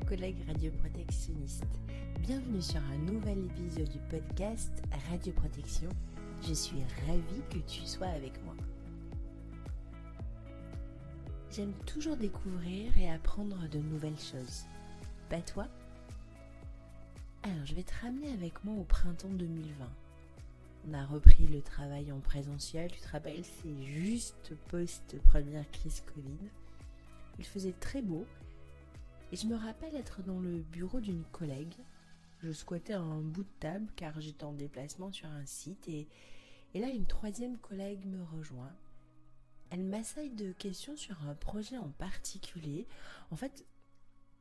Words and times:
Collègues 0.00 0.44
radioprotectionnistes. 0.46 1.64
Bienvenue 2.20 2.60
sur 2.60 2.80
un 2.92 2.98
nouvel 2.98 3.38
épisode 3.46 3.88
du 3.88 3.98
podcast 4.10 4.82
Radioprotection. 5.10 5.88
Je 6.46 6.52
suis 6.52 6.82
ravie 7.06 7.42
que 7.50 7.58
tu 7.66 7.86
sois 7.86 8.08
avec 8.08 8.32
moi. 8.44 8.54
J'aime 11.50 11.72
toujours 11.86 12.16
découvrir 12.16 12.96
et 12.98 13.10
apprendre 13.10 13.68
de 13.68 13.78
nouvelles 13.78 14.18
choses. 14.18 14.64
Pas 15.30 15.40
toi? 15.40 15.68
Alors 17.44 17.64
je 17.64 17.74
vais 17.74 17.84
te 17.84 17.94
ramener 18.02 18.32
avec 18.32 18.64
moi 18.64 18.74
au 18.74 18.84
printemps 18.84 19.28
2020. 19.28 19.86
On 20.88 20.94
a 20.94 21.06
repris 21.06 21.46
le 21.46 21.62
travail 21.62 22.12
en 22.12 22.20
présentiel, 22.20 22.90
tu 22.90 23.00
te 23.00 23.08
rappelles, 23.08 23.44
c'est 23.44 23.84
juste 23.86 24.54
post-première 24.68 25.70
crise 25.70 26.02
Covid. 26.14 26.50
Il 27.38 27.44
faisait 27.44 27.74
très 27.80 28.02
beau 28.02 28.26
et 29.32 29.36
je 29.36 29.46
me 29.46 29.56
rappelle 29.56 29.94
être 29.96 30.22
dans 30.22 30.40
le 30.40 30.60
bureau 30.60 31.00
d'une 31.00 31.24
collègue. 31.24 31.74
Je 32.40 32.52
squattais 32.52 32.92
un 32.92 33.20
bout 33.20 33.44
de 33.44 33.58
table 33.60 33.90
car 33.96 34.20
j'étais 34.20 34.44
en 34.44 34.52
déplacement 34.52 35.10
sur 35.10 35.28
un 35.28 35.46
site 35.46 35.88
et, 35.88 36.08
et 36.74 36.80
là 36.80 36.88
une 36.88 37.06
troisième 37.06 37.58
collègue 37.58 38.04
me 38.06 38.22
rejoint. 38.22 38.72
Elle 39.70 39.84
m'assaille 39.84 40.30
de 40.30 40.52
questions 40.52 40.96
sur 40.96 41.20
un 41.26 41.34
projet 41.34 41.78
en 41.78 41.90
particulier. 41.90 42.86
En 43.30 43.36
fait, 43.36 43.66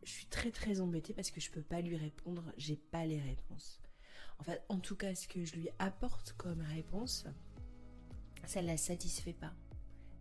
je 0.03 0.12
suis 0.12 0.25
très 0.28 0.52
très 0.52 0.81
embêtée 0.81 1.14
parce 1.14 1.31
que 1.31 1.40
je 1.40 1.50
peux 1.50 1.62
pas 1.62 1.81
lui 1.81 1.95
répondre, 1.95 2.44
j'ai 2.58 2.75
pas 2.75 3.06
les 3.06 3.20
réponses. 3.20 3.80
En 4.40 4.44
fait, 4.44 4.62
en 4.70 4.80
tout 4.80 4.95
cas, 4.95 5.16
ce 5.16 5.28
que 5.28 5.45
je 5.45 5.56
lui 5.56 5.70
apporte 5.80 6.34
comme 6.38 6.62
réponse, 6.62 7.25
ça 8.45 8.62
la 8.62 8.78
satisfait 8.78 9.34
pas. 9.34 9.53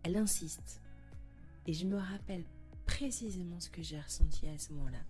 Elle 0.03 0.15
insiste. 0.15 0.81
Et 1.67 1.73
je 1.73 1.85
me 1.85 1.97
rappelle 1.97 2.45
précisément 2.85 3.59
ce 3.59 3.69
que 3.69 3.81
j'ai 3.81 3.99
ressenti 3.99 4.47
à 4.47 4.57
ce 4.57 4.73
moment-là. 4.73 5.03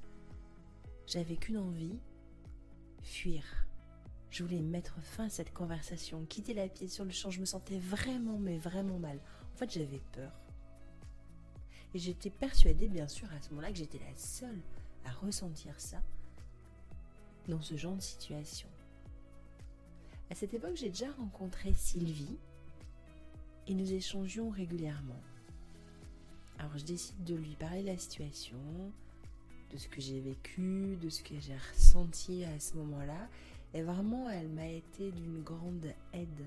J'avais 1.08 1.36
qu'une 1.36 1.58
envie, 1.58 1.98
fuir. 3.02 3.44
Je 4.30 4.44
voulais 4.44 4.62
mettre 4.62 5.00
fin 5.02 5.26
à 5.26 5.30
cette 5.30 5.54
conversation, 5.54 6.26
quitter 6.26 6.54
la 6.54 6.68
pièce 6.68 6.94
sur 6.94 7.06
le 7.06 7.12
champ. 7.12 7.30
Je 7.30 7.40
me 7.40 7.46
sentais 7.46 7.78
vraiment, 7.78 8.40
mais 8.40 8.58
vraiment 8.58 8.98
mal. 8.98 9.20
En 9.54 9.58
fait, 9.58 9.72
j'avais 9.72 10.02
peur. 10.12 10.32
Et 11.94 12.00
j'étais 12.00 12.32
persuadée, 12.32 12.88
bien 12.88 13.08
sûr, 13.08 13.32
à 13.32 13.42
ce 13.42 13.50
moment-là, 13.50 13.72
que 13.72 13.78
j'étais 13.78 14.00
la 14.00 14.16
seule 14.16 14.60
à 15.06 15.12
ressentir 15.12 15.80
ça 15.80 16.02
dans 17.48 17.62
ce 17.62 17.76
genre 17.78 17.96
de 17.96 18.02
situation. 18.02 18.68
À 20.32 20.36
cette 20.36 20.54
époque, 20.54 20.76
j'ai 20.76 20.90
déjà 20.90 21.12
rencontré 21.12 21.74
Sylvie 21.74 22.38
et 23.68 23.74
nous 23.76 23.94
échangions 23.94 24.50
régulièrement. 24.50 25.22
Alors 26.59 26.78
je 26.78 26.84
décide 26.84 27.23
de 27.23 27.36
lui 27.36 27.56
parler 27.56 27.82
de 27.82 27.88
la 27.88 27.98
situation, 27.98 28.58
de 29.72 29.78
ce 29.78 29.88
que 29.88 30.02
j'ai 30.02 30.20
vécu, 30.20 30.98
de 31.02 31.10
ce 31.10 31.23
que 31.23 31.40
j'ai 31.40 31.58
ressenti 31.73 32.44
à 32.45 32.60
ce 32.60 32.76
moment-là. 32.78 33.30
Et 33.73 33.82
vraiment, 33.82 34.30
elle 34.30 34.50
m'a 34.50 34.68
été 34.68 35.12
d'une 35.12 35.42
grande 35.42 35.88
aide. 36.14 36.45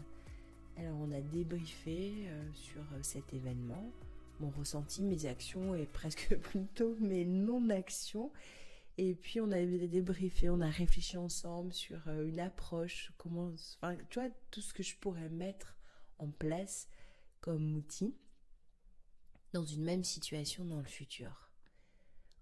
Alors 0.77 0.97
on 1.01 1.11
a 1.13 1.21
débriefé 1.21 2.13
euh, 2.29 2.49
sur 2.53 2.81
euh, 2.81 2.99
cet 3.03 3.33
événement, 3.33 3.91
mon 4.41 4.51
ressenti, 4.51 5.03
mes 5.03 5.27
actions 5.27 5.75
et 5.75 5.87
presque 5.87 6.37
plutôt 6.43 6.97
mes 7.01 7.25
non-actions. 7.25 8.31
Et 8.99 9.15
puis 9.15 9.41
on 9.41 9.51
a 9.53 9.65
débriefé, 9.65 10.49
on 10.49 10.61
a 10.61 10.69
réfléchi 10.71 11.17
ensemble 11.17 11.73
sur 11.73 11.99
euh, 12.09 12.29
une 12.29 12.41
approche, 12.41 13.13
comment, 13.19 13.51
enfin, 13.81 13.97
tu 14.11 14.21
vois, 14.21 14.29
tout 14.51 14.61
ce 14.61 14.73
que 14.73 14.83
je 14.83 14.97
pourrais 14.97 15.29
mettre 15.31 15.77
en 16.19 16.29
place 16.29 16.89
comme 17.41 17.77
outil 17.77 18.15
dans 19.57 19.65
une 19.65 19.85
même 19.85 20.05
situation 20.05 20.67
dans 20.67 20.81
le 20.81 20.85
futur. 20.85 21.49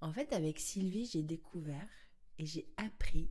En 0.01 0.13
fait, 0.13 0.33
avec 0.33 0.59
Sylvie, 0.59 1.07
j'ai 1.07 1.23
découvert 1.23 1.89
et 2.41 2.45
j'ai 2.45 2.67
appris 2.77 3.31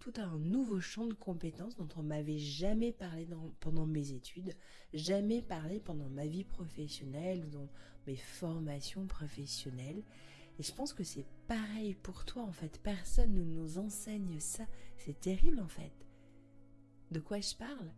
tout 0.00 0.12
un 0.16 0.36
nouveau 0.38 0.80
champ 0.80 1.06
de 1.06 1.14
compétences 1.14 1.76
dont 1.76 1.88
on 1.96 2.02
m'avait 2.02 2.38
jamais 2.38 2.90
parlé 2.90 3.28
pendant 3.60 3.86
mes 3.86 4.10
études, 4.10 4.56
jamais 4.92 5.42
parlé 5.42 5.78
pendant 5.78 6.08
ma 6.08 6.26
vie 6.26 6.42
professionnelle 6.42 7.44
ou 7.44 7.50
dans 7.50 7.68
mes 8.08 8.16
formations 8.16 9.06
professionnelles. 9.06 10.02
Et 10.58 10.64
je 10.64 10.74
pense 10.74 10.92
que 10.92 11.04
c'est 11.04 11.26
pareil 11.46 11.94
pour 11.94 12.24
toi 12.24 12.42
en 12.42 12.52
fait. 12.52 12.80
Personne 12.82 13.34
ne 13.34 13.44
nous 13.44 13.78
enseigne 13.78 14.40
ça. 14.40 14.66
C'est 14.96 15.20
terrible 15.20 15.60
en 15.60 15.68
fait. 15.68 15.92
De 17.12 17.20
quoi 17.20 17.40
je 17.40 17.54
parle? 17.54 17.92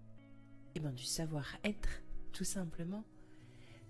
Eh 0.75 0.81
bien 0.81 0.93
du 0.93 1.05
savoir-être, 1.05 2.03
tout 2.33 2.45
simplement. 2.45 3.05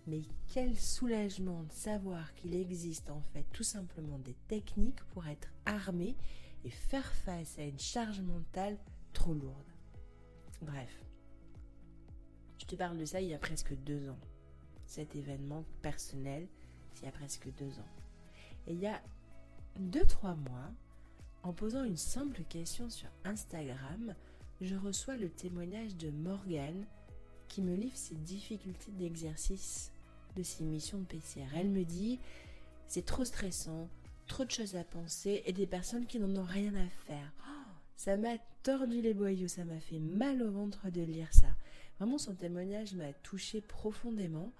Mais 0.06 0.22
quel 0.52 0.76
soulagement 0.76 1.62
de 1.62 1.72
savoir 1.72 2.34
qu'il 2.34 2.54
existe 2.54 3.10
en 3.10 3.22
fait 3.32 3.46
tout 3.52 3.62
simplement 3.62 4.18
des 4.18 4.34
techniques 4.48 5.02
pour 5.12 5.26
être 5.26 5.48
armé 5.64 6.16
et 6.64 6.70
faire 6.70 7.12
face 7.12 7.58
à 7.58 7.62
une 7.62 7.78
charge 7.78 8.20
mentale 8.20 8.78
trop 9.12 9.34
lourde. 9.34 9.70
Bref, 10.60 11.04
je 12.58 12.66
te 12.66 12.76
parle 12.76 12.98
de 12.98 13.04
ça 13.04 13.20
il 13.20 13.28
y 13.28 13.34
a 13.34 13.38
presque 13.38 13.74
deux 13.74 14.08
ans. 14.08 14.18
Cet 14.86 15.16
événement 15.16 15.64
personnel, 15.80 16.48
il 16.96 17.04
y 17.04 17.08
a 17.08 17.12
presque 17.12 17.48
deux 17.56 17.78
ans. 17.78 17.92
Et 18.66 18.72
il 18.72 18.80
y 18.80 18.86
a 18.86 19.00
deux, 19.78 20.04
trois 20.04 20.34
mois, 20.34 20.70
en 21.42 21.52
posant 21.52 21.84
une 21.84 21.96
simple 21.96 22.42
question 22.44 22.90
sur 22.90 23.08
Instagram, 23.24 24.14
je 24.60 24.76
reçois 24.76 25.16
le 25.16 25.28
témoignage 25.28 25.96
de 25.96 26.10
Morgane 26.10 26.86
qui 27.48 27.62
me 27.62 27.74
livre 27.74 27.96
ses 27.96 28.14
difficultés 28.14 28.92
d'exercice 28.92 29.91
de 30.36 30.42
ses 30.42 30.64
missions 30.64 30.98
de 30.98 31.04
PCR. 31.04 31.46
Elle 31.54 31.70
me 31.70 31.84
dit 31.84 32.18
c'est 32.86 33.04
trop 33.04 33.24
stressant, 33.24 33.88
trop 34.26 34.44
de 34.44 34.50
choses 34.50 34.76
à 34.76 34.84
penser 34.84 35.42
et 35.46 35.52
des 35.52 35.66
personnes 35.66 36.06
qui 36.06 36.18
n'en 36.18 36.36
ont 36.36 36.44
rien 36.44 36.74
à 36.74 36.88
faire. 37.06 37.32
Oh, 37.48 37.70
ça 37.96 38.16
m'a 38.16 38.36
tordu 38.62 39.00
les 39.00 39.14
boyaux, 39.14 39.48
ça 39.48 39.64
m'a 39.64 39.80
fait 39.80 39.98
mal 39.98 40.42
au 40.42 40.50
ventre 40.50 40.90
de 40.90 41.02
lire 41.02 41.32
ça. 41.32 41.48
Vraiment, 41.98 42.18
son 42.18 42.34
témoignage 42.34 42.94
m'a 42.94 43.12
touché 43.12 43.60
profondément. 43.60 44.52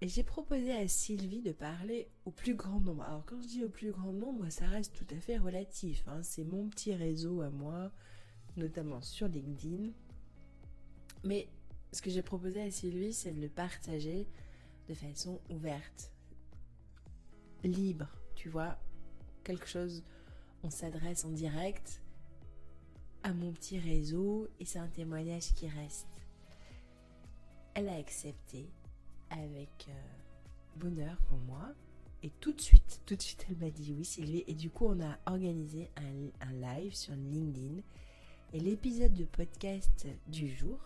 Et 0.00 0.08
j'ai 0.08 0.22
proposé 0.22 0.72
à 0.72 0.86
Sylvie 0.88 1.40
de 1.40 1.52
parler 1.52 2.08
au 2.24 2.30
plus 2.30 2.54
grand 2.54 2.80
nombre. 2.80 3.04
Alors 3.04 3.24
quand 3.24 3.40
je 3.40 3.46
dis 3.46 3.64
au 3.64 3.68
plus 3.68 3.90
grand 3.90 4.12
nombre, 4.12 4.48
ça 4.50 4.66
reste 4.66 4.94
tout 4.94 5.14
à 5.14 5.20
fait 5.20 5.38
relatif. 5.38 6.04
Hein. 6.08 6.22
C'est 6.22 6.44
mon 6.44 6.68
petit 6.68 6.94
réseau 6.94 7.40
à 7.40 7.50
moi, 7.50 7.90
notamment 8.56 9.00
sur 9.00 9.28
LinkedIn. 9.28 9.90
Mais 11.22 11.48
ce 11.92 12.02
que 12.02 12.10
j'ai 12.10 12.22
proposé 12.22 12.60
à 12.60 12.70
Sylvie, 12.70 13.12
c'est 13.12 13.32
de 13.32 13.40
le 13.40 13.48
partager 13.48 14.26
de 14.88 14.94
façon 14.94 15.40
ouverte, 15.50 16.12
libre, 17.62 18.08
tu 18.34 18.48
vois, 18.48 18.78
quelque 19.42 19.66
chose, 19.66 20.02
on 20.62 20.70
s'adresse 20.70 21.24
en 21.24 21.30
direct 21.30 22.00
à 23.22 23.32
mon 23.32 23.52
petit 23.52 23.78
réseau 23.78 24.48
et 24.60 24.64
c'est 24.64 24.78
un 24.78 24.88
témoignage 24.88 25.54
qui 25.54 25.68
reste. 25.68 26.08
Elle 27.74 27.88
a 27.88 27.96
accepté 27.96 28.70
avec 29.30 29.86
euh, 29.88 30.02
bonheur 30.76 31.16
pour 31.28 31.38
moi 31.38 31.74
et 32.22 32.30
tout 32.40 32.52
de 32.52 32.60
suite, 32.60 33.02
tout 33.04 33.16
de 33.16 33.22
suite 33.22 33.46
elle 33.50 33.56
m'a 33.56 33.70
dit 33.70 33.92
oui 33.92 34.04
Sylvie 34.04 34.44
et 34.46 34.54
du 34.54 34.70
coup 34.70 34.86
on 34.86 35.00
a 35.00 35.18
organisé 35.26 35.90
un, 35.96 36.52
live 36.52 36.94
sur 36.94 37.14
LinkedIn 37.14 37.82
et 38.52 38.60
l'épisode 38.60 39.14
de 39.14 39.24
podcast 39.24 40.06
du 40.28 40.48
jour, 40.48 40.78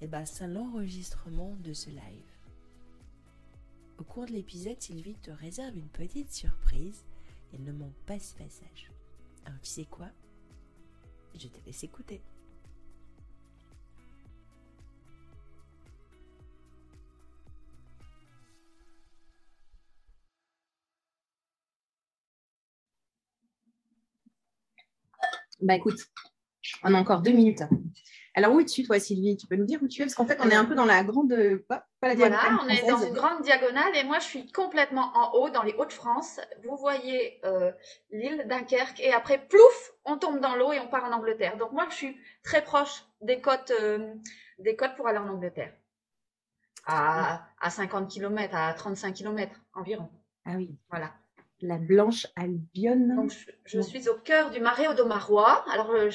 eh 0.00 0.06
ben, 0.06 0.26
c'est 0.26 0.46
l'enregistrement 0.46 1.56
de 1.60 1.72
ce 1.72 1.88
live. 1.88 2.35
Au 3.98 4.04
cours 4.04 4.26
de 4.26 4.32
l'épisode, 4.32 4.80
Sylvie 4.80 5.16
te 5.16 5.30
réserve 5.30 5.76
une 5.76 5.88
petite 5.88 6.30
surprise. 6.32 7.04
Elle 7.52 7.64
ne 7.64 7.72
manque 7.72 7.96
pas 8.06 8.18
ce 8.18 8.34
passage. 8.34 8.90
Alors 9.44 9.58
tu 9.60 9.70
sais 9.70 9.84
quoi? 9.86 10.08
Je 11.34 11.48
te 11.48 11.64
laisse 11.66 11.82
écouter. 11.84 12.20
Bah 25.60 25.74
écoute, 25.76 25.98
on 26.82 26.94
a 26.94 26.98
encore 26.98 27.22
deux 27.22 27.32
minutes. 27.32 27.62
Alors, 28.36 28.52
où 28.52 28.60
es-tu, 28.60 28.84
toi, 28.84 29.00
Sylvie? 29.00 29.34
Tu 29.38 29.46
peux 29.46 29.56
nous 29.56 29.64
dire 29.64 29.82
où 29.82 29.88
tu 29.88 30.02
es? 30.02 30.04
Parce 30.04 30.14
qu'en 30.14 30.26
fait, 30.26 30.38
on 30.42 30.50
est 30.50 30.54
un 30.54 30.66
peu 30.66 30.74
dans 30.74 30.84
la 30.84 31.02
grande. 31.02 31.34
Pas, 31.68 31.86
la 32.02 32.14
voilà, 32.14 32.38
on 32.62 32.68
est 32.68 32.86
dans 32.86 32.98
une 32.98 33.14
grande 33.14 33.40
diagonale 33.42 33.96
et 33.96 34.04
moi, 34.04 34.18
je 34.18 34.26
suis 34.26 34.52
complètement 34.52 35.10
en 35.14 35.32
haut, 35.32 35.48
dans 35.48 35.62
les 35.62 35.72
Hauts-de-France. 35.72 36.40
Vous 36.62 36.76
voyez 36.76 37.40
euh, 37.46 37.72
l'île 38.10 38.46
Dunkerque 38.46 39.00
et 39.00 39.14
après, 39.14 39.38
plouf, 39.48 39.94
on 40.04 40.18
tombe 40.18 40.38
dans 40.40 40.54
l'eau 40.54 40.70
et 40.72 40.80
on 40.80 40.86
part 40.86 41.04
en 41.04 41.12
Angleterre. 41.12 41.56
Donc, 41.56 41.72
moi, 41.72 41.86
je 41.88 41.94
suis 41.94 42.16
très 42.44 42.62
proche 42.62 43.04
des 43.22 43.40
côtes, 43.40 43.72
euh, 43.80 44.12
des 44.58 44.76
côtes 44.76 44.94
pour 44.96 45.08
aller 45.08 45.18
en 45.18 45.28
Angleterre. 45.28 45.72
À, 46.84 47.42
à 47.58 47.70
50 47.70 48.10
km, 48.10 48.54
à 48.54 48.74
35 48.74 49.14
km 49.14 49.50
environ. 49.72 50.10
Ah 50.44 50.52
oui. 50.56 50.76
Voilà 50.90 51.10
la 51.62 51.78
Blanche 51.78 52.26
Albion. 52.36 53.28
je, 53.64 53.80
suis 53.80 54.08
au 54.08 54.14
cœur 54.14 54.50
du 54.50 54.60
marais 54.60 54.88
Audomarois. 54.88 55.64
Alors, 55.72 55.90
euh, 55.90 56.10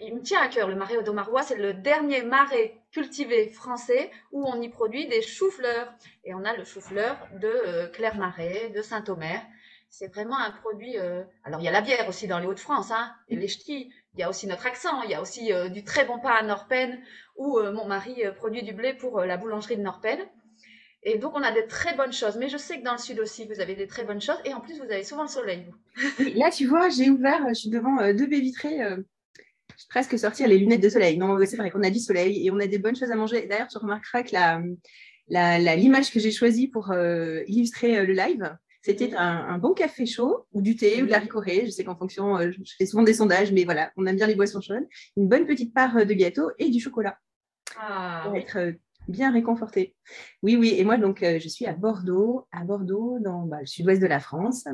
il 0.00 0.14
me 0.14 0.22
tient 0.22 0.40
à 0.40 0.48
cœur, 0.48 0.68
le 0.68 0.74
marais 0.74 0.96
Audomarois, 0.96 1.42
c'est 1.42 1.56
le 1.56 1.74
dernier 1.74 2.22
marais 2.22 2.80
cultivé 2.92 3.48
français 3.48 4.10
où 4.32 4.46
on 4.46 4.60
y 4.62 4.68
produit 4.70 5.06
des 5.06 5.20
choux-fleurs. 5.20 5.92
Et 6.24 6.32
on 6.34 6.44
a 6.44 6.56
le 6.56 6.64
chou-fleur 6.64 7.18
de 7.40 7.46
euh, 7.46 7.88
Claire-Marais, 7.88 8.70
de 8.74 8.80
Saint-Omer. 8.80 9.42
C'est 9.90 10.08
vraiment 10.08 10.38
un 10.38 10.50
produit. 10.50 10.98
Euh, 10.98 11.22
alors, 11.44 11.60
il 11.60 11.64
y 11.64 11.68
a 11.68 11.72
la 11.72 11.82
bière 11.82 12.08
aussi 12.08 12.26
dans 12.26 12.38
les 12.38 12.46
Hauts-de-France, 12.46 12.90
hein, 12.90 13.14
les 13.28 13.48
ch'tis. 13.48 13.92
Il 14.14 14.20
y 14.20 14.22
a 14.22 14.30
aussi 14.30 14.46
notre 14.46 14.66
accent. 14.66 15.02
Il 15.02 15.10
y 15.10 15.14
a 15.14 15.20
aussi 15.20 15.52
euh, 15.52 15.68
du 15.68 15.84
très 15.84 16.06
bon 16.06 16.18
pain 16.18 16.30
à 16.30 16.42
Norpen, 16.42 16.98
où 17.36 17.60
mon 17.60 17.84
mari 17.84 18.22
produit 18.36 18.62
du 18.62 18.72
blé 18.72 18.94
pour 18.94 19.20
la 19.20 19.36
boulangerie 19.36 19.76
de 19.76 19.82
Norpen. 19.82 20.18
Et 21.08 21.18
donc, 21.18 21.32
on 21.34 21.42
a 21.42 21.52
de 21.52 21.66
très 21.66 21.96
bonnes 21.96 22.12
choses. 22.12 22.36
Mais 22.36 22.48
je 22.48 22.58
sais 22.58 22.78
que 22.78 22.84
dans 22.84 22.92
le 22.92 22.98
sud 22.98 23.18
aussi, 23.20 23.46
vous 23.46 23.60
avez 23.60 23.74
des 23.74 23.86
très 23.86 24.04
bonnes 24.04 24.20
choses. 24.20 24.38
Et 24.44 24.52
en 24.52 24.60
plus, 24.60 24.76
vous 24.76 24.90
avez 24.90 25.04
souvent 25.04 25.22
le 25.22 25.28
soleil. 25.28 25.64
Là, 26.34 26.50
tu 26.50 26.66
vois, 26.66 26.90
j'ai 26.90 27.08
ouvert, 27.08 27.42
je 27.48 27.54
suis 27.54 27.70
devant 27.70 28.12
deux 28.12 28.26
baies 28.26 28.40
vitrées. 28.40 28.78
Je 28.78 29.78
suis 29.78 29.88
presque 29.88 30.18
sortir 30.18 30.48
les 30.48 30.58
lunettes 30.58 30.82
de 30.82 30.88
soleil. 30.88 31.16
Non, 31.16 31.38
c'est 31.46 31.56
vrai 31.56 31.70
qu'on 31.70 31.82
a 31.82 31.90
du 31.90 32.00
soleil 32.00 32.44
et 32.46 32.50
on 32.50 32.58
a 32.58 32.66
des 32.66 32.78
bonnes 32.78 32.96
choses 32.96 33.10
à 33.10 33.16
manger. 33.16 33.46
D'ailleurs, 33.46 33.68
tu 33.68 33.78
remarqueras 33.78 34.24
que 34.24 35.76
l'image 35.76 36.10
que 36.10 36.20
j'ai 36.20 36.32
choisie 36.32 36.68
pour 36.68 36.92
illustrer 37.46 38.04
le 38.04 38.12
live, 38.12 38.56
c'était 38.86 39.14
un, 39.16 39.58
bon 39.58 39.74
café 39.74 40.06
chaud 40.06 40.46
ou 40.52 40.62
du 40.62 40.76
thé 40.76 41.02
ou 41.02 41.06
de 41.06 41.10
la 41.10 41.18
ricorée. 41.18 41.64
Je 41.66 41.70
sais 41.70 41.82
qu'en 41.82 41.96
fonction, 41.96 42.38
euh, 42.38 42.52
je 42.52 42.72
fais 42.78 42.86
souvent 42.86 43.02
des 43.02 43.14
sondages, 43.14 43.50
mais 43.50 43.64
voilà, 43.64 43.90
on 43.96 44.06
aime 44.06 44.14
bien 44.14 44.28
les 44.28 44.36
boissons 44.36 44.60
chaudes. 44.60 44.86
Une 45.16 45.28
bonne 45.28 45.44
petite 45.44 45.74
part 45.74 45.96
euh, 45.96 46.04
de 46.04 46.14
gâteau 46.14 46.52
et 46.60 46.70
du 46.70 46.78
chocolat. 46.78 47.18
Ah, 47.76 48.22
pour 48.24 48.36
être 48.36 48.58
euh, 48.58 48.72
bien 49.08 49.32
réconforté. 49.32 49.94
Oui, 50.42 50.56
oui. 50.56 50.74
Et 50.76 50.84
moi, 50.84 50.96
donc, 50.96 51.20
je 51.22 51.48
suis 51.48 51.66
à 51.66 51.72
Bordeaux, 51.72 52.46
à 52.52 52.64
Bordeaux, 52.64 53.18
dans 53.20 53.46
bah, 53.46 53.60
le 53.60 53.66
sud-ouest 53.66 54.00
de 54.00 54.06
la 54.06 54.20
France, 54.20 54.64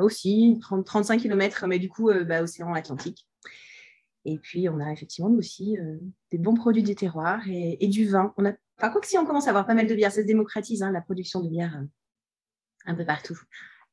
aussi 0.00 0.58
30, 0.60 0.84
35 0.84 1.20
km, 1.20 1.66
mais 1.66 1.78
du 1.78 1.88
coup, 1.88 2.10
bah, 2.26 2.42
océan 2.42 2.72
Atlantique. 2.74 3.26
Et 4.24 4.38
puis, 4.38 4.68
on 4.68 4.80
a 4.80 4.90
effectivement 4.92 5.30
aussi 5.30 5.76
des 6.30 6.38
bons 6.38 6.54
produits 6.54 6.82
du 6.82 6.94
terroir 6.94 7.40
et, 7.48 7.86
du 7.88 8.08
vin. 8.08 8.32
On 8.38 8.44
enfin, 8.78 8.90
quoi 8.90 9.00
si 9.02 9.18
on 9.18 9.26
commence 9.26 9.46
à 9.46 9.50
avoir 9.50 9.66
pas 9.66 9.74
mal 9.74 9.86
de 9.86 9.94
bière, 9.94 10.12
ça 10.12 10.22
se 10.22 10.26
démocratise, 10.26 10.82
hein, 10.82 10.92
la 10.92 11.00
production 11.00 11.40
de 11.40 11.48
bière 11.48 11.82
un 12.86 12.94
peu 12.94 13.04
partout. 13.04 13.38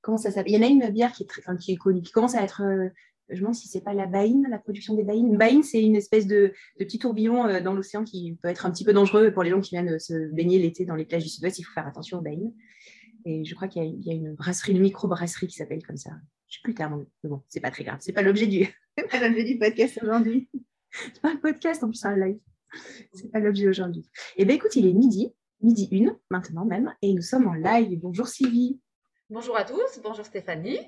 Il 0.07 0.51
y 0.51 0.57
en 0.57 0.63
a 0.63 0.68
une 0.68 0.89
bière 0.89 1.12
qui 1.12 1.24
est, 1.24 1.77
connue, 1.77 2.01
qui 2.01 2.12
commence 2.12 2.36
à 2.36 2.42
être, 2.42 2.63
euh, 2.63 2.89
je 3.31 3.36
me 3.36 3.42
demande 3.42 3.56
si 3.56 3.68
c'est 3.68 3.81
pas 3.81 3.94
la 3.94 4.06
baïne, 4.06 4.48
la 4.50 4.60
production 4.60 4.94
des 4.94 5.04
baïnes. 5.04 5.38
Baïne, 5.38 5.63
c'est 5.63 5.83
une 5.83 5.95
espèce 5.95 6.28
de, 6.28 6.54
petit 6.78 7.00
tourbillon 7.00 7.45
euh, 7.48 7.62
dans 7.62 7.74
l'océan 7.74 8.04
qui 8.04 8.38
peut 8.42 8.50
être 8.50 8.66
un 8.66 8.72
petit 8.72 8.83
peu 8.83 8.94
dangereux 8.94 9.31
pour 9.31 9.44
les 9.44 9.50
gens 9.50 9.62
qui 9.62 9.75
viennent 9.75 10.00
se 10.00 10.31
baigner 10.33 10.60
l'été 10.60 10.86
dans 10.86 10.95
les 10.95 11.06
plages 11.06 11.24
du 11.24 11.30
sud-ouest. 11.30 11.57
Il 11.60 11.63
faut 11.63 11.74
faire 11.74 11.88
attention 11.88 12.19
aux 12.19 12.22
baïnes. 12.22 12.54
Et 13.25 13.45
je 13.45 13.56
crois 13.56 13.68
qu'il 13.68 13.83
y, 13.83 14.10
a 14.10 14.13
une 14.13 14.33
brasserie, 14.33 14.72
une 14.72 14.81
micro-brasserie 14.81 15.48
qui 15.48 15.56
s'appelle 15.56 15.86
comme 15.86 15.98
ça. 15.98 16.12
Je 16.48 16.56
sais 16.56 16.62
plus 16.63 16.74
terme, 16.74 17.06
mais 17.24 17.30
bon, 17.30 17.42
c'est 17.48 17.60
pas 17.60 17.72
très 17.72 17.83
grave. 17.83 18.00
C'est 18.01 18.13
pas 18.13 18.24
l'objet 18.24 18.48
du, 18.48 18.68
du 19.45 19.60
podcast 19.60 20.00
aujourd'hui. 20.01 20.50
C'est 20.94 21.22
pas 21.22 21.31
un 21.31 21.38
podcast, 21.38 21.81
en 21.86 21.88
plus, 21.88 21.95
c'est 21.95 22.10
un 22.10 22.18
live. 22.18 22.38
C'est 23.13 23.31
pas 23.31 23.39
l'objet 23.39 23.66
aujourd'hui. 23.66 24.04
Eh 24.36 24.44
bien, 24.44 24.56
écoute, 24.56 24.75
il 24.75 24.86
est 24.86 24.92
midi 24.92 25.34
midi 25.62 25.88
une, 25.92 26.18
maintenant 26.30 26.66
même, 26.66 26.94
et 27.01 27.13
nous 27.13 27.22
sommes 27.22 27.48
en 27.48 27.54
live. 27.54 28.00
Bonjour 28.00 28.27
Sylvie. 28.27 28.80
Bonjour 29.30 29.56
à 29.56 29.63
tous, 29.63 30.00
bonjour 30.04 30.25
Stéphanie. 30.25 30.80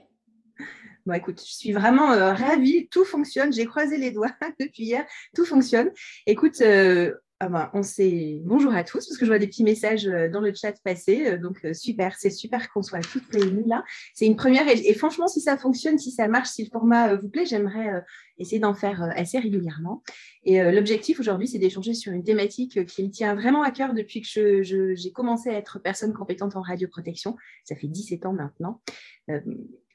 Bon, 1.06 1.14
écoute, 1.14 1.42
je 1.46 1.52
suis 1.54 1.74
vraiment 1.74 2.14
euh, 2.14 2.32
ravie, 2.34 2.88
tout 2.88 3.04
fonctionne, 3.04 3.52
j'ai 3.52 3.66
croisé 3.66 3.98
les 3.98 4.12
doigts 4.12 4.32
depuis 4.60 4.84
hier, 4.84 5.06
tout 5.36 5.46
fonctionne. 5.46 5.92
Écoute, 6.26 6.62
euh, 6.62 7.14
ah 7.42 7.50
ben, 7.50 7.70
on 7.74 7.84
sait 7.84 8.40
bonjour 8.46 8.74
à 8.74 8.86
tous, 8.86 9.06
parce 9.06 9.18
que 9.18 9.26
je 9.26 9.30
vois 9.30 9.38
des 9.38 9.48
petits 9.48 9.66
messages 9.66 10.08
euh, 10.08 10.30
dans 10.30 10.40
le 10.40 10.54
chat 10.54 10.72
passer. 10.82 11.38
Donc, 11.40 11.60
super, 11.74 12.16
c'est 12.18 12.30
super 12.30 12.72
qu'on 12.72 12.84
soit 12.84 13.02
toutes 13.02 13.30
réunies 13.34 13.68
là. 13.68 13.84
C'est 14.14 14.26
une 14.26 14.38
première, 14.38 14.66
et, 14.70 14.94
franchement, 14.94 15.28
si 15.28 15.42
ça 15.42 15.58
fonctionne, 15.58 15.98
si 15.98 16.10
ça 16.10 16.30
marche, 16.30 16.52
si 16.52 16.64
le 16.64 16.70
format 16.72 17.16
vous 17.16 17.28
plaît, 17.28 17.46
j'aimerais 17.46 18.02
essayer 18.38 18.60
d'en 18.60 18.74
faire 18.74 19.04
assez 19.18 19.40
régulièrement. 19.40 20.04
Et 20.46 20.64
l'objectif 20.72 21.20
aujourd'hui, 21.20 21.50
c'est 21.50 21.60
d'échanger 21.60 21.94
sur 21.96 22.14
une 22.14 22.24
thématique 22.24 22.86
qui 22.86 23.04
me 23.04 23.10
tient 23.10 23.36
vraiment 23.36 23.62
à 23.62 23.72
cœur 23.72 23.94
depuis 23.94 24.22
que 24.22 24.64
j'ai 24.64 25.12
commencé 25.12 25.50
à 25.50 25.54
être 25.54 25.80
personne 25.80 26.14
compétente 26.14 26.56
en 26.56 26.62
radioprotection. 26.62 27.36
Ça 27.66 27.76
fait 27.76 27.88
17 27.88 28.26
ans 28.26 28.34
maintenant 28.34 28.82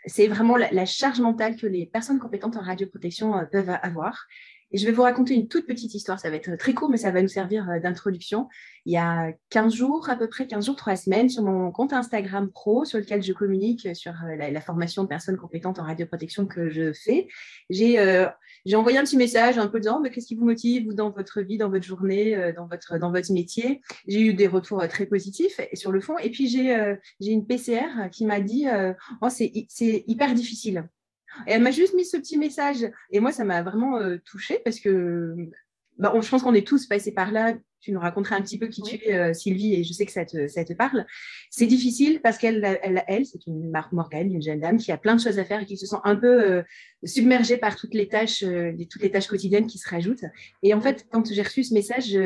c'est 0.08 0.26
vraiment 0.26 0.56
la, 0.56 0.86
charge 0.86 1.20
mentale 1.20 1.56
que 1.56 1.66
les 1.66 1.86
personnes 1.86 2.18
compétentes 2.18 2.56
en 2.56 2.62
radioprotection 2.62 3.36
euh, 3.36 3.44
peuvent 3.44 3.76
avoir. 3.82 4.26
Et 4.70 4.78
je 4.78 4.86
vais 4.86 4.92
vous 4.92 5.02
raconter 5.02 5.34
une 5.34 5.48
toute 5.48 5.66
petite 5.66 5.94
histoire. 5.94 6.20
Ça 6.20 6.28
va 6.30 6.36
être 6.36 6.56
très 6.56 6.74
court, 6.74 6.90
mais 6.90 6.98
ça 6.98 7.10
va 7.10 7.22
nous 7.22 7.28
servir 7.28 7.68
euh, 7.70 7.80
d'introduction. 7.80 8.48
Il 8.84 8.92
y 8.92 8.98
a 8.98 9.32
15 9.50 9.74
jours, 9.74 10.10
à 10.10 10.16
peu 10.16 10.28
près 10.28 10.46
15 10.46 10.66
jours, 10.66 10.76
3 10.76 10.96
semaines, 10.96 11.28
sur 11.28 11.42
mon 11.42 11.70
compte 11.72 11.92
Instagram 11.92 12.50
pro, 12.50 12.84
sur 12.84 12.98
lequel 12.98 13.22
je 13.22 13.32
communique 13.32 13.88
sur 13.96 14.12
euh, 14.12 14.36
la, 14.36 14.60
formation 14.60 15.04
de 15.04 15.08
personnes 15.08 15.36
compétentes 15.36 15.78
en 15.78 15.84
radioprotection 15.84 16.46
que 16.46 16.68
je 16.68 16.92
fais, 16.92 17.28
j'ai 17.70 18.26
j'ai 18.66 18.76
envoyé 18.76 18.98
un 18.98 19.04
petit 19.04 19.16
message 19.16 19.56
un 19.56 19.68
peu 19.68 19.80
disant 19.80 20.00
mais 20.00 20.10
qu'est-ce 20.10 20.26
qui 20.26 20.34
vous 20.34 20.44
motive 20.44 20.92
dans 20.92 21.10
votre 21.10 21.40
vie, 21.40 21.56
dans 21.56 21.70
votre 21.70 21.84
journée, 21.84 22.52
dans, 22.54 22.66
votre, 22.66 22.98
dans 22.98 23.12
votre 23.12 23.32
métier? 23.32 23.80
J'ai 24.06 24.20
eu 24.20 24.34
des 24.34 24.46
retours 24.46 24.86
très 24.88 25.06
positifs 25.06 25.60
sur 25.74 25.92
le 25.92 26.00
fond. 26.00 26.18
Et 26.18 26.30
puis 26.30 26.48
j'ai 26.48 26.96
j'ai 27.20 27.30
une 27.30 27.46
PCR 27.46 28.10
qui 28.10 28.26
m'a 28.26 28.40
dit 28.40 28.66
oh, 29.22 29.28
c'est 29.30 30.04
hyper 30.06 30.34
difficile. 30.34 30.88
Elle 31.46 31.62
m'a 31.62 31.70
juste 31.70 31.94
mis 31.94 32.04
ce 32.04 32.16
petit 32.16 32.38
message. 32.38 32.88
Et 33.10 33.20
moi, 33.20 33.32
ça 33.32 33.44
m'a 33.44 33.62
vraiment 33.62 33.98
euh, 33.98 34.18
touchée 34.24 34.60
parce 34.64 34.80
que 34.80 35.34
bah, 35.98 36.12
je 36.20 36.28
pense 36.28 36.42
qu'on 36.42 36.54
est 36.54 36.66
tous 36.66 36.86
passés 36.86 37.12
par 37.12 37.30
là 37.32 37.54
tu 37.80 37.92
nous 37.92 38.00
raconteras 38.00 38.36
un 38.36 38.42
petit 38.42 38.58
peu 38.58 38.66
qui 38.66 38.82
tu 38.82 38.96
es, 38.96 39.14
euh, 39.14 39.32
Sylvie, 39.32 39.74
et 39.74 39.84
je 39.84 39.92
sais 39.92 40.04
que 40.04 40.12
ça 40.12 40.24
te, 40.24 40.48
ça 40.48 40.64
te 40.64 40.72
parle. 40.72 41.06
C'est 41.50 41.66
difficile 41.66 42.20
parce 42.22 42.38
qu'elle, 42.38 42.64
elle, 42.82 43.04
elle 43.06 43.24
c'est 43.24 43.46
une 43.46 43.70
Marc 43.70 43.92
Morgan, 43.92 44.32
une 44.32 44.42
jeune 44.42 44.60
dame 44.60 44.78
qui 44.78 44.90
a 44.90 44.96
plein 44.98 45.14
de 45.14 45.20
choses 45.20 45.38
à 45.38 45.44
faire 45.44 45.62
et 45.62 45.66
qui 45.66 45.76
se 45.76 45.86
sent 45.86 45.96
un 46.04 46.16
peu 46.16 46.42
euh, 46.42 46.62
submergée 47.04 47.56
par 47.56 47.76
toutes 47.76 47.94
les 47.94 48.08
tâches, 48.08 48.42
euh, 48.42 48.72
toutes 48.90 49.02
les 49.02 49.10
tâches 49.10 49.28
quotidiennes 49.28 49.66
qui 49.66 49.78
se 49.78 49.88
rajoutent. 49.88 50.24
Et 50.62 50.74
en 50.74 50.80
fait, 50.80 51.06
quand 51.10 51.32
j'ai 51.32 51.42
reçu 51.42 51.62
ce 51.62 51.74
message, 51.74 52.18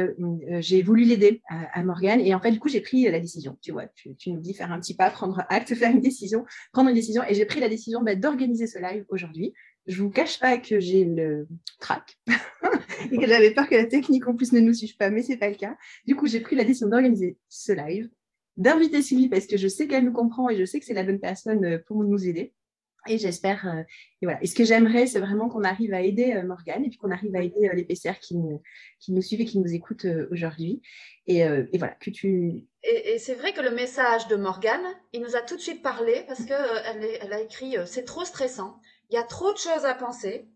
j'ai 0.61 0.83
voulu 0.83 1.05
l'aider 1.05 1.43
à, 1.49 1.81
à 1.81 1.85
Morgane. 1.85 2.21
Et 2.21 2.35
en 2.35 2.41
fait, 2.41 2.51
du 2.51 2.59
coup, 2.59 2.69
j'ai 2.69 2.81
pris 2.81 3.05
la 3.11 3.21
décision. 3.21 3.59
Tu 3.61 3.73
vois, 3.73 3.87
tu, 3.95 4.15
tu, 4.17 4.31
nous 4.33 4.41
dis 4.41 4.55
faire 4.55 4.73
un 4.73 4.81
petit 4.81 4.95
pas, 4.95 5.11
prendre 5.11 5.45
acte, 5.49 5.75
faire 5.75 5.91
une 5.91 6.01
décision, 6.01 6.45
prendre 6.73 6.89
une 6.89 6.95
décision. 6.95 7.23
Et 7.29 7.35
j'ai 7.35 7.45
pris 7.45 7.61
la 7.61 7.69
décision 7.69 8.03
bah, 8.03 8.15
d'organiser 8.15 8.67
ce 8.67 8.79
live 8.79 9.05
aujourd'hui. 9.11 9.53
Je 9.87 10.03
vous 10.03 10.11
cache 10.11 10.39
pas 10.39 10.59
que 10.59 10.79
j'ai 10.79 11.05
le 11.05 11.49
trac 11.81 12.17
et 13.11 13.19
que 13.19 13.27
j'avais 13.27 13.53
peur 13.53 13.69
que 13.69 13.75
la 13.75 13.87
technique 13.87 14.27
en 14.29 14.35
plus 14.35 14.53
ne 14.53 14.61
nous 14.61 14.75
suive 14.75 14.97
pas, 14.97 15.11
mais 15.11 15.23
c'est 15.23 15.37
pas 15.37 15.49
le 15.49 15.57
cas. 15.57 15.77
Du 16.07 16.15
coup, 16.15 16.27
j'ai 16.27 16.41
pris 16.41 16.55
la 16.55 16.65
décision 16.65 16.89
d'organiser 16.89 17.37
ce 17.49 17.73
live, 17.73 18.09
d'inviter 18.57 19.03
Sylvie 19.03 19.29
parce 19.29 19.47
que 19.47 19.57
je 19.57 19.69
sais 19.69 19.89
qu'elle 19.89 20.05
nous 20.05 20.13
comprend 20.13 20.49
et 20.49 20.57
je 20.57 20.65
sais 20.65 20.79
que 20.79 20.87
c'est 20.87 20.95
la 20.95 21.03
bonne 21.03 21.21
personne 21.21 21.65
euh, 21.65 21.79
pour 21.87 22.05
nous 22.05 22.27
aider. 22.27 22.55
Et 23.09 23.19
j'espère, 23.19 23.67
euh, 23.67 23.83
et 24.21 24.27
voilà. 24.27 24.41
Et 24.45 24.47
ce 24.47 24.55
que 24.55 24.63
j'aimerais, 24.63 25.09
c'est 25.09 25.19
vraiment 25.19 25.49
qu'on 25.49 25.65
arrive 25.65 25.93
à 25.93 26.03
aider 26.03 26.35
euh, 26.35 26.45
Morgane 26.45 26.85
et 26.85 26.89
puis 26.89 26.99
qu'on 26.99 27.11
arrive 27.11 27.35
à 27.35 27.43
aider 27.43 27.69
les 27.75 27.83
PCR 27.83 28.13
qui 28.21 28.37
nous, 28.37 28.63
qui 29.01 29.13
nous 29.13 29.23
suivent 29.23 29.41
et 29.41 29.45
qui 29.45 29.59
nous 29.59 29.75
écoutent 29.75 30.07
aujourd'hui. 30.31 30.81
Et, 31.27 31.39
et, 31.39 31.79
voilà, 31.79 31.95
que 31.95 32.11
tu. 32.11 32.69
Et, 32.85 33.19
c'est 33.19 33.35
vrai 33.35 33.53
que 33.53 33.61
le 33.61 33.73
message 33.73 34.29
de 34.29 34.37
Morgane, 34.37 34.85
il 35.13 35.21
nous 35.21 35.35
a 35.35 35.41
tout 35.41 35.57
de 35.57 35.61
suite 35.61 35.83
parlé 35.83 36.23
parce 36.29 36.45
qu'elle 36.45 37.05
elle 37.21 37.33
a 37.33 37.41
écrit 37.41 37.75
C'est 37.87 38.05
trop 38.05 38.25
stressant. 38.25 38.81
Il 39.13 39.17
y 39.17 39.19
a 39.19 39.25
trop 39.25 39.53
de 39.53 39.59
choses 39.59 39.85
à 39.85 39.93
penser. 39.93 40.47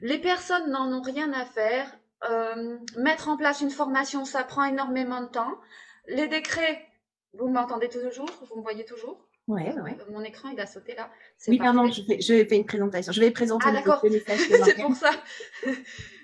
Les 0.00 0.18
personnes 0.18 0.70
n'en 0.70 0.90
ont 0.92 1.02
rien 1.02 1.30
à 1.34 1.44
faire. 1.44 1.94
Euh, 2.28 2.78
mettre 2.96 3.28
en 3.28 3.36
place 3.36 3.60
une 3.60 3.70
formation, 3.70 4.24
ça 4.24 4.42
prend 4.44 4.64
énormément 4.64 5.20
de 5.20 5.26
temps. 5.28 5.60
Les 6.06 6.26
décrets, 6.26 6.86
vous 7.34 7.48
m'entendez 7.48 7.88
toujours? 7.90 8.30
Vous 8.48 8.56
me 8.56 8.62
voyez 8.62 8.86
toujours? 8.86 9.28
Oui, 9.46 9.62
oui. 9.84 9.90
Mon 10.10 10.22
écran, 10.22 10.48
il 10.48 10.58
a 10.58 10.66
sauté 10.66 10.94
là. 10.94 11.10
Oui, 11.48 11.58
pardon, 11.58 11.86
je, 11.86 12.02
fais, 12.02 12.20
je 12.20 12.44
fais 12.46 12.56
une 12.56 12.64
présentation. 12.64 13.12
Je 13.12 13.20
vais 13.20 13.30
présenter 13.30 13.66
ah, 13.68 13.72
d'accord. 13.72 14.02
C'est 14.02 14.80
pour 14.80 14.96
ça. 14.96 15.10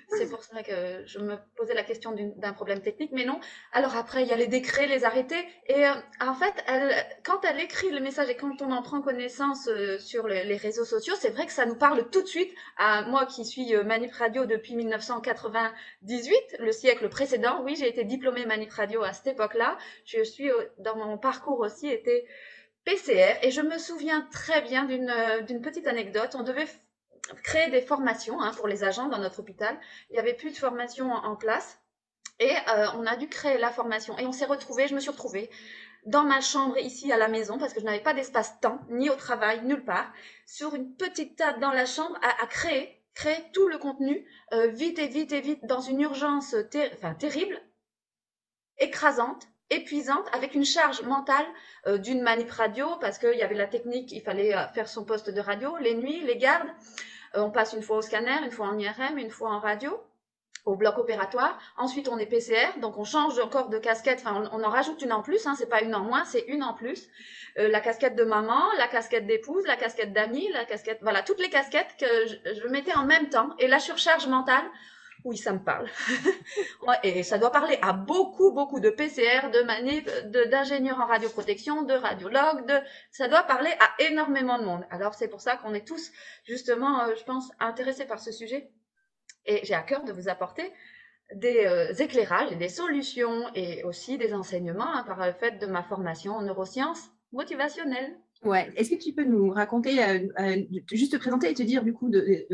C'est 0.09 0.29
pour 0.29 0.43
ça 0.43 0.61
que 0.63 1.03
je 1.05 1.19
me 1.19 1.35
posais 1.55 1.73
la 1.73 1.83
question 1.83 2.15
d'un 2.37 2.53
problème 2.53 2.81
technique, 2.81 3.11
mais 3.11 3.25
non. 3.25 3.39
Alors 3.71 3.95
après, 3.95 4.23
il 4.23 4.29
y 4.29 4.33
a 4.33 4.37
les 4.37 4.47
décrets, 4.47 4.87
les 4.87 5.03
arrêtés. 5.03 5.43
Et 5.67 5.85
euh, 5.85 5.93
en 6.21 6.33
fait, 6.35 6.53
quand 7.23 7.43
elle 7.43 7.59
écrit 7.59 7.89
le 7.89 7.99
message 7.99 8.29
et 8.29 8.35
quand 8.35 8.61
on 8.61 8.71
en 8.71 8.81
prend 8.81 9.01
connaissance 9.01 9.67
euh, 9.67 9.97
sur 9.97 10.27
les 10.27 10.57
réseaux 10.57 10.85
sociaux, 10.85 11.15
c'est 11.19 11.31
vrai 11.31 11.45
que 11.45 11.51
ça 11.51 11.65
nous 11.65 11.75
parle 11.75 12.09
tout 12.09 12.21
de 12.21 12.27
suite 12.27 12.53
à 12.77 13.03
moi 13.03 13.25
qui 13.25 13.45
suis 13.45 13.75
euh, 13.75 13.83
Manip 13.83 14.13
Radio 14.13 14.45
depuis 14.45 14.75
1998, 14.75 16.35
le 16.59 16.71
siècle 16.71 17.09
précédent. 17.09 17.61
Oui, 17.63 17.75
j'ai 17.77 17.87
été 17.87 18.03
diplômée 18.03 18.45
Manip 18.45 18.71
Radio 18.71 19.03
à 19.03 19.13
cette 19.13 19.27
époque-là. 19.27 19.77
Je 20.05 20.23
suis, 20.23 20.49
dans 20.77 20.95
mon 20.95 21.17
parcours 21.17 21.59
aussi, 21.59 21.87
été 21.87 22.27
PCR. 22.83 23.39
Et 23.41 23.51
je 23.51 23.61
me 23.61 23.77
souviens 23.77 24.27
très 24.31 24.61
bien 24.61 24.85
d'une 24.85 25.61
petite 25.61 25.87
anecdote. 25.87 26.35
On 26.35 26.43
devait 26.43 26.67
créer 27.43 27.69
des 27.69 27.81
formations 27.81 28.41
hein, 28.41 28.51
pour 28.55 28.67
les 28.67 28.83
agents 28.83 29.07
dans 29.07 29.17
notre 29.17 29.39
hôpital. 29.39 29.77
Il 30.09 30.13
n'y 30.13 30.19
avait 30.19 30.33
plus 30.33 30.51
de 30.51 30.57
formation 30.57 31.11
en, 31.11 31.35
place. 31.35 31.79
Et 32.39 32.51
euh, 32.51 32.87
on 32.95 33.05
a 33.05 33.15
dû 33.15 33.29
créer 33.29 33.57
la 33.57 33.71
formation. 33.71 34.17
Et 34.17 34.25
on 34.25 34.31
s'est 34.31 34.45
retrouvés, 34.45 34.87
je 34.87 34.95
me 34.95 34.99
suis 34.99 35.11
retrouvée 35.11 35.49
dans 36.05 36.23
ma 36.23 36.39
chambre 36.39 36.77
ici 36.77 37.11
à 37.11 37.17
la 37.17 37.27
maison, 37.27 37.57
parce 37.57 37.73
que 37.73 37.79
je 37.79 37.85
n'avais 37.85 38.01
pas 38.01 38.13
d'espace-temps, 38.13 38.79
ni 38.89 39.09
au 39.09 39.15
travail, 39.15 39.63
nulle 39.63 39.83
part, 39.83 40.11
sur 40.45 40.75
une 40.75 40.95
petite 40.95 41.35
table 41.35 41.59
dans 41.59 41.71
la 41.71 41.85
chambre 41.85 42.15
à, 42.21 42.45
créer, 42.45 43.01
créer 43.15 43.43
tout 43.53 43.67
le 43.67 43.79
contenu, 43.79 44.27
euh, 44.53 44.67
vite 44.67 44.99
et 44.99 45.07
vite 45.07 45.31
et 45.31 45.41
vite, 45.41 45.65
dans 45.65 45.81
une 45.81 46.01
urgence 46.01 46.55
enfin, 46.93 47.15
terrible, 47.15 47.59
écrasante, 48.77 49.47
épuisante, 49.71 50.27
avec 50.33 50.53
une 50.53 50.65
charge 50.65 51.01
mentale 51.01 51.45
euh, 51.87 51.97
d'une 51.97 52.21
manip 52.21 52.51
radio, 52.51 52.87
parce 53.01 53.17
qu'il 53.17 53.33
y 53.33 53.41
avait 53.41 53.55
la 53.55 53.67
technique, 53.67 54.11
il 54.11 54.21
fallait 54.21 54.53
faire 54.75 54.87
son 54.87 55.05
poste 55.05 55.31
de 55.31 55.41
radio, 55.41 55.75
les 55.77 55.95
nuits, 55.95 56.21
les 56.21 56.37
gardes. 56.37 56.69
Euh, 57.35 57.41
on 57.41 57.51
passe 57.51 57.73
une 57.73 57.81
fois 57.81 57.97
au 57.97 58.01
scanner, 58.01 58.37
une 58.43 58.51
fois 58.51 58.67
en 58.67 58.77
IRM, 58.77 59.17
une 59.17 59.29
fois 59.29 59.51
en 59.51 59.59
radio. 59.59 60.01
au 60.65 60.75
bloc 60.75 60.97
opératoire. 60.97 61.59
Ensuite, 61.77 62.07
on 62.07 62.17
est 62.17 62.25
PCR, 62.25 62.79
donc 62.81 62.97
on 62.97 63.03
change 63.03 63.37
encore 63.37 63.69
de 63.69 63.77
casquette. 63.77 64.19
Enfin, 64.25 64.49
on, 64.51 64.63
en 64.63 64.69
rajoute 64.69 64.99
une 65.03 65.13
en 65.13 65.21
plus. 65.21 65.45
Hein, 65.45 65.53
c'est 65.55 65.69
pas 65.69 65.81
une 65.81 65.93
en 65.93 65.99
moins, 65.99 66.25
c'est 66.25 66.43
une 66.47 66.63
en 66.63 66.73
plus. 66.73 67.07
Euh, 67.59 67.67
la 67.67 67.79
casquette 67.81 68.15
de 68.15 68.23
maman, 68.23 68.63
la 68.79 68.87
casquette 68.87 69.27
d'épouse, 69.27 69.63
la 69.67 69.75
casquette 69.75 70.11
d'amie, 70.11 70.49
la 70.53 70.65
casquette, 70.65 70.99
voilà, 71.03 71.21
toutes 71.21 71.39
les 71.39 71.51
casquettes 71.51 71.95
que 71.99 72.05
je, 72.25 72.67
mettais 72.67 72.95
en 72.95 73.05
même 73.05 73.29
temps. 73.29 73.51
Et 73.59 73.67
la 73.67 73.79
surcharge 73.79 74.27
mentale, 74.27 74.65
oui, 75.25 75.37
ça 75.37 75.51
me 75.51 75.59
parle. 75.59 75.89
et 77.03 77.23
ça 77.23 77.39
doit 77.39 77.51
parler 77.51 77.77
à 77.81 77.93
beaucoup, 77.93 78.51
beaucoup 78.51 78.79
de 78.79 78.91
PCR, 78.91 79.49
de 79.51 79.63
manip, 79.63 80.09
d'ingénieurs 80.49 80.99
en 80.99 81.07
radioprotection, 81.07 81.81
de 81.81 81.93
radiologues, 81.93 82.71
ça 83.11 83.27
doit 83.27 83.43
parler 83.43 83.71
à 83.79 84.03
énormément 84.03 84.59
de 84.59 84.65
monde. 84.65 84.85
Alors 84.91 85.15
c'est 85.15 85.27
pour 85.27 85.41
ça 85.41 85.57
qu'on 85.57 85.73
est 85.73 85.85
tous, 85.85 86.11
justement, 86.43 87.05
euh, 87.05 87.15
je 87.17 87.23
pense, 87.23 87.51
intéressés 87.59 88.05
par 88.05 88.19
ce 88.19 88.31
sujet. 88.31 88.69
Et 89.47 89.61
j'ai 89.63 89.73
à 89.73 89.81
cœur 89.81 90.03
de 90.03 90.13
vous 90.13 90.29
apporter 90.29 90.71
des 91.33 91.65
euh, 91.65 91.91
éclairages 91.95 92.55
des 92.55 92.69
solutions 92.69 93.49
et 93.55 93.83
aussi 93.83 94.19
des 94.19 94.33
enseignements 94.33 94.95
hein, 94.95 95.03
par 95.07 95.25
le 95.25 95.33
fait 95.33 95.57
de 95.59 95.65
ma 95.65 95.81
formation 95.81 96.33
en 96.33 96.43
neurosciences 96.43 97.09
motivationnelles. 97.31 98.15
Ouais. 98.43 98.71
Est-ce 98.75 98.91
que 98.91 99.01
tu 99.01 99.11
peux 99.11 99.23
nous 99.23 99.49
raconter, 99.49 100.03
euh, 100.03 100.63
juste 100.91 101.13
te 101.13 101.17
présenter 101.17 101.49
et 101.49 101.55
te 101.55 101.63
dire 101.63 101.83
du 101.83 101.93
coup, 101.93 102.11
de, 102.11 102.45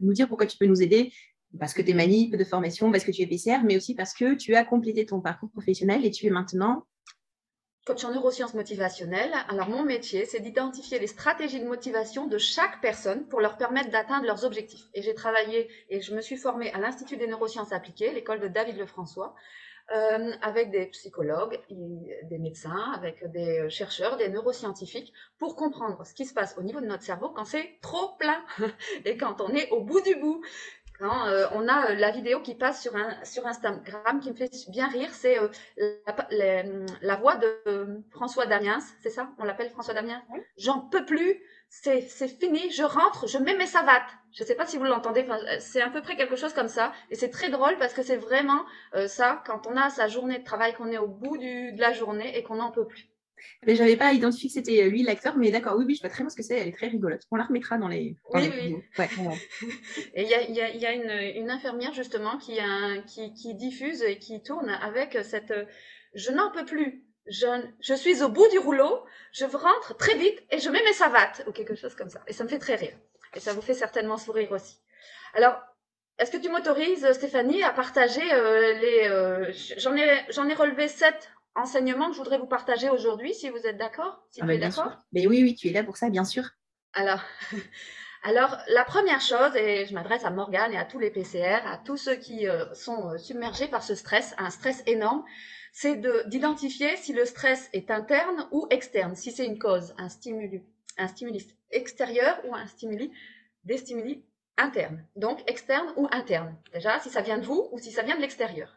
nous 0.00 0.12
dire 0.12 0.26
pourquoi 0.26 0.46
tu 0.46 0.58
peux 0.58 0.66
nous 0.66 0.82
aider 0.82 1.12
Parce 1.58 1.74
que 1.74 1.82
tu 1.82 1.90
es 1.90 1.94
manip 1.94 2.36
de 2.36 2.44
formation, 2.44 2.90
parce 2.90 3.04
que 3.04 3.10
tu 3.10 3.22
es 3.22 3.26
PCR, 3.26 3.62
mais 3.64 3.76
aussi 3.76 3.94
parce 3.94 4.14
que 4.14 4.34
tu 4.34 4.54
as 4.54 4.64
complété 4.64 5.06
ton 5.06 5.20
parcours 5.20 5.50
professionnel 5.50 6.04
et 6.04 6.10
tu 6.10 6.26
es 6.26 6.30
maintenant 6.30 6.86
coach 7.86 8.04
en 8.04 8.10
neurosciences 8.10 8.54
motivationnelles. 8.54 9.32
Alors 9.48 9.68
mon 9.68 9.84
métier, 9.84 10.26
c'est 10.26 10.40
d'identifier 10.40 10.98
les 10.98 11.06
stratégies 11.06 11.60
de 11.60 11.68
motivation 11.68 12.26
de 12.26 12.36
chaque 12.36 12.80
personne 12.80 13.26
pour 13.28 13.40
leur 13.40 13.56
permettre 13.56 13.90
d'atteindre 13.90 14.26
leurs 14.26 14.44
objectifs. 14.44 14.86
Et 14.92 15.02
j'ai 15.02 15.14
travaillé 15.14 15.70
et 15.88 16.00
je 16.00 16.12
me 16.12 16.20
suis 16.20 16.36
formée 16.36 16.72
à 16.72 16.80
l'Institut 16.80 17.16
des 17.16 17.28
neurosciences 17.28 17.72
appliquées, 17.72 18.12
l'école 18.12 18.40
de 18.40 18.48
David 18.48 18.76
Lefrançois, 18.76 19.36
euh, 19.94 20.32
avec 20.42 20.72
des 20.72 20.86
psychologues, 20.86 21.60
des 21.70 22.38
médecins, 22.38 22.90
avec 22.96 23.24
des 23.30 23.70
chercheurs, 23.70 24.16
des 24.16 24.30
neuroscientifiques, 24.30 25.12
pour 25.38 25.54
comprendre 25.54 26.04
ce 26.04 26.12
qui 26.12 26.24
se 26.24 26.34
passe 26.34 26.56
au 26.58 26.64
niveau 26.64 26.80
de 26.80 26.86
notre 26.86 27.04
cerveau 27.04 27.28
quand 27.28 27.44
c'est 27.44 27.78
trop 27.82 28.16
plein 28.18 28.42
et 29.04 29.16
quand 29.16 29.40
on 29.40 29.50
est 29.50 29.70
au 29.70 29.82
bout 29.82 30.00
du 30.00 30.16
bout. 30.16 30.42
Quand 30.98 31.26
euh, 31.26 31.46
on 31.52 31.68
a 31.68 31.90
euh, 31.90 31.94
la 31.94 32.10
vidéo 32.10 32.40
qui 32.40 32.54
passe 32.54 32.82
sur, 32.82 32.96
un, 32.96 33.22
sur 33.24 33.46
Instagram 33.46 34.20
qui 34.20 34.30
me 34.30 34.36
fait 34.36 34.50
bien 34.68 34.88
rire, 34.88 35.10
c'est 35.12 35.38
euh, 35.38 35.48
la, 36.30 36.62
la, 37.02 37.16
voix 37.16 37.36
de 37.36 38.02
François 38.10 38.46
Damiens, 38.46 38.78
c'est 39.02 39.10
ça 39.10 39.30
On 39.38 39.44
l'appelle 39.44 39.70
François 39.70 39.94
Damiens? 39.94 40.22
J'en 40.56 40.80
peux 40.80 41.04
plus, 41.04 41.42
c'est 41.68 42.00
fini, 42.00 42.70
je 42.70 42.82
rentre, 42.82 43.26
je 43.26 43.38
mets 43.38 43.56
mes 43.56 43.66
savates. 43.66 44.08
Je 44.32 44.42
ne 44.42 44.46
sais 44.46 44.54
pas 44.54 44.66
si 44.66 44.78
vous 44.78 44.84
l'entendez, 44.84 45.26
c'est 45.60 45.82
à 45.82 45.90
peu 45.90 46.00
près 46.02 46.16
quelque 46.16 46.36
chose 46.36 46.52
comme 46.52 46.68
ça. 46.68 46.92
Et 47.10 47.14
c'est 47.14 47.30
très 47.30 47.48
drôle 47.48 47.76
parce 47.78 47.92
que 47.92 48.02
c'est 48.02 48.16
vraiment 48.16 48.64
ça, 49.06 49.42
quand 49.46 49.66
on 49.66 49.76
a 49.76 49.90
sa 49.90 50.08
journée 50.08 50.38
de 50.38 50.44
travail, 50.44 50.74
qu'on 50.74 50.90
est 50.90 50.98
au 50.98 51.08
bout 51.08 51.36
du, 51.38 51.72
de 51.72 51.80
la 51.80 51.92
journée 51.92 52.36
et 52.36 52.42
qu'on 52.42 52.56
n'en 52.56 52.70
peut 52.70 52.86
plus. 52.86 53.08
Mais 53.66 53.74
j'avais 53.74 53.96
pas 53.96 54.12
identifié 54.12 54.48
que 54.48 54.54
c'était 54.54 54.82
euh, 54.82 54.88
lui 54.88 55.02
l'acteur, 55.02 55.36
mais 55.36 55.50
d'accord, 55.50 55.76
oui, 55.76 55.84
oui, 55.86 55.94
je 55.94 56.00
vois 56.00 56.10
très 56.10 56.22
bien 56.22 56.30
ce 56.30 56.36
que 56.36 56.42
c'est, 56.42 56.58
elle 56.58 56.68
est 56.68 56.76
très 56.76 56.88
rigolote. 56.88 57.22
On 57.30 57.36
la 57.36 57.44
remettra 57.44 57.78
dans 57.78 57.88
les. 57.88 58.16
oui, 58.34 58.50
oui. 58.50 58.76
et 60.14 60.22
il 60.22 60.28
y 60.28 60.34
a, 60.34 60.42
y 60.42 60.60
a, 60.60 60.74
y 60.74 60.86
a 60.86 60.92
une, 60.92 61.42
une, 61.42 61.50
infirmière 61.50 61.92
justement 61.92 62.38
qui, 62.38 62.58
a, 62.58 62.98
qui, 63.02 63.32
qui, 63.34 63.54
diffuse 63.54 64.02
et 64.02 64.18
qui 64.18 64.42
tourne 64.42 64.70
avec 64.70 65.18
cette. 65.22 65.50
Euh, 65.50 65.64
je 66.14 66.30
n'en 66.30 66.50
peux 66.50 66.64
plus. 66.64 67.04
Je, 67.28 67.46
je, 67.80 67.94
suis 67.94 68.22
au 68.22 68.28
bout 68.28 68.48
du 68.50 68.58
rouleau, 68.58 69.04
je 69.32 69.44
rentre 69.44 69.96
très 69.96 70.16
vite 70.16 70.42
et 70.50 70.58
je 70.58 70.70
mets 70.70 70.82
mes 70.84 70.92
savates 70.92 71.44
ou 71.48 71.52
quelque 71.52 71.74
chose 71.74 71.94
comme 71.96 72.08
ça. 72.08 72.22
Et 72.28 72.32
ça 72.32 72.44
me 72.44 72.48
fait 72.48 72.60
très 72.60 72.76
rire. 72.76 72.96
Et 73.34 73.40
ça 73.40 73.52
vous 73.52 73.62
fait 73.62 73.74
certainement 73.74 74.16
sourire 74.16 74.52
aussi. 74.52 74.78
Alors, 75.34 75.60
est-ce 76.18 76.30
que 76.30 76.38
tu 76.38 76.48
m'autorises, 76.48 77.12
Stéphanie, 77.12 77.62
à 77.62 77.72
partager 77.72 78.32
euh, 78.32 78.72
les. 78.74 79.08
Euh, 79.08 79.52
J'en 79.76 79.94
ai, 79.94 80.24
ai 80.50 80.54
relevé 80.54 80.88
sept 80.88 81.30
enseignement 81.56 82.08
que 82.08 82.12
je 82.12 82.18
voudrais 82.18 82.38
vous 82.38 82.46
partager 82.46 82.88
aujourd'hui, 82.90 83.34
si 83.34 83.50
vous 83.50 83.66
êtes 83.66 83.78
d'accord. 83.78 84.22
Si 84.30 84.40
ah, 84.42 84.56
d'accord. 84.56 84.92
Mais 85.12 85.26
oui, 85.26 85.42
oui, 85.42 85.54
tu 85.54 85.68
es 85.68 85.72
là 85.72 85.82
pour 85.82 85.96
ça, 85.96 86.10
bien 86.10 86.24
sûr. 86.24 86.44
Alors, 86.92 87.20
alors 88.22 88.56
la 88.68 88.84
première 88.84 89.20
chose, 89.20 89.56
et 89.56 89.86
je 89.86 89.94
m'adresse 89.94 90.24
à 90.24 90.30
Morgane 90.30 90.72
et 90.72 90.78
à 90.78 90.84
tous 90.84 90.98
les 90.98 91.10
PCR, 91.10 91.66
à 91.66 91.78
tous 91.78 91.96
ceux 91.96 92.16
qui 92.16 92.46
euh, 92.46 92.72
sont 92.74 93.10
euh, 93.10 93.18
submergés 93.18 93.68
par 93.68 93.82
ce 93.82 93.94
stress, 93.94 94.34
un 94.38 94.50
stress 94.50 94.82
énorme, 94.86 95.24
c'est 95.72 96.00
d'identifier 96.28 96.96
si 96.96 97.12
le 97.12 97.24
stress 97.26 97.68
est 97.74 97.90
interne 97.90 98.48
ou 98.50 98.66
externe, 98.70 99.14
si 99.14 99.30
c'est 99.30 99.44
une 99.44 99.58
cause, 99.58 99.94
un 99.98 100.08
stimulus, 100.08 100.62
un 100.96 101.08
stimulus 101.08 101.44
extérieur 101.70 102.40
ou 102.46 102.54
un 102.54 102.66
stimuli, 102.66 103.12
des 103.64 103.76
stimuli 103.76 104.24
internes. 104.56 105.04
Donc 105.16 105.42
externe 105.50 105.92
ou 105.96 106.08
interne. 106.12 106.56
Déjà, 106.72 106.98
si 107.00 107.10
ça 107.10 107.20
vient 107.20 107.38
de 107.38 107.44
vous 107.44 107.68
ou 107.72 107.78
si 107.78 107.92
ça 107.92 108.02
vient 108.02 108.16
de 108.16 108.22
l'extérieur. 108.22 108.74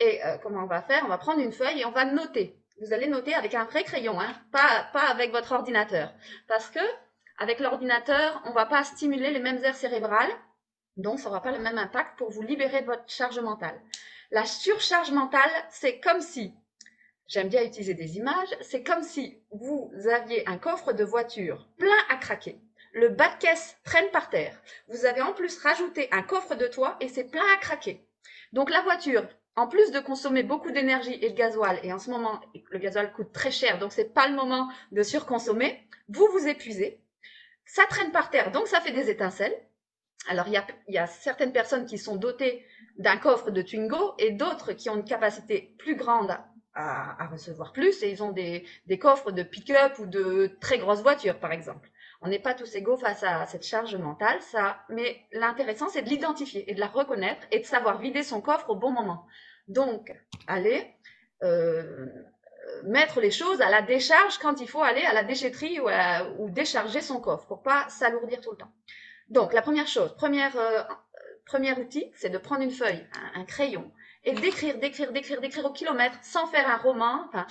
Et 0.00 0.24
euh, 0.24 0.38
comment 0.38 0.64
on 0.64 0.66
va 0.66 0.82
faire? 0.82 1.02
On 1.04 1.08
va 1.08 1.18
prendre 1.18 1.40
une 1.40 1.52
feuille 1.52 1.80
et 1.80 1.84
on 1.84 1.90
va 1.90 2.06
noter. 2.06 2.56
Vous 2.80 2.94
allez 2.94 3.06
noter 3.06 3.34
avec 3.34 3.54
un 3.54 3.64
vrai 3.64 3.84
crayon, 3.84 4.18
hein, 4.18 4.34
pas, 4.50 4.88
pas 4.94 5.08
avec 5.10 5.30
votre 5.30 5.52
ordinateur. 5.52 6.12
Parce 6.48 6.70
que 6.70 6.80
avec 7.36 7.60
l'ordinateur, 7.60 8.42
on 8.44 8.50
ne 8.50 8.54
va 8.54 8.66
pas 8.66 8.84
stimuler 8.84 9.30
les 9.30 9.38
mêmes 9.38 9.62
aires 9.64 9.76
cérébrales, 9.76 10.30
donc 10.96 11.18
ça 11.18 11.28
n'aura 11.28 11.42
pas 11.42 11.52
le 11.52 11.58
même 11.58 11.78
impact 11.78 12.18
pour 12.18 12.30
vous 12.30 12.42
libérer 12.42 12.82
de 12.82 12.86
votre 12.86 13.08
charge 13.08 13.38
mentale. 13.38 13.80
La 14.30 14.44
surcharge 14.44 15.10
mentale, 15.10 15.50
c'est 15.70 16.00
comme 16.00 16.20
si, 16.20 16.54
j'aime 17.26 17.48
bien 17.48 17.64
utiliser 17.64 17.94
des 17.94 18.16
images, 18.16 18.56
c'est 18.60 18.82
comme 18.82 19.02
si 19.02 19.42
vous 19.50 19.90
aviez 20.12 20.46
un 20.48 20.58
coffre 20.58 20.92
de 20.92 21.04
voiture 21.04 21.66
plein 21.78 21.98
à 22.08 22.16
craquer. 22.16 22.58
Le 22.92 23.08
bas 23.08 23.28
de 23.28 23.38
caisse 23.38 23.76
traîne 23.84 24.10
par 24.10 24.30
terre. 24.30 24.60
Vous 24.88 25.04
avez 25.04 25.22
en 25.22 25.32
plus 25.32 25.58
rajouté 25.58 26.08
un 26.12 26.22
coffre 26.22 26.54
de 26.54 26.66
toit 26.66 26.96
et 27.00 27.08
c'est 27.08 27.30
plein 27.30 27.44
à 27.54 27.56
craquer. 27.56 28.06
Donc 28.52 28.68
la 28.68 28.82
voiture, 28.82 29.26
en 29.60 29.66
plus 29.66 29.90
de 29.90 30.00
consommer 30.00 30.42
beaucoup 30.42 30.70
d'énergie 30.70 31.18
et 31.20 31.28
de 31.28 31.36
gasoil, 31.36 31.78
et 31.82 31.92
en 31.92 31.98
ce 31.98 32.08
moment, 32.08 32.40
le 32.70 32.78
gasoil 32.78 33.12
coûte 33.12 33.30
très 33.30 33.50
cher, 33.50 33.78
donc 33.78 33.92
c'est 33.92 34.14
pas 34.14 34.26
le 34.26 34.34
moment 34.34 34.70
de 34.90 35.02
surconsommer, 35.02 35.86
vous 36.08 36.26
vous 36.32 36.48
épuisez, 36.48 36.98
ça 37.66 37.84
traîne 37.90 38.10
par 38.10 38.30
terre, 38.30 38.52
donc 38.52 38.68
ça 38.68 38.80
fait 38.80 38.92
des 38.92 39.10
étincelles. 39.10 39.54
Alors, 40.28 40.46
il 40.48 40.62
y 40.88 40.98
a, 40.98 41.06
certaines 41.06 41.52
personnes 41.52 41.84
qui 41.84 41.98
sont 41.98 42.16
dotées 42.16 42.64
d'un 42.96 43.18
coffre 43.18 43.50
de 43.50 43.60
Twingo 43.60 44.14
et 44.18 44.30
d'autres 44.30 44.72
qui 44.72 44.88
ont 44.88 44.96
une 44.96 45.04
capacité 45.04 45.74
plus 45.78 45.94
grande 45.94 46.36
à, 46.72 47.26
recevoir 47.26 47.74
plus, 47.74 48.02
et 48.02 48.10
ils 48.10 48.22
ont 48.22 48.32
des, 48.32 48.64
des 48.86 48.98
coffres 48.98 49.30
de 49.30 49.42
pick-up 49.42 49.98
ou 49.98 50.06
de 50.06 50.56
très 50.60 50.78
grosses 50.78 51.02
voitures, 51.02 51.38
par 51.38 51.52
exemple. 51.52 51.90
On 52.22 52.28
n'est 52.28 52.38
pas 52.38 52.54
tous 52.54 52.74
égaux 52.74 52.96
face 52.96 53.22
à 53.22 53.46
cette 53.46 53.64
charge 53.64 53.96
mentale, 53.96 54.40
ça, 54.40 54.84
mais 54.88 55.26
l'intéressant, 55.32 55.88
c'est 55.88 56.02
de 56.02 56.08
l'identifier 56.08 56.70
et 56.70 56.74
de 56.74 56.80
la 56.80 56.86
reconnaître 56.86 57.46
et 57.50 57.60
de 57.60 57.64
savoir 57.64 57.98
vider 57.98 58.22
son 58.22 58.40
coffre 58.40 58.70
au 58.70 58.76
bon 58.76 58.90
moment. 58.90 59.26
Donc, 59.70 60.12
aller 60.48 60.84
euh, 61.44 62.06
mettre 62.82 63.20
les 63.20 63.30
choses 63.30 63.60
à 63.60 63.70
la 63.70 63.82
décharge 63.82 64.38
quand 64.38 64.60
il 64.60 64.68
faut 64.68 64.82
aller 64.82 65.02
à 65.02 65.12
la 65.12 65.22
déchetterie 65.22 65.78
ou, 65.78 66.50
décharger 66.50 67.00
son 67.00 67.20
coffre 67.20 67.46
pour 67.46 67.62
pas 67.62 67.88
s'alourdir 67.88 68.40
tout 68.40 68.50
le 68.50 68.56
temps. 68.56 68.72
Donc, 69.28 69.52
la 69.52 69.62
première 69.62 69.86
chose, 69.86 70.12
première, 70.16 70.56
euh, 70.56 70.82
premier 71.46 71.72
outil, 71.74 72.10
c'est 72.16 72.30
de 72.30 72.38
prendre 72.38 72.62
une 72.62 72.72
feuille, 72.72 73.06
un 73.34 73.44
crayon, 73.44 73.92
et 74.24 74.32
d'écrire, 74.32 74.78
d'écrire, 74.78 75.12
d'écrire, 75.12 75.40
d'écrire 75.40 75.64
au 75.64 75.72
kilomètre 75.72 76.18
sans 76.22 76.46
faire 76.46 76.68
un 76.68 76.76
roman. 76.76 77.26
Enfin, 77.28 77.46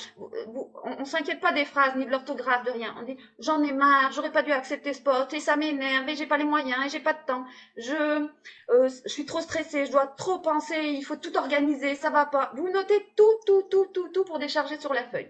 on, 0.83 0.99
ne 0.99 1.05
s'inquiète 1.05 1.39
pas 1.39 1.51
des 1.51 1.65
phrases 1.65 1.95
ni 1.95 2.05
de 2.05 2.11
l'orthographe, 2.11 2.63
de 2.65 2.71
rien. 2.71 2.95
On 2.99 3.03
dit 3.03 3.17
j'en 3.39 3.63
ai 3.63 3.71
marre, 3.71 4.11
j'aurais 4.11 4.31
pas 4.31 4.43
dû 4.43 4.51
accepter 4.51 4.93
ce 4.93 5.01
poste 5.01 5.33
et 5.33 5.39
ça 5.39 5.55
m'énerve 5.55 6.07
et 6.07 6.15
j'ai 6.15 6.27
pas 6.27 6.37
les 6.37 6.43
moyens 6.43 6.85
et 6.85 6.89
j'ai 6.89 6.99
pas 6.99 7.13
de 7.13 7.25
temps. 7.25 7.43
Je, 7.75 8.27
euh, 8.69 8.89
je 9.03 9.09
suis 9.09 9.25
trop 9.25 9.41
stressée, 9.41 9.85
je 9.87 9.91
dois 9.91 10.07
trop 10.07 10.39
penser, 10.39 10.75
il 10.79 11.01
faut 11.01 11.15
tout 11.15 11.35
organiser, 11.37 11.95
ça 11.95 12.11
va 12.11 12.27
pas. 12.27 12.51
Vous 12.55 12.69
notez 12.69 13.03
tout, 13.15 13.23
tout, 13.47 13.63
tout, 13.63 13.87
tout, 13.93 14.09
tout 14.09 14.23
pour 14.25 14.37
décharger 14.37 14.79
sur 14.79 14.93
la 14.93 15.03
feuille. 15.05 15.29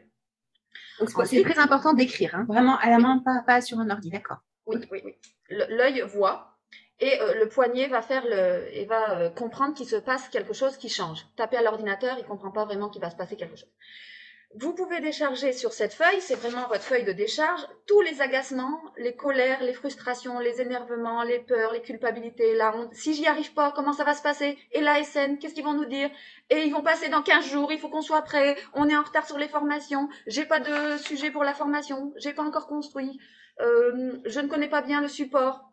c'est 1.25 1.43
très 1.43 1.59
important 1.59 1.93
d'écrire, 1.93 2.35
hein. 2.35 2.45
vraiment 2.49 2.77
à 2.79 2.89
la 2.89 2.99
main, 2.99 3.19
pas, 3.19 3.43
pas 3.45 3.61
sur 3.61 3.79
un 3.79 3.89
ordi, 3.89 4.09
d'accord. 4.09 4.39
Oui, 4.65 4.77
oui, 4.91 5.01
oui. 5.05 5.15
L'œil 5.49 6.01
voit, 6.01 6.48
et 6.99 7.21
euh, 7.21 7.33
le 7.35 7.47
poignet 7.47 7.87
va 7.87 8.01
faire 8.01 8.25
le 8.25 8.67
et 8.75 8.85
va 8.85 9.19
euh, 9.19 9.29
comprendre 9.29 9.73
qu'il 9.73 9.87
se 9.87 9.95
passe 9.95 10.27
quelque 10.29 10.53
chose 10.53 10.77
qui 10.77 10.89
change. 10.89 11.25
Taper 11.35 11.57
à 11.57 11.61
l'ordinateur, 11.61 12.17
il 12.19 12.25
comprend 12.25 12.51
pas 12.51 12.65
vraiment 12.65 12.89
qu'il 12.89 13.01
va 13.01 13.09
se 13.09 13.15
passer 13.15 13.35
quelque 13.35 13.55
chose. 13.55 13.71
Vous 14.55 14.73
pouvez 14.73 14.99
décharger 14.99 15.53
sur 15.53 15.73
cette 15.73 15.93
feuille, 15.93 16.21
c'est 16.21 16.33
vraiment 16.33 16.67
votre 16.69 16.81
feuille 16.81 17.03
de 17.03 17.11
décharge, 17.11 17.61
tous 17.85 18.01
les 18.01 18.19
agacements, 18.19 18.81
les 18.97 19.15
colères, 19.15 19.61
les 19.61 19.73
frustrations, 19.73 20.39
les 20.39 20.59
énervements, 20.59 21.21
les 21.21 21.37
peurs, 21.37 21.71
les 21.71 21.83
culpabilités, 21.83 22.55
la 22.55 22.75
honte. 22.75 22.91
Si 22.95 23.13
j'y 23.13 23.27
arrive 23.27 23.53
pas, 23.53 23.71
comment 23.71 23.93
ça 23.93 24.03
va 24.03 24.15
se 24.15 24.23
passer? 24.23 24.57
Et 24.71 24.81
la 24.81 25.03
SN, 25.03 25.37
qu'est-ce 25.37 25.53
qu'ils 25.53 25.63
vont 25.63 25.75
nous 25.75 25.85
dire? 25.85 26.09
Et 26.49 26.63
ils 26.63 26.73
vont 26.73 26.81
passer 26.81 27.09
dans 27.09 27.21
15 27.21 27.45
jours, 27.45 27.71
il 27.71 27.77
faut 27.77 27.89
qu'on 27.89 28.01
soit 28.01 28.23
prêt, 28.23 28.57
on 28.73 28.89
est 28.89 28.97
en 28.97 29.03
retard 29.03 29.27
sur 29.27 29.37
les 29.37 29.47
formations, 29.47 30.09
j'ai 30.25 30.45
pas 30.45 30.59
de 30.59 30.97
sujet 30.97 31.29
pour 31.29 31.43
la 31.43 31.53
formation, 31.53 32.11
j'ai 32.17 32.33
pas 32.33 32.43
encore 32.43 32.65
construit, 32.65 33.19
euh, 33.61 34.17
je 34.25 34.39
ne 34.39 34.47
connais 34.47 34.69
pas 34.69 34.81
bien 34.81 34.99
le 34.99 35.07
support 35.07 35.68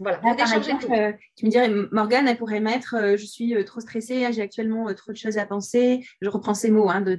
Voilà, 0.00 0.16
par 0.16 0.32
exemple, 0.54 0.86
euh, 0.92 1.12
tu 1.36 1.44
me 1.44 1.50
dirais, 1.50 1.70
Morgane, 1.92 2.26
elle 2.26 2.38
pourrait 2.38 2.60
mettre 2.60 2.96
euh, 2.96 3.16
Je 3.18 3.26
suis 3.26 3.54
euh, 3.54 3.64
trop 3.64 3.80
stressée, 3.80 4.26
j'ai 4.32 4.40
actuellement 4.40 4.92
trop 4.94 5.12
de 5.12 5.16
choses 5.16 5.36
à 5.36 5.44
penser. 5.44 6.06
Je 6.22 6.28
reprends 6.30 6.54
ces 6.54 6.70
mots 6.70 6.88
hein, 6.88 7.02
de, 7.02 7.18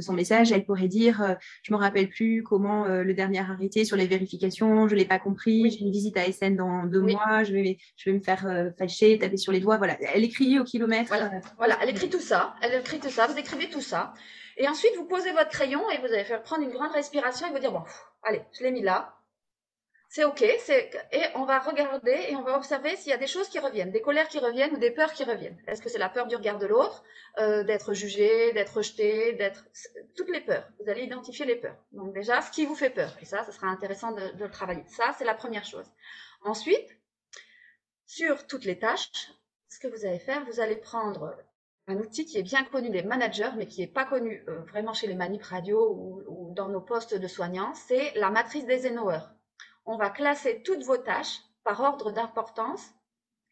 son, 0.00 0.12
message. 0.12 0.52
Elle 0.52 0.64
pourrait 0.64 0.86
dire 0.86 1.36
Je 1.64 1.72
ne 1.72 1.76
me 1.76 1.82
rappelle 1.82 2.08
plus 2.08 2.44
comment 2.44 2.86
le 2.86 3.14
dernier 3.14 3.40
arrêté 3.40 3.84
sur 3.84 3.96
les 3.96 4.06
vérifications, 4.06 4.86
je 4.86 4.94
ne 4.94 5.00
l'ai 5.00 5.04
pas 5.04 5.18
compris, 5.18 5.70
j'ai 5.70 5.80
une 5.80 5.90
visite 5.90 6.16
à 6.16 6.30
SN 6.30 6.54
dans 6.54 6.84
deux 6.86 7.00
mois, 7.00 7.42
je 7.42 7.52
vais, 7.52 7.78
je 7.96 8.10
vais 8.10 8.16
me 8.16 8.22
faire 8.22 8.46
fâcher, 8.78 9.18
taper 9.18 9.36
sur 9.36 9.52
les 9.52 9.60
doigts. 9.60 9.78
Voilà, 9.78 9.96
elle 10.14 10.22
écrit 10.22 10.60
au 10.60 10.64
kilomètre. 10.64 11.08
Voilà. 11.08 11.30
voilà, 11.56 11.78
elle 11.82 11.90
écrit 11.90 12.08
tout 12.08 12.20
ça. 12.20 12.54
Elle 12.62 12.80
écrit 12.80 13.00
tout 13.00 13.10
ça, 13.10 13.26
vous 13.26 13.36
écrivez 13.36 13.68
tout 13.68 13.80
ça. 13.80 14.14
Et 14.56 14.68
ensuite, 14.68 14.92
vous 14.96 15.06
posez 15.06 15.32
votre 15.32 15.50
crayon 15.50 15.82
et 15.90 15.98
vous 15.98 16.12
allez 16.12 16.24
faire 16.24 16.42
prendre 16.42 16.62
une 16.62 16.70
grande 16.70 16.92
respiration 16.92 17.48
et 17.48 17.50
vous 17.50 17.58
dire 17.58 17.72
Bon, 17.72 17.82
allez, 18.22 18.42
je 18.56 18.62
l'ai 18.62 18.70
mis 18.70 18.82
là 18.82 19.19
c'est 20.12 20.24
OK. 20.24 20.42
Et 20.42 21.22
on 21.36 21.44
va 21.44 21.60
regarder 21.60 22.26
et 22.28 22.34
on 22.34 22.42
va 22.42 22.56
observer 22.56 22.96
s'il 22.96 23.10
y 23.10 23.14
a 23.14 23.16
des 23.16 23.28
choses 23.28 23.48
qui 23.48 23.60
reviennent, 23.60 23.92
des 23.92 24.00
colères 24.00 24.26
qui 24.26 24.40
reviennent 24.40 24.74
ou 24.74 24.78
des 24.78 24.90
peurs 24.90 25.12
qui 25.12 25.22
reviennent. 25.22 25.56
Est-ce 25.68 25.80
que 25.80 25.88
c'est 25.88 25.98
la 25.98 26.08
peur 26.08 26.26
du 26.26 26.34
regard 26.34 26.58
de 26.58 26.66
l'autre, 26.66 27.04
euh, 27.38 27.62
d'être 27.62 27.94
jugé, 27.94 28.52
d'être 28.52 28.78
rejeté, 28.78 29.34
d'être. 29.34 29.64
Toutes 30.16 30.28
les 30.30 30.40
peurs. 30.40 30.68
Vous 30.80 30.90
allez 30.90 31.04
identifier 31.04 31.46
les 31.46 31.54
peurs. 31.54 31.76
Donc, 31.92 32.12
déjà, 32.12 32.42
ce 32.42 32.50
qui 32.50 32.66
vous 32.66 32.74
fait 32.74 32.90
peur. 32.90 33.16
Et 33.22 33.24
ça, 33.24 33.44
ce 33.44 33.52
sera 33.52 33.68
intéressant 33.68 34.10
de, 34.10 34.36
de 34.36 34.44
le 34.44 34.50
travailler. 34.50 34.82
Ça, 34.88 35.14
c'est 35.16 35.24
la 35.24 35.34
première 35.34 35.64
chose. 35.64 35.86
Ensuite, 36.42 36.88
sur 38.04 38.48
toutes 38.48 38.64
les 38.64 38.80
tâches, 38.80 39.30
ce 39.68 39.78
que 39.78 39.86
vous 39.86 40.04
allez 40.06 40.18
faire, 40.18 40.44
vous 40.44 40.58
allez 40.58 40.74
prendre 40.74 41.36
un 41.86 41.96
outil 41.98 42.26
qui 42.26 42.36
est 42.36 42.42
bien 42.42 42.64
connu 42.64 42.90
des 42.90 43.04
managers, 43.04 43.52
mais 43.56 43.68
qui 43.68 43.80
n'est 43.80 43.86
pas 43.86 44.06
connu 44.06 44.42
euh, 44.48 44.58
vraiment 44.62 44.92
chez 44.92 45.06
les 45.06 45.14
manip 45.14 45.44
radio 45.44 46.24
ou, 46.26 46.52
dans 46.52 46.68
nos 46.68 46.80
postes 46.80 47.14
de 47.14 47.28
soignants, 47.28 47.74
c'est 47.74 48.12
la 48.16 48.30
matrice 48.30 48.66
d'Eisenhower 48.66 49.20
on 49.86 49.96
va 49.96 50.10
classer 50.10 50.62
toutes 50.62 50.82
vos 50.82 50.96
tâches 50.96 51.40
par 51.64 51.80
ordre 51.80 52.10
d'importance 52.10 52.90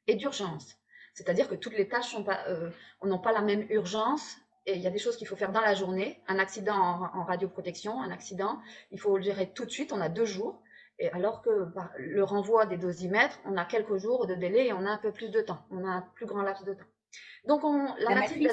et 0.07 0.15
d'urgence. 0.15 0.77
C'est-à-dire 1.15 1.49
que 1.49 1.55
toutes 1.55 1.77
les 1.77 1.89
tâches 1.89 2.15
n'ont 2.15 2.25
pas, 2.25 2.47
euh, 2.49 2.71
pas 3.23 3.33
la 3.33 3.41
même 3.41 3.67
urgence 3.71 4.37
et 4.67 4.75
il 4.75 4.83
y 4.83 4.87
a 4.87 4.91
des 4.91 4.99
choses 4.99 5.17
qu'il 5.17 5.27
faut 5.27 5.35
faire 5.35 5.51
dans 5.51 5.63
la 5.63 5.75
journée. 5.75 6.23
Un 6.29 6.39
accident 6.39 6.77
en, 6.77 7.25
radioprotection, 7.25 8.03
un 8.03 8.11
accident, 8.11 8.61
il 8.91 9.01
faut 9.01 9.17
le 9.17 9.23
gérer 9.23 9.51
tout 9.51 9.65
de 9.65 9.71
suite, 9.71 9.93
on 9.93 10.01
a 10.01 10.11
deux 10.11 10.27
jours. 10.27 10.63
Et 10.99 11.11
alors 11.11 11.43
que 11.43 11.65
bah, 11.65 11.91
le 11.97 12.23
renvoi 12.23 12.67
des 12.67 12.77
dosimètres, 12.77 13.39
on 13.47 13.57
a 13.57 13.65
quelques 13.65 13.97
jours 13.97 14.27
de 14.27 14.35
délai 14.35 14.67
et 14.67 14.73
on 14.73 14.85
a 14.85 14.91
un 14.91 14.99
peu 14.99 15.11
plus 15.11 15.31
de 15.31 15.41
temps, 15.41 15.65
on 15.71 15.85
a 15.85 15.89
un 15.89 16.03
plus 16.15 16.27
grand 16.27 16.43
laps 16.43 16.65
de 16.65 16.75
temps. 16.75 16.85
Donc, 17.47 17.65
on, 17.65 17.87
la, 18.01 18.15
matrice, 18.15 18.53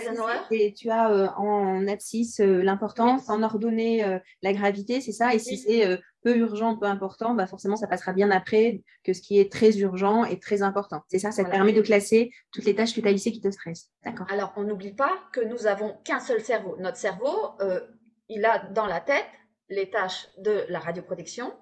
et 0.51 0.73
tu 0.73 0.89
as 0.89 1.11
euh, 1.11 1.27
en 1.37 1.85
abscisse 1.87 2.39
euh, 2.39 2.61
l'importance, 2.61 3.29
en 3.29 3.43
ordonnée 3.43 4.05
la 4.41 4.53
gravité, 4.53 5.01
c'est 5.01 5.11
ça? 5.11 5.33
Et 5.33 5.39
si 5.39 5.57
c'est 5.57 5.99
peu 6.25 6.35
urgent, 6.37 6.75
peu 6.75 6.85
important, 6.85 7.35
bah 7.35 7.45
forcément, 7.45 7.75
ça 7.75 7.87
passera 7.87 8.11
bien 8.11 8.31
après 8.31 8.81
que 9.03 9.13
ce 9.13 9.21
qui 9.21 9.39
est 9.39 9.51
très 9.51 9.77
urgent 9.77 10.25
et 10.25 10.39
très 10.39 10.63
important. 10.63 11.03
C'est 11.07 11.19
ça, 11.19 11.31
ça 11.31 11.43
te 11.43 11.49
permet 11.49 11.71
de 11.71 11.81
classer 11.81 12.31
toutes 12.51 12.65
les 12.65 12.73
tâches 12.73 12.95
que 12.95 13.01
tu 13.01 13.07
as 13.07 13.11
listées 13.11 13.31
qui 13.31 13.41
te 13.41 13.51
stressent. 13.51 13.91
D'accord. 14.03 14.25
Alors, 14.31 14.51
on 14.55 14.63
n'oublie 14.63 14.93
pas 14.93 15.11
que 15.31 15.41
nous 15.41 15.67
avons 15.67 15.95
qu'un 16.03 16.19
seul 16.19 16.41
cerveau. 16.41 16.75
Notre 16.79 16.97
cerveau, 16.97 17.51
euh, 17.61 17.79
il 18.27 18.43
a 18.43 18.59
dans 18.71 18.87
la 18.87 19.01
tête 19.01 19.25
les 19.69 19.89
tâches 19.89 20.27
de 20.39 20.65
la 20.69 20.79
radioprotection, 20.79 21.53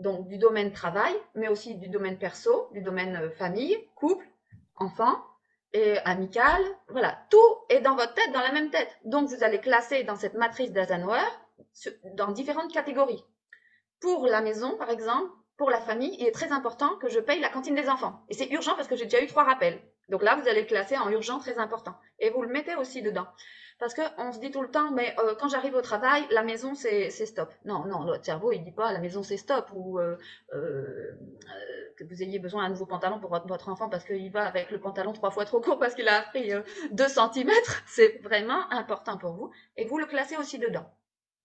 donc 0.00 0.28
du 0.28 0.36
domaine 0.36 0.72
travail, 0.72 1.14
mais 1.34 1.48
aussi 1.48 1.76
du 1.76 1.88
domaine 1.88 2.18
perso, 2.18 2.68
du 2.72 2.82
domaine 2.82 3.16
euh, 3.16 3.30
famille, 3.30 3.78
couple, 3.94 4.26
enfant 4.74 5.16
et 5.76 5.98
amical. 6.04 6.62
Voilà, 6.88 7.18
tout 7.30 7.56
est 7.68 7.80
dans 7.80 7.94
votre 7.94 8.14
tête, 8.14 8.32
dans 8.32 8.40
la 8.40 8.52
même 8.52 8.70
tête. 8.70 8.88
Donc, 9.04 9.28
vous 9.28 9.44
allez 9.44 9.60
classer 9.60 10.04
dans 10.04 10.16
cette 10.16 10.34
matrice 10.34 10.72
d'Eisenhower 10.72 11.24
dans 12.14 12.32
différentes 12.32 12.72
catégories. 12.72 13.22
Pour 14.00 14.26
la 14.26 14.40
maison, 14.40 14.76
par 14.78 14.90
exemple, 14.90 15.30
pour 15.58 15.70
la 15.70 15.80
famille, 15.80 16.16
il 16.18 16.26
est 16.26 16.32
très 16.32 16.52
important 16.52 16.96
que 16.96 17.08
je 17.08 17.20
paye 17.20 17.40
la 17.40 17.50
cantine 17.50 17.74
des 17.74 17.88
enfants. 17.88 18.24
Et 18.28 18.34
c'est 18.34 18.50
urgent 18.50 18.74
parce 18.74 18.88
que 18.88 18.96
j'ai 18.96 19.04
déjà 19.04 19.22
eu 19.22 19.26
trois 19.26 19.44
rappels. 19.44 19.78
Donc 20.08 20.22
là, 20.22 20.36
vous 20.36 20.48
allez 20.48 20.62
le 20.62 20.66
classer 20.66 20.96
en 20.96 21.10
urgent 21.10 21.38
très 21.38 21.58
important. 21.58 21.94
Et 22.18 22.30
vous 22.30 22.42
le 22.42 22.48
mettez 22.48 22.74
aussi 22.74 23.02
dedans. 23.02 23.26
Parce 23.78 23.94
qu'on 23.94 24.32
se 24.32 24.38
dit 24.38 24.50
tout 24.50 24.62
le 24.62 24.70
temps, 24.70 24.90
mais 24.90 25.14
euh, 25.18 25.34
quand 25.38 25.48
j'arrive 25.48 25.74
au 25.74 25.82
travail, 25.82 26.24
la 26.30 26.42
maison, 26.42 26.74
c'est 26.74 27.10
stop. 27.10 27.52
Non, 27.64 27.84
non, 27.84 28.04
notre 28.04 28.24
cerveau, 28.24 28.52
il 28.52 28.64
dit 28.64 28.72
pas, 28.72 28.92
la 28.92 29.00
maison, 29.00 29.22
c'est 29.22 29.36
stop. 29.36 29.68
Ou 29.74 29.98
euh, 29.98 30.16
euh, 30.54 31.12
que 31.98 32.04
vous 32.04 32.22
ayez 32.22 32.38
besoin 32.38 32.62
d'un 32.62 32.70
nouveau 32.70 32.86
pantalon 32.86 33.20
pour 33.20 33.30
votre 33.30 33.68
enfant 33.68 33.88
parce 33.88 34.04
qu'il 34.04 34.30
va 34.30 34.46
avec 34.46 34.70
le 34.70 34.80
pantalon 34.80 35.12
trois 35.12 35.30
fois 35.30 35.44
trop 35.44 35.60
court 35.60 35.78
parce 35.78 35.94
qu'il 35.94 36.08
a 36.08 36.22
pris 36.22 36.52
deux 36.92 37.08
centimètres. 37.08 37.82
C'est 37.86 38.22
vraiment 38.22 38.70
important 38.70 39.18
pour 39.18 39.32
vous. 39.32 39.50
Et 39.76 39.84
vous 39.84 39.98
le 39.98 40.06
classez 40.06 40.36
aussi 40.36 40.58
dedans. 40.58 40.86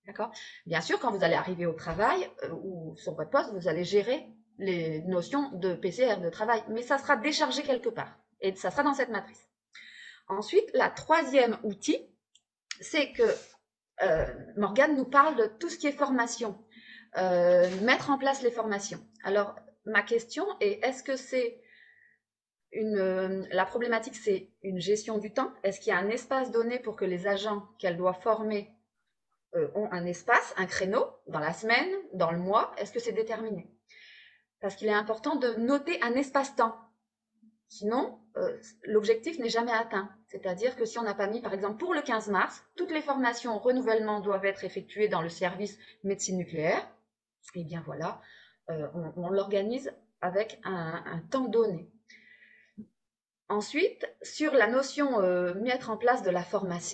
D'accord? 0.08 0.32
Bien 0.66 0.82
sûr, 0.82 1.00
quand 1.00 1.12
vous 1.12 1.24
allez 1.24 1.36
arriver 1.36 1.66
au 1.66 1.74
travail 1.74 2.28
euh, 2.44 2.50
ou 2.64 2.96
sur 2.98 3.14
votre 3.14 3.30
poste, 3.30 3.54
vous 3.54 3.68
allez 3.68 3.84
gérer 3.84 4.28
les 4.58 5.02
notions 5.04 5.52
de 5.54 5.74
PCR, 5.74 6.18
de 6.18 6.30
travail, 6.30 6.64
mais 6.70 6.82
ça 6.82 6.98
sera 6.98 7.18
déchargé 7.18 7.64
quelque 7.64 7.90
part 7.90 8.18
et 8.42 8.56
ça 8.56 8.72
sera 8.72 8.84
dans 8.84 8.94
cette 8.94 9.10
matrice. 9.10 9.48
Ensuite, 10.28 10.70
la 10.74 10.90
troisième 10.90 11.58
outil, 11.64 12.00
c'est 12.80 13.12
que 13.12 13.24
euh, 14.04 14.26
Morgane 14.58 14.96
nous 14.96 15.06
parle 15.06 15.36
de 15.36 15.46
tout 15.46 15.70
ce 15.70 15.78
qui 15.78 15.88
est 15.88 15.92
formation, 15.92 16.64
euh, 17.18 17.70
mettre 17.82 18.10
en 18.10 18.18
place 18.18 18.42
les 18.42 18.52
formations. 18.52 19.06
Alors, 19.24 19.56
ma 19.86 20.02
question 20.02 20.46
est, 20.60 20.84
est-ce 20.84 21.04
que 21.04 21.16
c'est 21.16 21.62
une, 22.72 23.48
la 23.52 23.66
problématique, 23.66 24.16
c'est 24.16 24.50
une 24.64 24.80
gestion 24.80 25.18
du 25.18 25.34
temps? 25.34 25.52
Est-ce 25.64 25.80
qu'il 25.80 25.90
y 25.90 25.96
a 25.96 26.00
un 26.00 26.10
espace 26.10 26.52
donné 26.52 26.80
pour 26.80 26.96
que 26.96 27.06
les 27.06 27.28
agents 27.28 27.68
qu'elle 27.78 27.98
doit 27.98 28.14
former 28.14 28.74
euh, 29.56 29.70
ont 29.76 29.92
un 29.92 30.06
espace, 30.06 30.54
un 30.58 30.66
créneau 30.66 31.06
dans 31.28 31.40
la 31.40 31.54
semaine, 31.54 31.90
dans 32.14 32.32
le 32.32 32.40
mois? 32.40 32.72
Est-ce 32.78 32.94
que 32.94 33.00
c'est 33.00 33.12
déterminé? 33.12 33.70
Parce 34.62 34.76
qu'il 34.76 34.88
est 34.88 34.94
important 34.94 35.36
de 35.36 35.56
noter 35.56 36.02
un 36.02 36.14
espace-temps. 36.14 36.78
Sinon, 37.68 38.21
euh, 38.38 38.58
l'objectif 38.84 39.40
n'est 39.40 39.50
jamais 39.50 39.72
atteint. 39.72 40.10
C'est-à-dire 40.28 40.76
que 40.76 40.86
si 40.86 41.00
on 41.00 41.04
n'a 41.04 41.14
pas 41.14 41.28
mis, 41.28 41.42
par 41.42 41.54
exemple, 41.54 41.78
pour 41.78 41.94
le 41.94 42.02
15 42.02 42.30
mars, 42.30 42.64
toutes 42.76 42.92
les 42.92 43.02
formations 43.02 43.58
renouvellement 43.58 44.20
doivent 44.20 44.46
être 44.46 44.64
effectuées 44.64 45.08
dans 45.08 45.22
le 45.22 45.30
service 45.30 45.78
médecine 46.04 46.38
nucléaire, 46.38 46.88
et 47.56 47.62
eh 47.62 47.64
bien 47.64 47.82
voilà, 47.86 48.22
euh, 48.70 48.88
on, 49.16 49.30
l'organise 49.30 49.92
avec 50.22 50.60
un 50.64 51.22
temps 51.32 51.48
donné. 51.48 51.90
Ensuite, 53.52 54.10
sur 54.22 54.54
la 54.54 54.68
notion 54.68 55.20
euh, 55.20 55.54
mettre, 55.56 55.90
en 55.90 55.98
place 55.98 56.24
de 56.24 56.30
la 56.30 56.46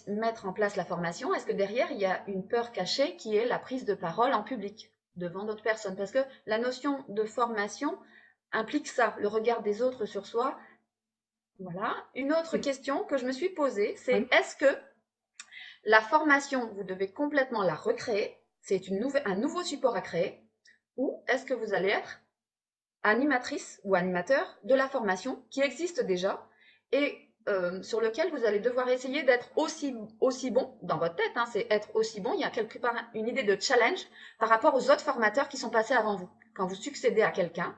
mettre 0.07 0.47
en 0.47 0.53
place 0.53 0.75
la 0.75 0.85
formation, 0.85 1.35
est-ce 1.35 1.45
que 1.45 1.51
derrière, 1.51 1.91
il 1.91 1.99
y 1.99 2.05
a 2.05 2.27
une 2.27 2.47
peur 2.47 2.71
cachée 2.71 3.15
qui 3.15 3.35
est 3.35 3.45
la 3.45 3.59
prise 3.59 3.85
de 3.85 3.93
parole 3.93 4.33
en 4.33 4.41
public 4.41 4.91
devant 5.17 5.43
d'autres 5.43 5.61
personnes? 5.61 5.95
Parce 5.95 6.09
que 6.09 6.25
la 6.47 6.57
notion 6.57 7.05
de 7.09 7.25
formation 7.25 7.95
implique 8.51 8.87
ça, 8.87 9.15
le 9.19 9.27
regard 9.27 9.61
des 9.61 9.83
autres 9.83 10.07
sur 10.07 10.25
soi. 10.25 10.57
Voilà. 11.59 11.95
Une 12.15 12.33
autre 12.33 12.57
question 12.57 13.03
que 13.05 13.17
je 13.17 13.25
me 13.25 13.31
suis 13.31 13.49
posée, 13.49 13.95
c'est 13.97 14.27
est-ce 14.31 14.55
que 14.55 14.77
la 15.83 16.01
formation, 16.01 16.71
vous 16.73 16.83
devez 16.83 17.11
complètement 17.11 17.63
la 17.63 17.75
recréer 17.75 18.37
C'est 18.61 18.81
un 19.25 19.35
nouveau 19.35 19.63
support 19.63 19.95
à 19.95 20.01
créer 20.01 20.43
Ou 20.97 21.23
est-ce 21.27 21.45
que 21.45 21.53
vous 21.53 21.73
allez 21.73 21.89
être 21.89 22.19
animatrice 23.03 23.79
ou 23.83 23.95
animateur 23.95 24.59
de 24.63 24.75
la 24.75 24.89
formation 24.89 25.43
qui 25.49 25.61
existe 25.61 26.03
déjà 26.03 26.45
et 26.91 27.17
euh, 27.47 27.81
sur 27.81 28.01
lequel 28.01 28.29
vous 28.31 28.43
allez 28.43 28.59
devoir 28.59 28.89
essayer 28.89 29.23
d'être 29.23 29.49
aussi, 29.55 29.95
aussi 30.19 30.51
bon 30.51 30.77
dans 30.81 30.97
votre 30.97 31.15
tête. 31.15 31.31
Hein, 31.35 31.45
c'est 31.51 31.67
être 31.69 31.95
aussi 31.95 32.19
bon. 32.19 32.33
Il 32.33 32.41
y 32.41 32.43
a 32.43 32.49
quelque 32.49 32.77
part 32.77 32.93
une 33.13 33.27
idée 33.27 33.43
de 33.43 33.59
challenge 33.59 34.05
par 34.39 34.49
rapport 34.49 34.75
aux 34.75 34.91
autres 34.91 35.01
formateurs 35.01 35.47
qui 35.47 35.55
sont 35.57 35.69
passés 35.69 35.93
avant 35.93 36.17
vous. 36.17 36.29
Quand 36.53 36.67
vous 36.67 36.75
succédez 36.75 37.21
à 37.21 37.31
quelqu'un, 37.31 37.73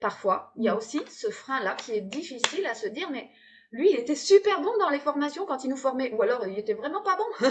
parfois, 0.00 0.52
il 0.56 0.64
y 0.64 0.68
a 0.68 0.74
mm. 0.74 0.78
aussi 0.78 1.00
ce 1.08 1.30
frein-là 1.30 1.74
qui 1.74 1.92
est 1.92 2.00
difficile 2.00 2.66
à 2.66 2.74
se 2.74 2.88
dire, 2.88 3.10
mais 3.10 3.30
lui, 3.72 3.90
il 3.90 3.96
était 3.96 4.16
super 4.16 4.60
bon 4.60 4.76
dans 4.78 4.88
les 4.88 4.98
formations 4.98 5.46
quand 5.46 5.62
il 5.62 5.70
nous 5.70 5.76
formait, 5.76 6.12
ou 6.12 6.22
alors 6.22 6.44
il 6.46 6.58
était 6.58 6.74
vraiment 6.74 7.02
pas 7.02 7.16
bon. 7.16 7.48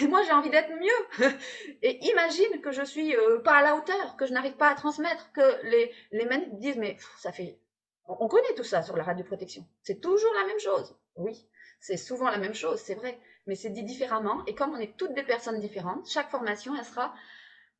et 0.00 0.06
moi, 0.08 0.22
j'ai 0.22 0.32
envie 0.32 0.50
d'être 0.50 0.70
mieux. 0.70 1.30
et 1.82 2.04
imagine 2.10 2.60
que 2.60 2.72
je 2.72 2.82
suis 2.82 3.16
euh, 3.16 3.38
pas 3.38 3.54
à 3.54 3.62
la 3.62 3.76
hauteur, 3.76 4.16
que 4.16 4.26
je 4.26 4.32
n'arrive 4.32 4.56
pas 4.56 4.68
à 4.68 4.74
transmettre, 4.74 5.32
que 5.32 5.66
les 5.66 5.92
les 6.10 6.28
disent 6.52 6.76
mais 6.76 6.98
ça 7.18 7.32
fait. 7.32 7.58
On 8.06 8.28
connaît 8.28 8.54
tout 8.56 8.64
ça 8.64 8.82
sur 8.82 8.96
la 8.96 9.04
radioprotection. 9.04 9.64
C'est 9.82 10.00
toujours 10.00 10.32
la 10.34 10.46
même 10.46 10.58
chose. 10.58 10.94
Oui, 11.16 11.46
c'est 11.80 11.96
souvent 11.96 12.28
la 12.28 12.38
même 12.38 12.54
chose, 12.54 12.80
c'est 12.80 12.94
vrai, 12.94 13.18
mais 13.46 13.54
c'est 13.54 13.70
dit 13.70 13.84
différemment. 13.84 14.44
Et 14.46 14.54
comme 14.54 14.74
on 14.74 14.78
est 14.78 14.96
toutes 14.98 15.14
des 15.14 15.22
personnes 15.22 15.60
différentes, 15.60 16.06
chaque 16.08 16.30
formation 16.30 16.74
elle 16.76 16.84
sera 16.84 17.14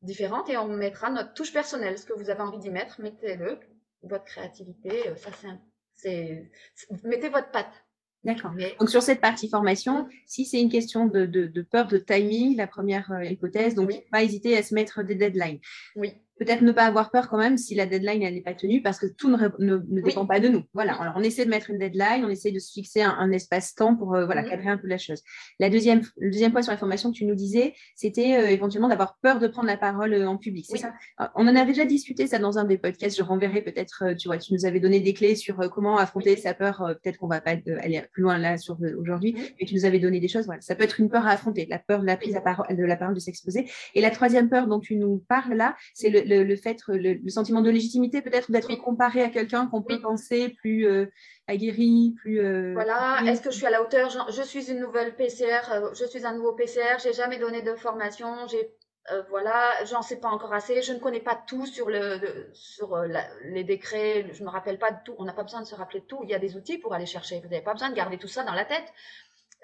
différente 0.00 0.48
et 0.48 0.56
on 0.56 0.68
mettra 0.68 1.10
notre 1.10 1.34
touche 1.34 1.52
personnelle. 1.52 1.98
Ce 1.98 2.06
que 2.06 2.12
vous 2.12 2.30
avez 2.30 2.40
envie 2.40 2.58
d'y 2.58 2.70
mettre, 2.70 3.00
mettez-le. 3.00 3.60
Votre 4.02 4.24
créativité, 4.24 5.08
euh, 5.08 5.16
ça 5.16 5.30
c'est 5.94 6.50
mettez 7.04 7.28
votre 7.28 7.50
patte. 7.50 7.84
D'accord. 8.24 8.52
Donc 8.78 8.88
sur 8.88 9.02
cette 9.02 9.20
partie 9.20 9.48
formation, 9.48 10.08
si 10.26 10.44
c'est 10.44 10.60
une 10.60 10.70
question 10.70 11.06
de, 11.06 11.62
peur 11.62 11.88
de 11.88 11.98
timing, 11.98 12.56
la 12.56 12.68
première 12.68 13.10
euh, 13.10 13.24
hypothèse, 13.24 13.74
donc 13.74 13.90
pas 14.10 14.22
hésiter 14.22 14.56
à 14.56 14.62
se 14.62 14.74
mettre 14.74 15.02
des 15.02 15.16
deadlines. 15.16 15.58
Oui. 15.96 16.12
Peut-être 16.38 16.62
ne 16.62 16.72
pas 16.72 16.84
avoir 16.84 17.10
peur 17.10 17.28
quand 17.28 17.38
même 17.38 17.56
si 17.56 17.74
la 17.74 17.86
deadline 17.86 18.20
n'est 18.20 18.40
pas 18.40 18.54
tenue 18.54 18.82
parce 18.82 18.98
que 18.98 19.06
tout 19.06 19.30
ne, 19.30 19.78
dépend 20.02 20.26
pas 20.26 20.40
de 20.40 20.48
nous. 20.48 20.62
Voilà, 20.74 20.94
alors 20.94 21.14
on 21.16 21.22
essaie 21.22 21.44
de 21.44 21.50
mettre 21.50 21.70
une 21.70 21.78
deadline, 21.78 22.24
on 22.24 22.28
essaie 22.28 22.50
de 22.50 22.58
se 22.58 22.72
fixer 22.72 23.02
un, 23.02 23.30
espace-temps 23.32 23.96
pour 23.96 24.14
euh, 24.14 24.26
voilà, 24.26 24.42
cadrer 24.42 24.68
un 24.68 24.76
peu 24.76 24.88
la 24.88 24.98
chose. 24.98 25.22
La 25.58 25.70
deuxième, 25.70 26.02
le 26.18 26.30
deuxième 26.30 26.52
point 26.52 26.62
sur 26.62 26.72
l'information 26.72 27.10
que 27.12 27.16
tu 27.16 27.24
nous 27.24 27.34
disais, 27.34 27.74
c'était 27.94 28.36
euh, 28.36 28.48
éventuellement 28.48 28.88
d'avoir 28.88 29.16
peur 29.22 29.38
de 29.38 29.46
prendre 29.46 29.68
la 29.68 29.76
parole 29.76 30.12
euh, 30.12 30.28
en 30.28 30.36
public. 30.36 30.66
C'est 30.68 30.78
ça? 30.78 30.92
On 31.34 31.46
en 31.46 31.56
avait 31.56 31.72
déjà 31.72 31.84
discuté 31.84 32.26
ça 32.26 32.38
dans 32.38 32.58
un 32.58 32.64
des 32.64 32.78
podcasts. 32.78 33.16
Je 33.16 33.22
renverrai 33.22 33.62
peut-être, 33.62 34.14
tu 34.18 34.28
vois, 34.28 34.38
tu 34.38 34.52
nous 34.52 34.66
avais 34.66 34.80
donné 34.80 35.00
des 35.00 35.14
clés 35.14 35.36
sur 35.36 35.70
comment 35.70 35.98
affronter 35.98 36.36
sa 36.36 36.54
peur. 36.54 36.96
peut-être 37.02 37.18
qu'on 37.18 37.28
va 37.28 37.40
pas 37.40 37.52
aller 37.80 38.02
plus 38.12 38.22
loin 38.22 38.38
là 38.38 38.58
sur 38.58 38.76
aujourd'hui, 38.98 39.36
mais 39.60 39.66
tu 39.66 39.74
nous 39.74 39.84
avais 39.84 39.98
donné 39.98 40.20
des 40.20 40.28
choses. 40.28 40.46
Voilà, 40.46 40.60
ça 40.60 40.74
peut 40.74 40.84
être 40.84 41.00
une 41.00 41.08
peur 41.08 41.26
à 41.26 41.30
affronter, 41.30 41.66
la 41.70 41.78
peur 41.78 42.00
de 42.00 42.06
la 42.06 42.16
prise 42.16 42.36
à 42.36 42.40
parole, 42.40 42.66
de 42.74 42.84
la 42.84 42.96
parole 42.96 43.14
de 43.14 43.20
s'exposer. 43.20 43.70
Et 43.94 44.00
la 44.00 44.10
troisième 44.10 44.48
peur 44.48 44.66
dont 44.66 44.80
tu 44.80 44.96
nous 44.96 45.22
parles 45.28 45.54
là, 45.54 45.76
c'est 45.94 46.10
le 46.10 46.21
le, 46.24 46.56
fait, 46.56 46.78
le, 46.88 47.28
sentiment 47.28 47.60
de 47.60 47.70
légitimité 47.70 48.22
peut-être 48.22 48.50
d'être 48.50 48.74
comparé 48.76 49.22
à 49.22 49.28
quelqu'un 49.28 49.66
qu'on 49.66 49.82
peut 49.82 50.00
penser 50.00 50.50
plus 50.60 50.86
euh, 50.86 51.06
aguerri, 51.46 52.14
plus. 52.18 52.40
Euh, 52.40 52.72
voilà, 52.72 53.20
est-ce 53.26 53.42
que 53.42 53.50
je 53.50 53.56
suis 53.56 53.66
à 53.66 53.70
la 53.70 53.82
hauteur? 53.82 54.10
Je 54.30 54.42
suis 54.42 54.70
une 54.70 54.80
nouvelle 54.80 55.14
PCR, 55.16 55.60
euh, 55.72 55.94
je 55.94 56.04
suis 56.04 56.24
un 56.24 56.34
nouveau 56.34 56.52
PCR, 56.52 56.98
j'ai 57.02 57.12
jamais 57.12 57.38
donné 57.38 57.62
de 57.62 57.74
formation, 57.74 58.46
j'ai. 58.48 58.70
voilà, 59.30 59.72
j'en 59.84 60.02
sais 60.02 60.20
pas 60.20 60.28
encore 60.28 60.54
assez, 60.54 60.82
je 60.82 60.92
ne 60.92 60.98
connais 60.98 61.20
pas 61.20 61.40
tout 61.46 61.66
sur, 61.66 61.88
le, 61.88 62.20
sur 62.52 62.96
les 63.44 63.64
décrets, 63.64 64.26
je 64.32 64.44
me 64.44 64.48
rappelle 64.48 64.78
pas 64.78 64.92
de 64.92 64.98
tout, 65.04 65.14
on 65.18 65.24
n'a 65.24 65.32
pas 65.32 65.42
besoin 65.42 65.60
de 65.60 65.66
se 65.66 65.74
rappeler 65.74 66.00
de 66.00 66.06
tout, 66.06 66.20
il 66.22 66.30
y 66.30 66.34
a 66.34 66.38
des 66.38 66.56
outils 66.56 66.78
pour 66.78 66.94
aller 66.94 67.06
chercher, 67.06 67.40
vous 67.40 67.48
n'avez 67.48 67.62
pas 67.62 67.72
besoin 67.72 67.90
de 67.90 67.96
garder 67.96 68.16
tout 68.18 68.28
ça 68.28 68.44
dans 68.44 68.54
la 68.54 68.64
tête 68.64 68.92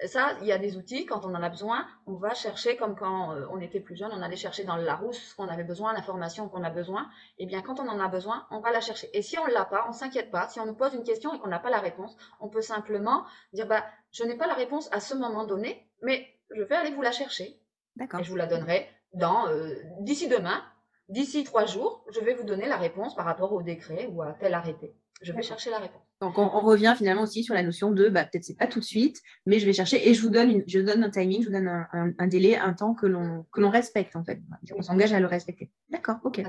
ça, 0.07 0.37
il 0.41 0.47
y 0.47 0.51
a 0.53 0.57
des 0.57 0.77
outils, 0.77 1.05
quand 1.05 1.25
on 1.25 1.35
en 1.35 1.43
a 1.43 1.49
besoin, 1.49 1.85
on 2.07 2.13
va 2.13 2.33
chercher, 2.33 2.77
comme 2.77 2.95
quand 2.95 3.33
euh, 3.33 3.45
on 3.51 3.59
était 3.59 3.81
plus 3.81 3.97
jeune, 3.97 4.11
on 4.13 4.21
allait 4.21 4.37
chercher 4.37 4.63
dans 4.63 4.77
le 4.77 4.83
Larousse 4.83 5.17
ce 5.17 5.35
qu'on 5.35 5.47
avait 5.49 5.65
besoin, 5.65 5.91
l'information 5.91 6.47
qu'on 6.47 6.63
a 6.63 6.69
besoin. 6.69 7.09
Et 7.37 7.43
eh 7.43 7.45
bien, 7.45 7.61
quand 7.61 7.79
on 7.79 7.87
en 7.87 7.99
a 7.99 8.07
besoin, 8.07 8.47
on 8.49 8.59
va 8.59 8.71
la 8.71 8.79
chercher. 8.79 9.09
Et 9.13 9.21
si 9.21 9.37
on 9.37 9.45
ne 9.45 9.51
l'a 9.51 9.65
pas, 9.65 9.83
on 9.87 9.89
ne 9.89 9.93
s'inquiète 9.93 10.31
pas. 10.31 10.47
Si 10.47 10.59
on 10.59 10.65
nous 10.65 10.75
pose 10.75 10.93
une 10.93 11.03
question 11.03 11.33
et 11.33 11.39
qu'on 11.39 11.49
n'a 11.49 11.59
pas 11.59 11.69
la 11.69 11.79
réponse, 11.79 12.15
on 12.39 12.47
peut 12.47 12.61
simplement 12.61 13.25
dire, 13.51 13.67
bah, 13.67 13.83
je 14.11 14.23
n'ai 14.23 14.37
pas 14.37 14.47
la 14.47 14.53
réponse 14.53 14.87
à 14.93 15.01
ce 15.01 15.15
moment 15.15 15.45
donné, 15.45 15.85
mais 16.01 16.25
je 16.55 16.61
vais 16.61 16.75
aller 16.75 16.91
vous 16.91 17.01
la 17.01 17.11
chercher. 17.11 17.59
D'accord. 17.97 18.21
Et 18.21 18.23
je 18.23 18.29
vous 18.29 18.37
la 18.37 18.47
donnerai 18.47 18.89
dans, 19.13 19.47
euh, 19.47 19.75
d'ici 19.99 20.29
demain, 20.29 20.63
d'ici 21.09 21.43
trois 21.43 21.65
jours, 21.65 22.05
je 22.11 22.19
vais 22.19 22.33
vous 22.33 22.43
donner 22.43 22.67
la 22.67 22.77
réponse 22.77 23.15
par 23.15 23.25
rapport 23.25 23.51
au 23.53 23.61
décret 23.61 24.07
ou 24.11 24.21
à 24.21 24.33
tel 24.33 24.53
arrêté. 24.53 24.95
Je 25.21 25.33
vais 25.33 25.41
chercher 25.41 25.69
la 25.69 25.79
réponse. 25.79 26.01
Donc, 26.21 26.37
on, 26.37 26.47
revient 26.61 26.93
finalement 26.97 27.23
aussi 27.23 27.43
sur 27.43 27.53
la 27.53 27.63
notion 27.63 27.91
de 27.91 28.07
bah, 28.07 28.23
peut-être 28.23 28.43
c'est 28.43 28.57
pas 28.57 28.67
tout 28.67 28.79
de 28.79 28.85
suite, 28.85 29.21
mais 29.45 29.59
je 29.59 29.65
vais 29.65 29.73
chercher 29.73 30.07
et 30.07 30.13
je 30.13 30.21
vous 30.21 30.29
donne, 30.29 30.63
je 30.67 30.79
donne 30.79 31.03
un 31.03 31.09
timing, 31.09 31.41
je 31.41 31.47
vous 31.47 31.53
donne 31.53 31.67
un, 31.67 32.27
délai, 32.27 32.55
un 32.55 32.73
temps 32.73 32.93
que 32.93 33.05
l'on, 33.05 33.45
que 33.51 33.59
l'on 33.59 33.69
respecte 33.69 34.15
en 34.15 34.23
fait. 34.23 34.39
On 34.75 34.81
s'engage 34.81 35.11
à 35.11 35.19
le 35.19 35.27
respecter. 35.27 35.71
D'accord, 35.89 36.17
ok. 36.23 36.41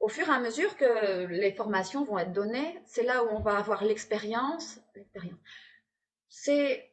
Au 0.00 0.08
fur 0.08 0.26
et 0.26 0.32
à 0.32 0.40
mesure 0.40 0.76
que 0.76 1.26
les 1.26 1.52
formations 1.52 2.04
vont 2.04 2.18
être 2.18 2.32
données, 2.32 2.78
c'est 2.86 3.04
là 3.04 3.22
où 3.24 3.28
on 3.30 3.40
va 3.40 3.56
avoir 3.56 3.84
l'expérience. 3.84 4.80
L'expérience. 4.94 5.38
C'est 6.28 6.90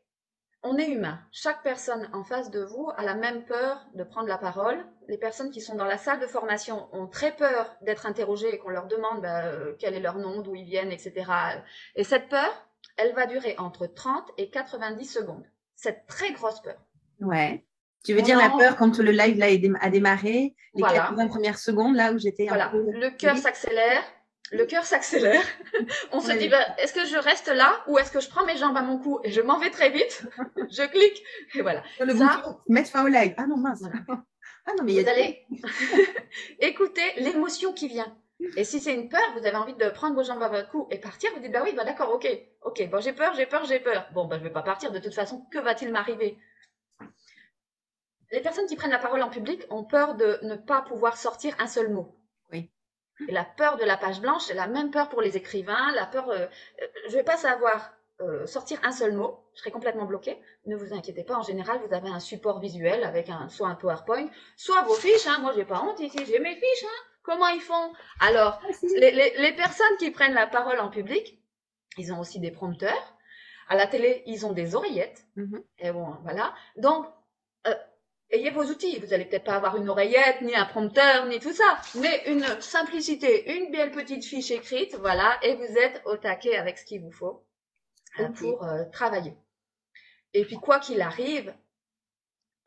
on 0.63 0.77
est 0.77 0.89
humain. 0.89 1.19
Chaque 1.31 1.63
personne 1.63 2.09
en 2.13 2.23
face 2.23 2.51
de 2.51 2.63
vous 2.63 2.89
a 2.97 3.03
la 3.03 3.15
même 3.15 3.45
peur 3.45 3.85
de 3.93 4.03
prendre 4.03 4.27
la 4.27 4.37
parole. 4.37 4.85
Les 5.07 5.17
personnes 5.17 5.51
qui 5.51 5.61
sont 5.61 5.75
dans 5.75 5.85
la 5.85 5.97
salle 5.97 6.19
de 6.19 6.27
formation 6.27 6.87
ont 6.93 7.07
très 7.07 7.35
peur 7.35 7.75
d'être 7.81 8.05
interrogées 8.05 8.53
et 8.53 8.57
qu'on 8.57 8.69
leur 8.69 8.87
demande 8.87 9.21
bah, 9.21 9.45
euh, 9.45 9.75
quel 9.79 9.93
est 9.93 9.99
leur 9.99 10.17
nom, 10.17 10.41
d'où 10.41 10.55
ils 10.55 10.65
viennent, 10.65 10.91
etc. 10.91 11.31
Et 11.95 12.03
cette 12.03 12.29
peur, 12.29 12.49
elle 12.97 13.13
va 13.13 13.25
durer 13.25 13.55
entre 13.57 13.87
30 13.87 14.31
et 14.37 14.49
90 14.49 15.05
secondes. 15.05 15.45
Cette 15.75 16.07
très 16.07 16.31
grosse 16.31 16.61
peur. 16.61 16.77
Ouais. 17.21 17.63
Tu 18.03 18.13
veux 18.13 18.21
dire 18.21 18.37
la 18.37 18.49
peur 18.49 18.77
quand 18.77 18.97
le 18.99 19.11
live 19.11 19.37
là 19.37 19.47
a 19.81 19.89
démarré, 19.89 20.55
les 20.73 20.81
80 20.81 21.27
premières 21.27 21.59
secondes 21.59 21.95
là 21.95 22.13
où 22.13 22.17
j'étais. 22.17 22.47
Voilà. 22.47 22.71
Le 22.73 23.09
cœur 23.09 23.37
s'accélère, 23.37 24.01
le 24.51 24.65
cœur 24.65 24.85
s'accélère. 24.85 25.43
On 26.11 26.19
se 26.19 26.31
dit, 26.31 26.49
bah, 26.49 26.65
est-ce 26.77 26.93
que 26.93 27.05
je 27.05 27.17
reste 27.17 27.47
là 27.47 27.83
ou 27.87 27.97
est-ce 27.97 28.11
que 28.11 28.19
je 28.19 28.29
prends 28.29 28.45
mes 28.45 28.57
jambes 28.57 28.77
à 28.77 28.81
mon 28.81 28.97
cou 28.97 29.19
et 29.23 29.31
je 29.31 29.41
m'en 29.41 29.59
vais 29.59 29.69
très 29.69 29.89
vite 29.89 30.25
Je 30.69 30.83
clique 30.83 31.23
et 31.55 31.61
voilà. 31.61 31.83
Le 31.99 32.15
Ça, 32.15 32.59
mettre 32.67 32.89
fin 32.89 33.03
au 33.03 33.07
live. 33.07 33.33
Ah 33.37 33.47
non, 33.47 33.57
mince. 33.57 33.83
Ah 34.69 34.73
non, 34.77 34.83
mais 34.83 34.91
il 34.91 34.95
y 34.95 34.99
a 34.99 35.03
vous 35.03 35.09
allez 35.09 35.47
écouter 36.59 37.01
l'émotion 37.15 37.71
qui 37.71 37.87
vient. 37.87 38.13
Et 38.57 38.65
si 38.65 38.81
c'est 38.81 38.93
une 38.93 39.07
peur, 39.07 39.21
vous 39.31 39.45
avez 39.45 39.55
envie 39.55 39.75
de 39.75 39.89
prendre 39.89 40.15
vos 40.15 40.23
jambes 40.23 40.43
à 40.43 40.49
votre 40.49 40.69
cou 40.69 40.89
et 40.91 40.99
partir, 40.99 41.31
vous 41.33 41.39
dites, 41.39 41.53
bah 41.53 41.61
oui, 41.63 41.71
bah 41.73 41.85
d'accord, 41.85 42.13
ok, 42.13 42.27
ok, 42.63 42.89
bon, 42.89 42.99
j'ai 42.99 43.13
peur, 43.13 43.33
j'ai 43.33 43.45
peur, 43.45 43.63
j'ai 43.63 43.79
peur. 43.79 44.09
Bon, 44.13 44.25
bah 44.25 44.37
je 44.37 44.43
vais 44.43 44.51
pas 44.51 44.63
partir, 44.63 44.91
de 44.91 44.99
toute 44.99 45.13
façon, 45.13 45.45
que 45.53 45.59
va-t-il 45.59 45.89
m'arriver? 45.93 46.37
Les 48.31 48.41
personnes 48.41 48.65
qui 48.67 48.75
prennent 48.75 48.91
la 48.91 48.99
parole 48.99 49.23
en 49.23 49.29
public 49.29 49.63
ont 49.69 49.85
peur 49.85 50.15
de 50.15 50.37
ne 50.41 50.55
pas 50.55 50.81
pouvoir 50.81 51.15
sortir 51.15 51.55
un 51.59 51.67
seul 51.67 51.89
mot. 51.89 52.19
Et 53.27 53.31
la 53.31 53.43
peur 53.43 53.77
de 53.77 53.83
la 53.83 53.97
page 53.97 54.21
blanche, 54.21 54.43
c'est 54.43 54.53
la 54.53 54.67
même 54.67 54.91
peur 54.91 55.09
pour 55.09 55.21
les 55.21 55.37
écrivains. 55.37 55.91
La 55.95 56.05
peur, 56.05 56.29
euh, 56.29 56.45
euh, 56.81 56.87
je 57.07 57.13
ne 57.13 57.17
vais 57.17 57.23
pas 57.23 57.37
savoir 57.37 57.91
euh, 58.19 58.47
sortir 58.47 58.79
un 58.83 58.91
seul 58.91 59.13
mot, 59.13 59.43
je 59.53 59.59
serai 59.59 59.71
complètement 59.71 60.05
bloqué. 60.05 60.39
Ne 60.65 60.75
vous 60.75 60.93
inquiétez 60.93 61.23
pas, 61.23 61.35
en 61.35 61.43
général, 61.43 61.79
vous 61.85 61.93
avez 61.93 62.09
un 62.09 62.19
support 62.19 62.59
visuel 62.59 63.03
avec 63.03 63.29
un, 63.29 63.47
soit 63.49 63.67
un 63.67 63.75
PowerPoint, 63.75 64.27
soit 64.55 64.81
vos 64.83 64.95
fiches. 64.95 65.27
Hein. 65.27 65.37
Moi, 65.41 65.53
j'ai 65.55 65.65
pas 65.65 65.81
honte 65.81 65.99
ici, 65.99 66.17
j'ai 66.25 66.39
mes 66.39 66.55
fiches. 66.55 66.83
Hein. 66.83 67.03
Comment 67.23 67.47
ils 67.47 67.61
font? 67.61 67.93
Alors, 68.19 68.59
ah, 68.63 68.67
les, 68.95 69.53
personnes 69.55 69.97
qui 69.99 70.11
prennent 70.11 70.33
la 70.33 70.47
parole 70.47 70.79
en 70.79 70.89
public, 70.89 71.39
ils 71.97 72.13
ont 72.13 72.19
aussi 72.19 72.39
des 72.39 72.51
prompteurs. 72.51 73.13
À 73.69 73.75
la 73.75 73.85
télé, 73.85 74.23
ils 74.25 74.45
ont 74.45 74.53
des 74.53 74.75
oreillettes. 74.75 75.25
Mm-hmm. 75.35 75.63
Et 75.79 75.91
bon, 75.91 76.15
voilà. 76.23 76.55
Donc, 76.77 77.05
ayez 78.37 78.51
vos 78.51 78.63
outils. 78.63 78.99
Vous 78.99 79.07
n'allez 79.07 79.25
peut-être 79.25 79.43
pas 79.43 79.55
avoir 79.55 79.77
une 79.77 79.89
oreillette, 79.89 80.41
ni 80.41 80.55
un 80.55 80.65
prompteur, 80.65 81.25
ni 81.27 81.39
tout 81.39 81.53
ça, 81.53 81.77
mais 81.95 82.23
une 82.27 82.45
simplicité, 82.61 83.57
une 83.57 83.71
belle 83.71 83.91
petite 83.91 84.25
fiche 84.25 84.51
écrite, 84.51 84.95
voilà, 84.95 85.37
et 85.43 85.55
vous 85.55 85.77
êtes 85.77 86.01
au 86.05 86.17
taquet 86.17 86.55
avec 86.55 86.77
ce 86.77 86.85
qu'il 86.85 87.01
vous 87.01 87.11
faut 87.11 87.45
euh, 88.19 88.29
pour 88.29 88.63
euh, 88.63 88.85
travailler. 88.91 89.35
Et 90.33 90.45
puis, 90.45 90.57
quoi 90.57 90.79
qu'il 90.79 91.01
arrive, 91.01 91.53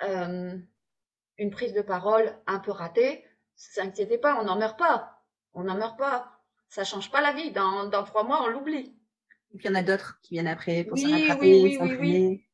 euh, 0.02 0.56
une 1.38 1.50
prise 1.50 1.72
de 1.72 1.82
parole 1.82 2.36
un 2.46 2.58
peu 2.58 2.70
ratée, 2.70 3.24
ne 3.76 3.82
inquiétez 3.82 4.18
pas, 4.18 4.40
on 4.40 4.44
n'en 4.44 4.58
meurt 4.58 4.78
pas. 4.78 5.22
On 5.52 5.64
n'en 5.64 5.76
meurt 5.76 5.98
pas. 5.98 6.40
Ça 6.68 6.84
change 6.84 7.10
pas 7.10 7.20
la 7.20 7.32
vie. 7.32 7.50
Dans, 7.50 7.86
dans 7.88 8.04
trois 8.04 8.24
mois, 8.24 8.42
on 8.42 8.48
l'oublie. 8.48 8.96
Et 9.52 9.58
puis, 9.58 9.66
il 9.66 9.70
y 9.70 9.70
en 9.70 9.74
a 9.74 9.82
d'autres 9.82 10.20
qui 10.22 10.34
viennent 10.34 10.46
après 10.46 10.84
pour 10.84 10.96
oui, 10.96 11.12
rattraper, 11.12 11.62
oui, 11.62 11.78
oui, 11.80 11.96
oui, 12.00 12.46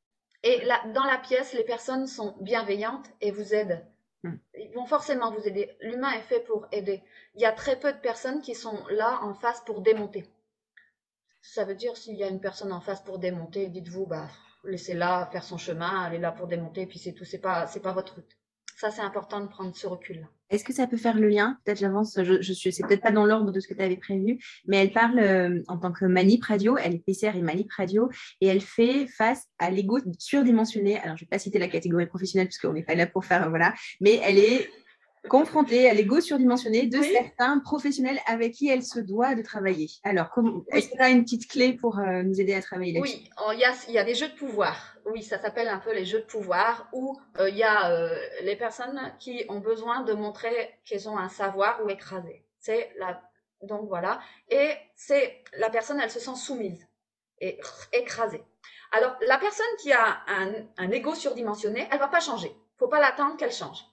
et 0.46 0.64
là, 0.64 0.80
dans 0.94 1.02
la 1.02 1.18
pièce, 1.18 1.54
les 1.54 1.64
personnes 1.64 2.06
sont 2.06 2.36
bienveillantes 2.40 3.10
et 3.20 3.32
vous 3.32 3.52
aident. 3.52 3.84
Hmm. 4.22 4.36
Ils 4.54 4.72
vont 4.74 4.86
forcément 4.86 5.32
vous 5.32 5.48
aider. 5.48 5.76
L'humain 5.80 6.12
est 6.12 6.22
fait 6.22 6.38
pour 6.38 6.68
aider. 6.70 7.02
Il 7.34 7.40
y 7.40 7.46
a 7.46 7.50
très 7.50 7.76
peu 7.76 7.92
de 7.92 7.98
personnes 7.98 8.40
qui 8.40 8.54
sont 8.54 8.78
là 8.90 9.18
en 9.22 9.34
face 9.34 9.60
pour 9.62 9.80
démonter. 9.80 10.24
Ça 11.42 11.64
veut 11.64 11.74
dire 11.74 11.96
s'il 11.96 12.14
y 12.14 12.22
a 12.22 12.28
une 12.28 12.40
personne 12.40 12.72
en 12.72 12.80
face 12.80 13.02
pour 13.02 13.18
démonter, 13.18 13.66
dites-vous, 13.66 14.06
bah, 14.06 14.28
laissez-la 14.62 15.26
faire 15.32 15.42
son 15.42 15.58
chemin, 15.58 16.06
elle 16.06 16.14
est 16.14 16.20
là 16.20 16.30
pour 16.30 16.46
démonter, 16.46 16.86
puis 16.86 17.00
c'est 17.00 17.12
tout, 17.12 17.24
c'est 17.24 17.40
pas, 17.40 17.66
c'est 17.66 17.80
pas 17.80 17.92
votre 17.92 18.14
route. 18.14 18.36
Ça, 18.76 18.92
c'est 18.92 19.02
important 19.02 19.40
de 19.40 19.48
prendre 19.48 19.74
ce 19.74 19.88
recul-là. 19.88 20.28
Est-ce 20.50 20.64
que 20.64 20.72
ça 20.72 20.86
peut 20.86 20.96
faire 20.96 21.18
le 21.18 21.28
lien? 21.28 21.58
Peut-être 21.64 21.78
j'avance, 21.78 22.18
je, 22.22 22.52
suis, 22.52 22.72
c'est 22.72 22.86
peut-être 22.86 23.02
pas 23.02 23.10
dans 23.10 23.26
l'ordre 23.26 23.50
de 23.50 23.60
ce 23.60 23.66
que 23.66 23.74
tu 23.74 23.82
avais 23.82 23.96
prévu, 23.96 24.38
mais 24.66 24.76
elle 24.76 24.92
parle 24.92 25.18
euh, 25.18 25.62
en 25.68 25.78
tant 25.78 25.92
que 25.92 26.04
manip 26.04 26.44
radio, 26.44 26.76
elle 26.76 26.94
est 26.94 27.04
PCR 27.04 27.36
et 27.36 27.42
manip 27.42 27.70
radio, 27.72 28.08
et 28.40 28.46
elle 28.46 28.60
fait 28.60 29.06
face 29.08 29.46
à 29.58 29.70
l'ego 29.70 29.98
surdimensionné. 30.18 30.98
Alors, 30.98 31.16
je 31.16 31.24
vais 31.24 31.28
pas 31.28 31.38
citer 31.38 31.58
la 31.58 31.68
catégorie 31.68 32.06
professionnelle 32.06 32.46
parce 32.46 32.58
qu'on 32.58 32.72
n'est 32.72 32.84
pas 32.84 32.94
là 32.94 33.06
pour 33.06 33.24
faire, 33.24 33.48
voilà, 33.50 33.74
mais 34.00 34.20
elle 34.22 34.38
est 34.38 34.70
confrontée 35.28 35.88
à 35.88 35.94
l'ego 35.94 36.20
surdimensionné 36.20 36.86
de 36.86 37.02
certains 37.02 37.58
professionnels 37.58 38.18
avec 38.26 38.54
qui 38.54 38.68
elle 38.68 38.82
se 38.82 39.00
doit 39.00 39.34
de 39.34 39.42
travailler. 39.42 39.88
Alors, 40.02 40.28
est-ce 40.68 40.88
qu'il 40.88 40.98
y 40.98 41.02
a 41.02 41.08
une 41.08 41.24
petite 41.24 41.48
clé 41.48 41.72
pour 41.72 41.98
euh, 41.98 42.22
nous 42.22 42.40
aider 42.40 42.54
à 42.54 42.62
travailler 42.62 42.92
là-dessus? 42.92 43.16
Oui, 43.16 43.30
il 43.54 43.58
y, 43.60 43.64
a, 43.64 43.72
il 43.88 43.94
y, 43.94 43.98
a, 43.98 44.04
des 44.04 44.14
jeux 44.14 44.28
de 44.28 44.34
pouvoir. 44.34 44.96
Oui, 45.04 45.22
ça 45.22 45.40
s'appelle 45.40 45.68
un 45.68 45.78
peu 45.78 45.92
les 45.92 46.04
jeux 46.04 46.20
de 46.20 46.24
pouvoir 46.24 46.88
où 46.92 47.18
euh, 47.38 47.48
il 47.48 47.56
y 47.56 47.62
a 47.62 47.90
euh, 47.90 48.16
les 48.42 48.56
personnes 48.56 49.00
qui 49.18 49.44
ont 49.48 49.60
besoin 49.60 50.02
de 50.02 50.12
montrer 50.12 50.70
qu'elles 50.84 51.08
ont 51.08 51.18
un 51.18 51.28
savoir 51.28 51.80
ou 51.84 51.90
écrasé. 51.90 52.44
C'est 52.58 52.90
la 52.98 53.20
donc 53.62 53.88
voilà. 53.88 54.20
Et 54.50 54.70
c'est 54.94 55.42
la 55.58 55.70
personne, 55.70 56.00
elle 56.00 56.10
se 56.10 56.20
sent 56.20 56.36
soumise 56.36 56.86
et 57.40 57.58
écrasée. 57.92 58.44
Alors, 58.92 59.16
la 59.26 59.38
personne 59.38 59.66
qui 59.80 59.92
a 59.92 60.20
un, 60.28 60.52
un 60.76 60.90
ego 60.90 61.14
surdimensionné, 61.14 61.88
elle 61.90 61.98
va 61.98 62.08
pas 62.08 62.20
changer. 62.20 62.54
Faut 62.78 62.88
pas 62.88 63.00
l'attendre 63.00 63.36
qu'elle 63.36 63.52
change. 63.52 63.84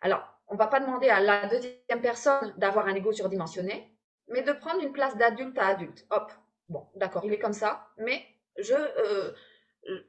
Alors, 0.00 0.22
on 0.48 0.54
ne 0.54 0.58
va 0.58 0.66
pas 0.66 0.80
demander 0.80 1.08
à 1.08 1.20
la 1.20 1.46
deuxième 1.46 2.00
personne 2.00 2.54
d'avoir 2.56 2.86
un 2.86 2.94
ego 2.94 3.12
surdimensionné, 3.12 3.94
mais 4.28 4.42
de 4.42 4.52
prendre 4.52 4.82
une 4.82 4.92
place 4.92 5.16
d'adulte 5.16 5.58
à 5.58 5.68
adulte. 5.68 6.06
Hop, 6.10 6.32
bon, 6.68 6.86
d'accord, 6.94 7.24
il 7.24 7.32
est 7.32 7.38
comme 7.38 7.52
ça, 7.52 7.88
mais 7.98 8.24
je, 8.58 8.74
euh, 8.74 9.32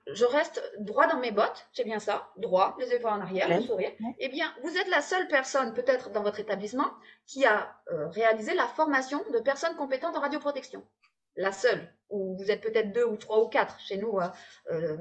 je 0.07 0.25
reste 0.25 0.61
droit 0.79 1.07
dans 1.07 1.19
mes 1.19 1.31
bottes, 1.31 1.67
c'est 1.73 1.83
bien 1.83 1.99
ça, 1.99 2.29
droit, 2.37 2.75
les 2.79 2.93
épaules 2.93 3.11
en 3.11 3.21
arrière, 3.21 3.49
le 3.49 3.61
sourire. 3.61 3.91
Eh 4.19 4.29
bien, 4.29 4.53
vous 4.63 4.75
êtes 4.77 4.89
la 4.89 5.01
seule 5.01 5.27
personne, 5.27 5.73
peut-être 5.73 6.09
dans 6.11 6.23
votre 6.23 6.39
établissement, 6.39 6.89
qui 7.25 7.45
a 7.45 7.75
euh, 7.91 8.07
réalisé 8.07 8.53
la 8.53 8.67
formation 8.67 9.23
de 9.31 9.39
personnes 9.39 9.75
compétentes 9.75 10.15
en 10.15 10.21
radioprotection. 10.21 10.85
La 11.35 11.51
seule, 11.51 11.93
ou 12.09 12.35
vous 12.37 12.51
êtes 12.51 12.61
peut-être 12.61 12.91
deux 12.91 13.05
ou 13.05 13.15
trois 13.15 13.41
ou 13.41 13.47
quatre. 13.47 13.79
Chez 13.79 13.97
nous, 13.97 14.19
euh, 14.71 14.97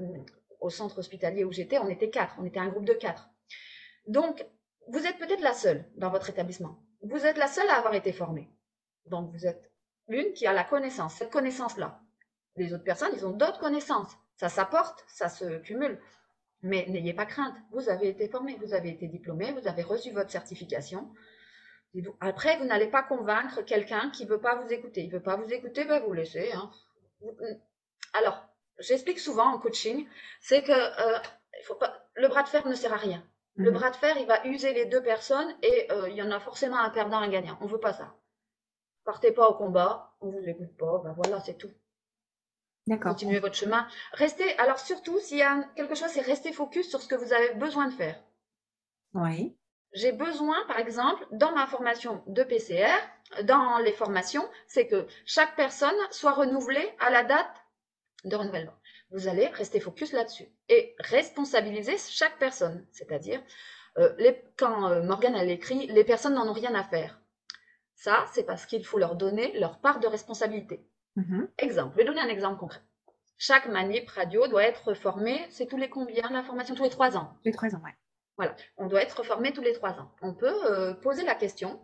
au 0.60 0.70
centre 0.70 0.98
hospitalier 0.98 1.44
où 1.44 1.52
j'étais, 1.52 1.78
on 1.78 1.88
était 1.88 2.10
quatre, 2.10 2.34
on 2.38 2.44
était 2.44 2.60
un 2.60 2.68
groupe 2.68 2.84
de 2.84 2.92
quatre. 2.92 3.28
Donc, 4.06 4.46
vous 4.88 5.06
êtes 5.06 5.18
peut-être 5.18 5.42
la 5.42 5.52
seule 5.52 5.84
dans 5.96 6.10
votre 6.10 6.30
établissement. 6.30 6.78
vous 7.02 7.26
êtes 7.26 7.38
la 7.38 7.46
seule 7.46 7.68
à 7.68 7.76
avoir 7.76 7.94
été 7.94 8.12
formée. 8.12 8.48
Donc, 9.06 9.30
vous 9.32 9.46
êtes 9.46 9.70
l'une 10.08 10.32
qui 10.32 10.46
a 10.46 10.52
la 10.52 10.64
connaissance, 10.64 11.14
cette 11.14 11.30
connaissance-là. 11.30 12.00
Les 12.56 12.72
autres 12.74 12.84
personnes, 12.84 13.12
ils 13.14 13.26
ont 13.26 13.32
d'autres 13.32 13.60
connaissances. 13.60 14.16
Ça 14.36 14.48
s'apporte, 14.48 15.04
ça 15.08 15.28
se 15.28 15.58
cumule. 15.58 16.00
Mais 16.62 16.86
n'ayez 16.88 17.14
pas 17.14 17.26
crainte. 17.26 17.54
Vous 17.70 17.88
avez 17.88 18.08
été 18.08 18.28
formé, 18.28 18.56
vous 18.60 18.74
avez 18.74 18.90
été 18.90 19.06
diplômé, 19.06 19.52
vous 19.52 19.68
avez 19.68 19.82
reçu 19.82 20.10
votre 20.10 20.30
certification. 20.30 21.08
Après, 22.20 22.56
vous 22.58 22.64
n'allez 22.64 22.88
pas 22.88 23.02
convaincre 23.02 23.62
quelqu'un 23.62 24.10
qui 24.10 24.24
ne 24.24 24.30
veut 24.30 24.40
pas 24.40 24.56
vous 24.56 24.72
écouter. 24.72 25.02
Il 25.02 25.08
ne 25.08 25.12
veut 25.12 25.22
pas 25.22 25.36
vous 25.36 25.52
écouter, 25.52 25.84
ben 25.84 26.02
vous 26.02 26.12
laissez. 26.12 26.52
Hein. 26.52 26.70
Alors, 28.12 28.44
j'explique 28.78 29.20
souvent 29.20 29.54
en 29.54 29.58
coaching, 29.58 30.06
c'est 30.40 30.62
que 30.62 30.72
euh, 30.72 31.18
le 32.14 32.28
bras 32.28 32.42
de 32.42 32.48
fer 32.48 32.66
ne 32.66 32.74
sert 32.74 32.92
à 32.92 32.96
rien. 32.96 33.22
Le 33.58 33.72
mhm. 33.72 33.76
bras 33.76 33.90
de 33.90 33.96
fer, 33.96 34.16
il 34.18 34.26
va 34.26 34.46
user 34.46 34.72
les 34.72 34.86
deux 34.86 35.02
personnes 35.02 35.52
et 35.62 35.90
euh, 35.90 36.08
il 36.08 36.14
y 36.14 36.22
en 36.22 36.30
a 36.30 36.38
forcément 36.38 36.78
un 36.78 36.90
perdant 36.90 37.20
et 37.22 37.26
un 37.26 37.28
gagnant. 37.28 37.58
On 37.60 37.64
ne 37.64 37.70
veut 37.70 37.80
pas 37.80 37.92
ça. 37.92 38.14
Partez 39.04 39.32
pas 39.32 39.48
au 39.48 39.54
combat, 39.54 40.14
on 40.20 40.28
ne 40.28 40.38
vous 40.38 40.48
écoute 40.48 40.76
pas, 40.76 41.00
ben 41.02 41.12
voilà, 41.14 41.40
c'est 41.40 41.58
tout. 41.58 41.70
D'accord. 42.86 43.12
Continuez 43.12 43.40
votre 43.40 43.56
chemin. 43.56 43.88
Restez, 44.12 44.56
alors 44.58 44.78
surtout, 44.78 45.18
s'il 45.18 45.38
y 45.38 45.42
a 45.42 45.64
quelque 45.74 45.96
chose, 45.96 46.08
c'est 46.08 46.20
rester 46.20 46.52
focus 46.52 46.88
sur 46.88 47.02
ce 47.02 47.08
que 47.08 47.16
vous 47.16 47.32
avez 47.32 47.54
besoin 47.54 47.88
de 47.88 47.94
faire. 47.94 48.22
Oui. 49.14 49.56
J'ai 49.92 50.12
besoin, 50.12 50.64
par 50.68 50.78
exemple, 50.78 51.26
dans 51.32 51.52
ma 51.52 51.66
formation 51.66 52.22
de 52.28 52.44
PCR, 52.44 52.94
dans 53.42 53.78
les 53.78 53.92
formations, 53.92 54.48
c'est 54.68 54.86
que 54.86 55.06
chaque 55.26 55.56
personne 55.56 55.96
soit 56.12 56.32
renouvelée 56.32 56.94
à 57.00 57.10
la 57.10 57.24
date 57.24 57.56
de 58.24 58.36
renouvellement. 58.36 58.74
Vous 59.10 59.28
allez 59.28 59.46
rester 59.46 59.80
focus 59.80 60.12
là-dessus 60.12 60.48
et 60.68 60.94
responsabiliser 60.98 61.96
chaque 61.98 62.38
personne. 62.38 62.86
C'est-à-dire, 62.92 63.42
euh, 63.98 64.32
quand 64.56 64.90
euh, 64.90 65.02
Morgane 65.02 65.34
a 65.34 65.44
écrit, 65.44 65.86
les 65.86 66.04
personnes 66.04 66.34
n'en 66.34 66.48
ont 66.48 66.52
rien 66.52 66.74
à 66.74 66.84
faire. 66.84 67.20
Ça, 67.94 68.26
c'est 68.32 68.44
parce 68.44 68.66
qu'il 68.66 68.84
faut 68.84 68.98
leur 68.98 69.16
donner 69.16 69.58
leur 69.58 69.80
part 69.80 69.98
de 70.00 70.06
responsabilité. 70.06 70.86
Mhm. 71.16 71.48
Exemple, 71.58 71.94
je 71.94 71.98
vais 71.98 72.04
donner 72.04 72.20
un 72.20 72.28
exemple 72.28 72.60
concret. 72.60 72.80
Chaque 73.38 73.66
manip 73.66 74.08
radio 74.10 74.46
doit 74.46 74.64
être 74.64 74.94
formé, 74.94 75.46
c'est 75.50 75.66
tous 75.66 75.76
les 75.76 75.88
combien 75.88 76.28
la 76.30 76.42
formation 76.42 76.74
Tous 76.74 76.82
les 76.84 76.90
trois 76.90 77.16
ans? 77.16 77.32
Tous 77.42 77.46
les 77.46 77.52
trois 77.52 77.74
ans, 77.74 77.80
oui. 77.84 77.90
Voilà, 78.36 78.54
on 78.76 78.86
doit 78.86 79.02
être 79.02 79.24
formé 79.24 79.52
tous 79.52 79.62
les 79.62 79.72
trois 79.72 79.98
ans. 79.98 80.12
On 80.22 80.32
peut 80.32 80.70
euh, 80.70 80.94
poser 80.94 81.24
la 81.24 81.34
question 81.34 81.80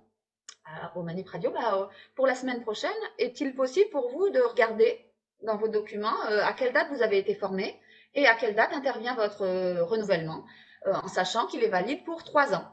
au 0.94 1.02
manip 1.02 1.28
radio, 1.28 1.50
bah, 1.50 1.90
pour 2.14 2.26
la 2.26 2.34
semaine 2.34 2.62
prochaine, 2.62 2.90
est-il 3.18 3.54
possible 3.54 3.90
pour 3.90 4.08
vous 4.10 4.30
de 4.30 4.40
regarder 4.40 4.98
dans 5.42 5.56
vos 5.56 5.68
documents 5.68 6.24
euh, 6.26 6.42
à 6.42 6.52
quelle 6.52 6.72
date 6.72 6.88
vous 6.90 7.02
avez 7.02 7.18
été 7.18 7.34
formé 7.34 7.78
et 8.14 8.26
à 8.26 8.34
quelle 8.34 8.54
date 8.54 8.72
intervient 8.72 9.14
votre 9.14 9.42
euh, 9.42 9.84
renouvellement, 9.84 10.44
en 10.86 11.08
sachant 11.08 11.46
qu'il 11.46 11.64
est 11.64 11.68
valide 11.68 12.04
pour 12.04 12.24
trois 12.24 12.54
ans. 12.54 12.70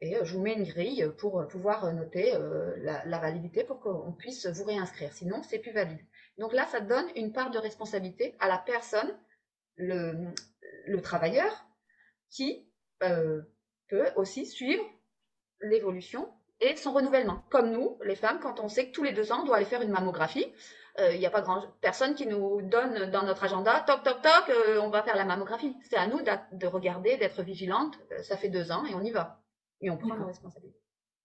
Et 0.00 0.16
je 0.22 0.34
vous 0.34 0.42
mets 0.42 0.54
une 0.54 0.64
grille 0.64 1.08
pour 1.18 1.46
pouvoir 1.46 1.92
noter 1.94 2.36
la, 2.78 3.18
validité 3.20 3.62
pour 3.62 3.78
qu'on 3.78 4.12
puisse 4.12 4.46
vous 4.46 4.64
réinscrire. 4.64 5.12
Sinon, 5.12 5.44
c'est 5.44 5.60
plus 5.60 5.70
valide. 5.70 6.04
Donc 6.38 6.52
là, 6.52 6.66
ça 6.66 6.80
donne 6.80 7.06
une 7.14 7.32
part 7.32 7.52
de 7.52 7.58
responsabilité 7.58 8.34
à 8.40 8.48
la 8.48 8.58
personne, 8.58 9.16
le, 9.76 10.32
travailleur, 11.02 11.52
qui 12.30 12.66
peut 12.98 14.08
aussi 14.16 14.44
suivre 14.44 14.84
l'évolution 15.60 16.28
et 16.60 16.76
son 16.76 16.92
renouvellement. 16.92 17.42
Comme 17.50 17.70
nous, 17.72 17.98
les 18.04 18.14
femmes, 18.14 18.38
quand 18.40 18.60
on 18.60 18.68
sait 18.68 18.86
que 18.86 18.92
tous 18.92 19.02
les 19.02 19.12
deux 19.12 19.32
ans, 19.32 19.42
on 19.42 19.46
doit 19.46 19.56
aller 19.56 19.64
faire 19.64 19.82
une 19.82 19.90
mammographie, 19.90 20.46
il 20.98 21.18
n'y 21.18 21.26
a 21.26 21.30
pas 21.30 21.40
grand 21.40 21.62
personne 21.80 22.14
qui 22.14 22.26
nous 22.26 22.60
donne 22.62 23.10
dans 23.10 23.22
notre 23.22 23.44
agenda, 23.44 23.80
toc, 23.86 24.02
toc, 24.02 24.20
toc, 24.22 24.54
on 24.80 24.90
va 24.90 25.02
faire 25.02 25.16
la 25.16 25.24
mammographie. 25.24 25.74
C'est 25.88 25.96
à 25.96 26.06
nous 26.06 26.20
de 26.20 26.66
regarder, 26.66 27.16
d'être 27.16 27.42
vigilante. 27.42 27.98
ça 28.22 28.36
fait 28.36 28.50
deux 28.50 28.70
ans 28.72 28.84
et 28.84 28.94
on 28.94 29.00
y 29.00 29.10
va 29.10 29.42
et 29.80 29.90
on 29.90 29.96
prend 29.96 30.16
nos 30.16 30.26
responsabilités. 30.26 30.78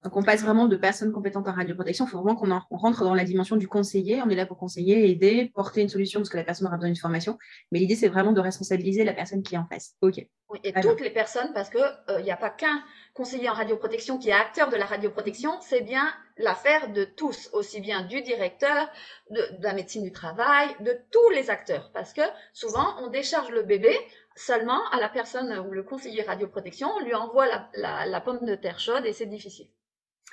Donc, 0.08 0.16
on 0.16 0.24
passe 0.24 0.42
vraiment 0.42 0.68
de 0.68 0.78
personnes 0.78 1.12
compétentes 1.12 1.50
en 1.50 1.52
radioprotection. 1.52 2.06
Il 2.06 2.08
faut 2.08 2.22
vraiment 2.22 2.38
qu'on 2.38 2.78
rentre 2.78 3.04
dans 3.04 3.14
la 3.14 3.26
dimension 3.26 3.58
du 3.58 3.68
conseiller. 3.68 4.22
On 4.26 4.30
est 4.30 4.36
là 4.36 4.46
pour 4.46 4.58
conseiller, 4.58 5.10
aider, 5.10 5.52
porter 5.54 5.82
une 5.82 5.90
solution 5.90 6.22
parce 6.22 6.30
que 6.30 6.38
la 6.38 6.46
personne 6.46 6.66
aura 6.66 6.78
besoin 6.78 6.88
d'une 6.88 6.96
formation. 6.96 7.38
Mais 7.74 7.80
l'idée, 7.80 7.96
c'est 7.96 8.08
vraiment 8.08 8.32
de 8.32 8.40
responsabiliser 8.40 9.04
la 9.04 9.12
personne 9.12 9.44
qui 9.44 9.56
est 9.56 9.58
en 9.58 9.66
face. 9.66 9.96
OK. 10.00 10.20
et 10.64 10.74
toutes 10.82 11.02
les 11.02 11.10
personnes, 11.10 11.52
parce 11.54 11.70
qu'il 11.70 11.82
euh, 12.10 12.22
n'y 12.22 12.32
a 12.32 12.38
pas 12.38 12.50
qu'un 12.50 12.82
conseiller 13.14 13.50
en 13.50 13.54
radioprotection 13.54 14.18
qui 14.18 14.30
est 14.30 14.32
acteur 14.32 14.70
de 14.70 14.78
la 14.78 14.86
radioprotection, 14.86 15.60
c'est 15.60 15.82
bien 15.82 16.08
l'affaire 16.38 16.94
de 16.94 17.04
tous, 17.04 17.50
aussi 17.52 17.82
bien 17.82 18.06
du 18.06 18.22
directeur, 18.22 18.88
de, 19.30 19.42
la 19.60 19.74
médecine 19.74 20.04
du 20.04 20.14
travail, 20.14 20.70
de 20.80 20.98
tous 21.12 21.30
les 21.32 21.50
acteurs. 21.50 21.92
Parce 21.94 22.14
que 22.14 22.22
souvent, 22.54 22.96
on 23.02 23.08
décharge 23.08 23.50
le 23.50 23.64
bébé 23.64 23.94
seulement 24.38 24.88
à 24.92 25.02
la 25.02 25.10
personne 25.10 25.52
ou 25.68 25.72
le 25.72 25.84
conseiller 25.84 26.22
radioprotection, 26.22 26.88
on 26.96 27.04
lui 27.04 27.14
envoie 27.14 27.48
la, 27.74 28.22
pomme 28.22 28.46
de 28.46 28.56
terre 28.56 28.80
chaude 28.80 29.06
et 29.06 29.12
c'est 29.12 29.26
difficile. 29.26 29.68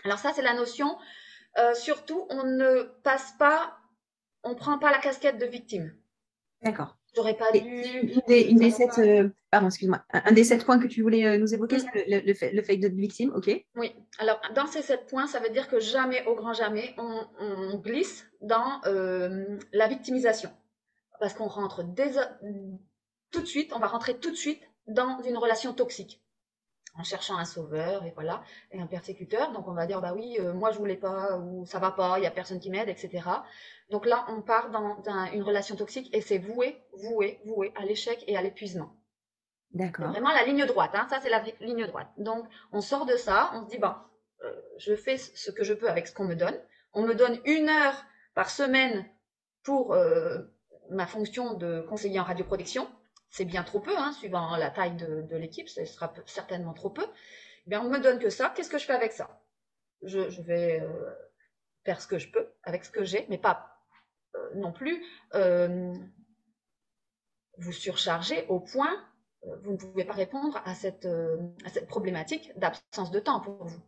Alors 0.02 0.18
ça, 0.18 0.32
c'est 0.34 0.42
la 0.42 0.54
notion. 0.54 0.96
Euh, 1.58 1.74
surtout, 1.74 2.26
on 2.30 2.44
ne 2.44 2.82
passe 3.02 3.34
pas, 3.38 3.76
on 4.42 4.54
prend 4.54 4.78
pas 4.78 4.90
la 4.90 4.98
casquette 4.98 5.38
de 5.38 5.46
victime. 5.46 5.94
D'accord. 6.62 6.96
J'aurais 7.14 7.36
pas 7.36 7.52
dû. 7.52 7.60
Une 7.60 8.56
des, 8.58 8.70
sept, 8.72 8.98
euh, 8.98 9.28
pardon, 9.52 9.68
excuse-moi, 9.68 10.04
un, 10.12 10.32
des 10.32 10.42
sept 10.42 10.64
points 10.64 10.80
que 10.80 10.88
tu 10.88 11.02
voulais 11.02 11.24
euh, 11.24 11.38
nous 11.38 11.54
évoquer, 11.54 11.78
c'est 11.78 12.06
le, 12.08 12.34
fait, 12.34 12.50
le 12.50 12.60
fait 12.60 12.76
de 12.76 12.88
victime, 12.88 13.32
ok 13.36 13.64
Oui. 13.76 13.94
Alors, 14.18 14.40
dans 14.56 14.66
ces 14.66 14.82
sept 14.82 15.06
points, 15.06 15.28
ça 15.28 15.38
veut 15.38 15.50
dire 15.50 15.68
que 15.68 15.78
jamais, 15.78 16.26
au 16.26 16.34
grand 16.34 16.54
jamais, 16.54 16.92
on, 16.98 17.78
glisse 17.78 18.26
dans 18.40 18.80
la 19.72 19.86
victimisation. 19.86 20.50
Parce 21.20 21.34
qu'on 21.34 21.46
rentre 21.46 21.84
tout 23.30 23.40
de 23.40 23.46
suite, 23.46 23.72
on 23.72 23.78
va 23.78 23.86
rentrer 23.86 24.18
tout 24.18 24.30
de 24.30 24.36
suite 24.36 24.62
dans 24.88 25.22
une 25.22 25.36
relation 25.36 25.72
toxique 25.72 26.23
en 26.96 27.02
cherchant 27.02 27.36
un 27.36 27.44
sauveur 27.44 28.04
et 28.04 28.12
voilà 28.14 28.42
et 28.70 28.80
un 28.80 28.86
persécuteur. 28.86 29.52
Donc 29.52 29.68
on 29.68 29.72
va 29.74 29.86
dire 29.86 30.00
bah 30.00 30.12
oui 30.14 30.36
euh, 30.40 30.52
moi 30.52 30.70
je 30.70 30.78
voulais 30.78 30.96
pas 30.96 31.38
ou 31.38 31.66
ça 31.66 31.78
va 31.78 31.90
pas 31.90 32.18
il 32.18 32.24
y 32.24 32.26
a 32.26 32.30
personne 32.30 32.60
qui 32.60 32.70
m'aide 32.70 32.88
etc 32.88 33.22
donc 33.90 34.06
là 34.06 34.24
on 34.28 34.42
part 34.42 34.70
dans, 34.70 35.02
une 35.32 35.42
relation 35.42 35.76
toxique 35.76 36.14
et 36.14 36.20
c'est 36.20 36.38
voué 36.38 36.80
voué 36.92 37.40
voué 37.44 37.72
à 37.76 37.84
l'échec 37.84 38.22
et 38.26 38.36
à 38.36 38.42
l'épuisement. 38.42 38.94
D'accord. 39.72 40.08
Vraiment 40.08 40.32
la 40.32 40.44
ligne 40.44 40.64
droite 40.66 40.92
hein. 40.94 41.06
ça 41.10 41.20
c'est 41.20 41.30
la 41.30 41.42
ligne 41.60 41.86
droite. 41.86 42.08
Donc 42.18 42.46
on 42.72 42.80
sort 42.80 43.06
de 43.06 43.16
ça 43.16 43.50
on 43.54 43.64
se 43.64 43.70
dit 43.70 43.78
bah 43.78 44.08
euh, 44.44 44.52
je 44.78 44.94
fais 44.94 45.16
ce 45.16 45.50
que 45.50 45.64
je 45.64 45.74
peux 45.74 45.88
avec 45.88 46.06
ce 46.06 46.14
qu'on 46.14 46.24
me 46.24 46.34
donne. 46.34 46.58
On 46.92 47.02
me 47.02 47.14
donne 47.14 47.40
une 47.44 47.68
heure 47.68 48.04
par 48.34 48.50
semaine 48.50 49.04
pour 49.64 49.94
euh, 49.94 50.38
ma 50.90 51.06
fonction 51.06 51.54
de 51.54 51.80
conseiller 51.88 52.20
en 52.20 52.24
radioprotection 52.24 52.88
c'est 53.34 53.44
bien 53.44 53.64
trop 53.64 53.80
peu, 53.80 53.98
hein, 53.98 54.12
suivant 54.12 54.56
la 54.56 54.70
taille 54.70 54.94
de, 54.94 55.36
l'équipe, 55.36 55.68
ce 55.68 55.84
sera 55.84 56.14
certainement 56.24 56.72
trop 56.72 56.90
peu. 56.90 57.04
Eh 57.66 57.70
bien, 57.70 57.80
on 57.80 57.90
me 57.90 57.98
donne 57.98 58.20
que 58.20 58.30
ça, 58.30 58.50
qu'est-ce 58.54 58.70
que 58.70 58.78
je 58.78 58.84
fais 58.84 58.92
avec 58.92 59.10
ça? 59.10 59.42
Je, 60.02 60.40
vais 60.42 60.80
euh, 60.80 61.12
faire 61.84 62.00
ce 62.00 62.06
que 62.06 62.16
je 62.16 62.30
peux 62.30 62.52
avec 62.62 62.84
ce 62.84 62.92
que 62.92 63.02
j'ai, 63.02 63.26
mais 63.28 63.38
pas 63.38 63.76
euh, 64.36 64.54
non 64.54 64.70
plus 64.70 65.04
euh, 65.34 65.92
vous 67.58 67.72
surcharger 67.72 68.46
au 68.46 68.60
point, 68.60 69.04
vous 69.64 69.72
ne 69.72 69.78
pouvez 69.78 70.04
pas 70.04 70.12
répondre 70.12 70.62
à 70.64 70.76
cette, 70.76 71.08
à 71.64 71.68
cette 71.70 71.88
problématique 71.88 72.52
d'absence 72.56 73.10
de 73.10 73.18
temps 73.18 73.40
pour 73.40 73.64
vous. 73.64 73.82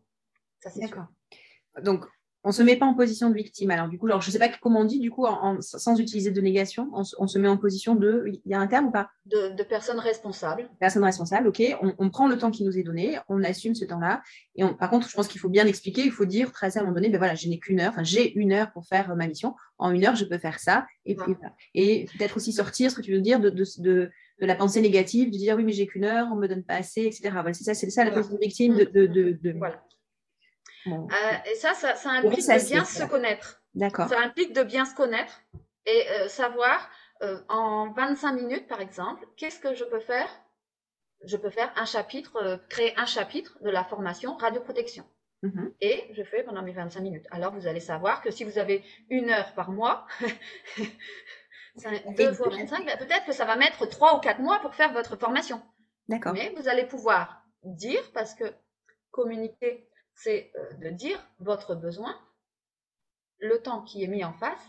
Ça, 0.58 0.70
c'est 0.70 0.80
D'accord. 0.80 1.06
Donc, 1.82 2.04
on 2.46 2.50
ne 2.50 2.54
se 2.54 2.62
met 2.62 2.76
pas 2.76 2.86
en 2.86 2.94
position 2.94 3.28
de 3.28 3.34
victime. 3.34 3.72
Alors, 3.72 3.88
du 3.88 3.98
coup, 3.98 4.06
alors, 4.06 4.20
je 4.20 4.28
ne 4.28 4.32
sais 4.32 4.38
pas 4.38 4.48
comment 4.48 4.82
on 4.82 4.84
dit, 4.84 5.00
du 5.00 5.10
coup, 5.10 5.26
sans 5.58 5.98
utiliser 5.98 6.30
de 6.30 6.40
négation, 6.40 6.88
on, 6.92 7.26
se 7.26 7.38
met 7.40 7.48
en 7.48 7.56
position 7.56 7.96
de. 7.96 8.22
Il 8.26 8.40
y 8.48 8.54
a 8.54 8.60
un 8.60 8.68
terme 8.68 8.86
ou 8.86 8.90
pas? 8.92 9.10
De, 9.24 9.60
personne 9.64 9.98
responsable. 9.98 10.70
Personne 10.78 11.02
responsable, 11.02 11.48
ok. 11.48 11.60
On, 11.98 12.08
prend 12.08 12.28
le 12.28 12.38
temps 12.38 12.52
qui 12.52 12.62
nous 12.62 12.78
est 12.78 12.84
donné, 12.84 13.18
on 13.28 13.42
assume 13.42 13.74
ce 13.74 13.84
temps-là. 13.84 14.22
Et 14.54 14.62
par 14.78 14.90
contre, 14.90 15.08
je 15.08 15.16
pense 15.16 15.26
qu'il 15.26 15.40
faut 15.40 15.48
bien 15.48 15.66
expliquer, 15.66 16.02
il 16.04 16.12
faut 16.12 16.24
dire, 16.24 16.52
tracer 16.52 16.78
à 16.78 16.82
un 16.82 16.84
moment 16.84 16.94
donné, 16.94 17.08
ben 17.08 17.18
voilà, 17.18 17.34
je 17.34 17.48
n'ai 17.48 17.58
qu'une 17.58 17.80
heure, 17.80 17.90
enfin, 17.90 18.04
j'ai 18.04 18.32
une 18.38 18.52
heure 18.52 18.70
pour 18.70 18.86
faire 18.86 19.16
ma 19.16 19.26
mission. 19.26 19.56
En 19.78 19.90
une 19.90 20.06
heure, 20.06 20.14
je 20.14 20.24
peux 20.24 20.38
faire 20.38 20.60
ça. 20.60 20.86
Et, 21.04 21.16
et 21.74 22.06
peut-être 22.16 22.36
aussi 22.36 22.52
sortir, 22.52 22.92
ce 22.92 22.94
que 22.94 23.02
tu 23.02 23.12
veux 23.12 23.20
dire, 23.20 23.40
de, 23.40 23.50
de, 23.50 24.10
la 24.38 24.54
pensée 24.54 24.80
négative, 24.80 25.32
de 25.32 25.36
dire 25.36 25.56
oui, 25.56 25.64
mais 25.64 25.72
j'ai 25.72 25.88
qu'une 25.88 26.04
heure, 26.04 26.28
on 26.30 26.36
ne 26.36 26.42
me 26.42 26.46
donne 26.46 26.62
pas 26.62 26.76
assez, 26.76 27.06
etc. 27.06 27.30
Voilà, 27.32 27.54
c'est 27.54 27.64
ça, 27.64 27.74
c'est 27.74 27.90
ça 27.90 28.04
la 28.04 28.12
position 28.12 28.36
de 28.36 28.40
victime 28.40 28.76
de, 28.76 29.58
voilà. 29.58 29.82
Euh, 30.86 31.50
et 31.50 31.54
ça, 31.54 31.74
ça, 31.74 32.10
implique 32.10 32.46
de 32.46 32.68
bien 32.68 32.84
se 32.84 33.04
connaître. 33.04 33.62
D'accord. 33.74 34.08
Ça 34.08 34.20
implique 34.20 34.52
de 34.52 34.62
bien 34.62 34.84
se 34.84 34.94
connaître 34.94 35.42
et 35.84 36.08
euh, 36.10 36.28
savoir 36.28 36.88
euh, 37.22 37.38
en 37.48 37.92
25 37.92 38.32
minutes, 38.32 38.68
par 38.68 38.80
exemple, 38.80 39.26
qu'est-ce 39.36 39.60
que 39.60 39.74
je 39.74 39.84
peux 39.84 40.00
faire? 40.00 40.28
Je 41.24 41.36
peux 41.36 41.50
faire 41.50 41.72
un 41.76 41.86
chapitre, 41.86 42.60
créer 42.68 42.94
un 42.98 43.06
chapitre 43.06 43.58
de 43.62 43.70
la 43.70 43.84
formation 43.84 44.36
radioprotection. 44.36 45.04
Mhm. 45.42 45.74
Et 45.80 46.04
je 46.12 46.22
fais 46.22 46.42
pendant 46.42 46.62
mes 46.62 46.72
25 46.72 47.00
minutes. 47.00 47.26
Alors, 47.30 47.52
vous 47.52 47.66
allez 47.66 47.80
savoir 47.80 48.22
que 48.22 48.30
si 48.30 48.44
vous 48.44 48.58
avez 48.58 48.84
une 49.10 49.30
heure 49.30 49.52
par 49.54 49.70
mois, 49.70 50.06
2 52.16 52.32
fois 52.32 52.48
25, 52.48 52.86
ben, 52.86 52.98
peut-être 52.98 53.26
que 53.26 53.32
ça 53.32 53.44
va 53.44 53.56
mettre 53.56 53.86
3 53.86 54.16
ou 54.16 54.20
4 54.20 54.40
mois 54.40 54.58
pour 54.60 54.74
faire 54.74 54.92
votre 54.92 55.16
formation. 55.16 55.60
D'accord. 56.08 56.32
Mais 56.32 56.52
vous 56.56 56.68
allez 56.68 56.84
pouvoir 56.84 57.42
dire, 57.62 58.02
parce 58.12 58.34
que 58.34 58.44
communiquer 59.10 59.85
c'est 60.16 60.52
euh, 60.56 60.72
de 60.74 60.90
dire 60.90 61.24
votre 61.38 61.74
besoin, 61.74 62.18
le 63.38 63.62
temps 63.62 63.82
qui 63.82 64.02
est 64.02 64.08
mis 64.08 64.24
en 64.24 64.32
face, 64.32 64.66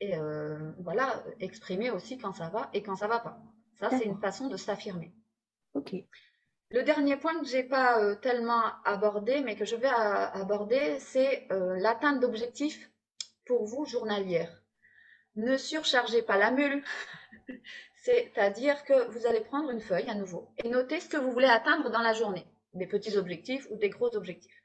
et 0.00 0.16
euh, 0.16 0.72
voilà, 0.78 1.24
exprimer 1.40 1.90
aussi 1.90 2.18
quand 2.18 2.32
ça 2.32 2.48
va 2.48 2.70
et 2.72 2.82
quand 2.82 2.96
ça 2.96 3.06
va 3.06 3.18
pas. 3.18 3.38
Ça, 3.78 3.90
c'est 3.90 4.04
une 4.04 4.18
façon 4.18 4.48
de 4.48 4.56
s'affirmer. 4.56 5.12
Ok. 5.74 5.94
Le 6.70 6.82
dernier 6.82 7.16
point 7.16 7.38
que 7.38 7.46
je 7.46 7.56
n'ai 7.56 7.62
pas 7.62 8.02
euh, 8.02 8.14
tellement 8.16 8.62
abordé, 8.84 9.40
mais 9.40 9.56
que 9.56 9.64
je 9.64 9.76
vais 9.76 9.88
aborder, 9.88 10.98
c'est 10.98 11.46
euh, 11.52 11.76
l'atteinte 11.78 12.20
d'objectifs 12.20 12.90
pour 13.46 13.64
vous 13.64 13.84
journalière. 13.84 14.62
Ne 15.36 15.56
surchargez 15.56 16.22
pas 16.22 16.38
la 16.38 16.50
mule, 16.50 16.82
c'est-à-dire 18.02 18.82
que 18.84 19.08
vous 19.10 19.26
allez 19.26 19.42
prendre 19.42 19.70
une 19.70 19.80
feuille 19.80 20.08
à 20.08 20.14
nouveau 20.14 20.50
et 20.62 20.68
noter 20.68 21.00
ce 21.00 21.08
que 21.08 21.16
vous 21.16 21.30
voulez 21.30 21.46
atteindre 21.46 21.90
dans 21.90 22.02
la 22.02 22.14
journée, 22.14 22.46
des 22.74 22.86
petits 22.86 23.16
objectifs 23.16 23.66
ou 23.70 23.76
des 23.76 23.90
gros 23.90 24.14
objectifs. 24.16 24.55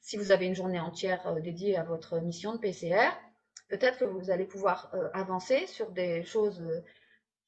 Si 0.00 0.16
vous 0.16 0.32
avez 0.32 0.46
une 0.46 0.54
journée 0.54 0.80
entière 0.80 1.26
euh, 1.26 1.40
dédiée 1.40 1.76
à 1.76 1.82
votre 1.82 2.18
mission 2.20 2.52
de 2.52 2.58
PCR, 2.58 3.10
peut-être 3.68 3.98
que 3.98 4.04
vous 4.04 4.30
allez 4.30 4.46
pouvoir 4.46 4.90
avancer 5.12 5.66
sur 5.66 5.90
des 5.90 6.24
choses 6.24 6.62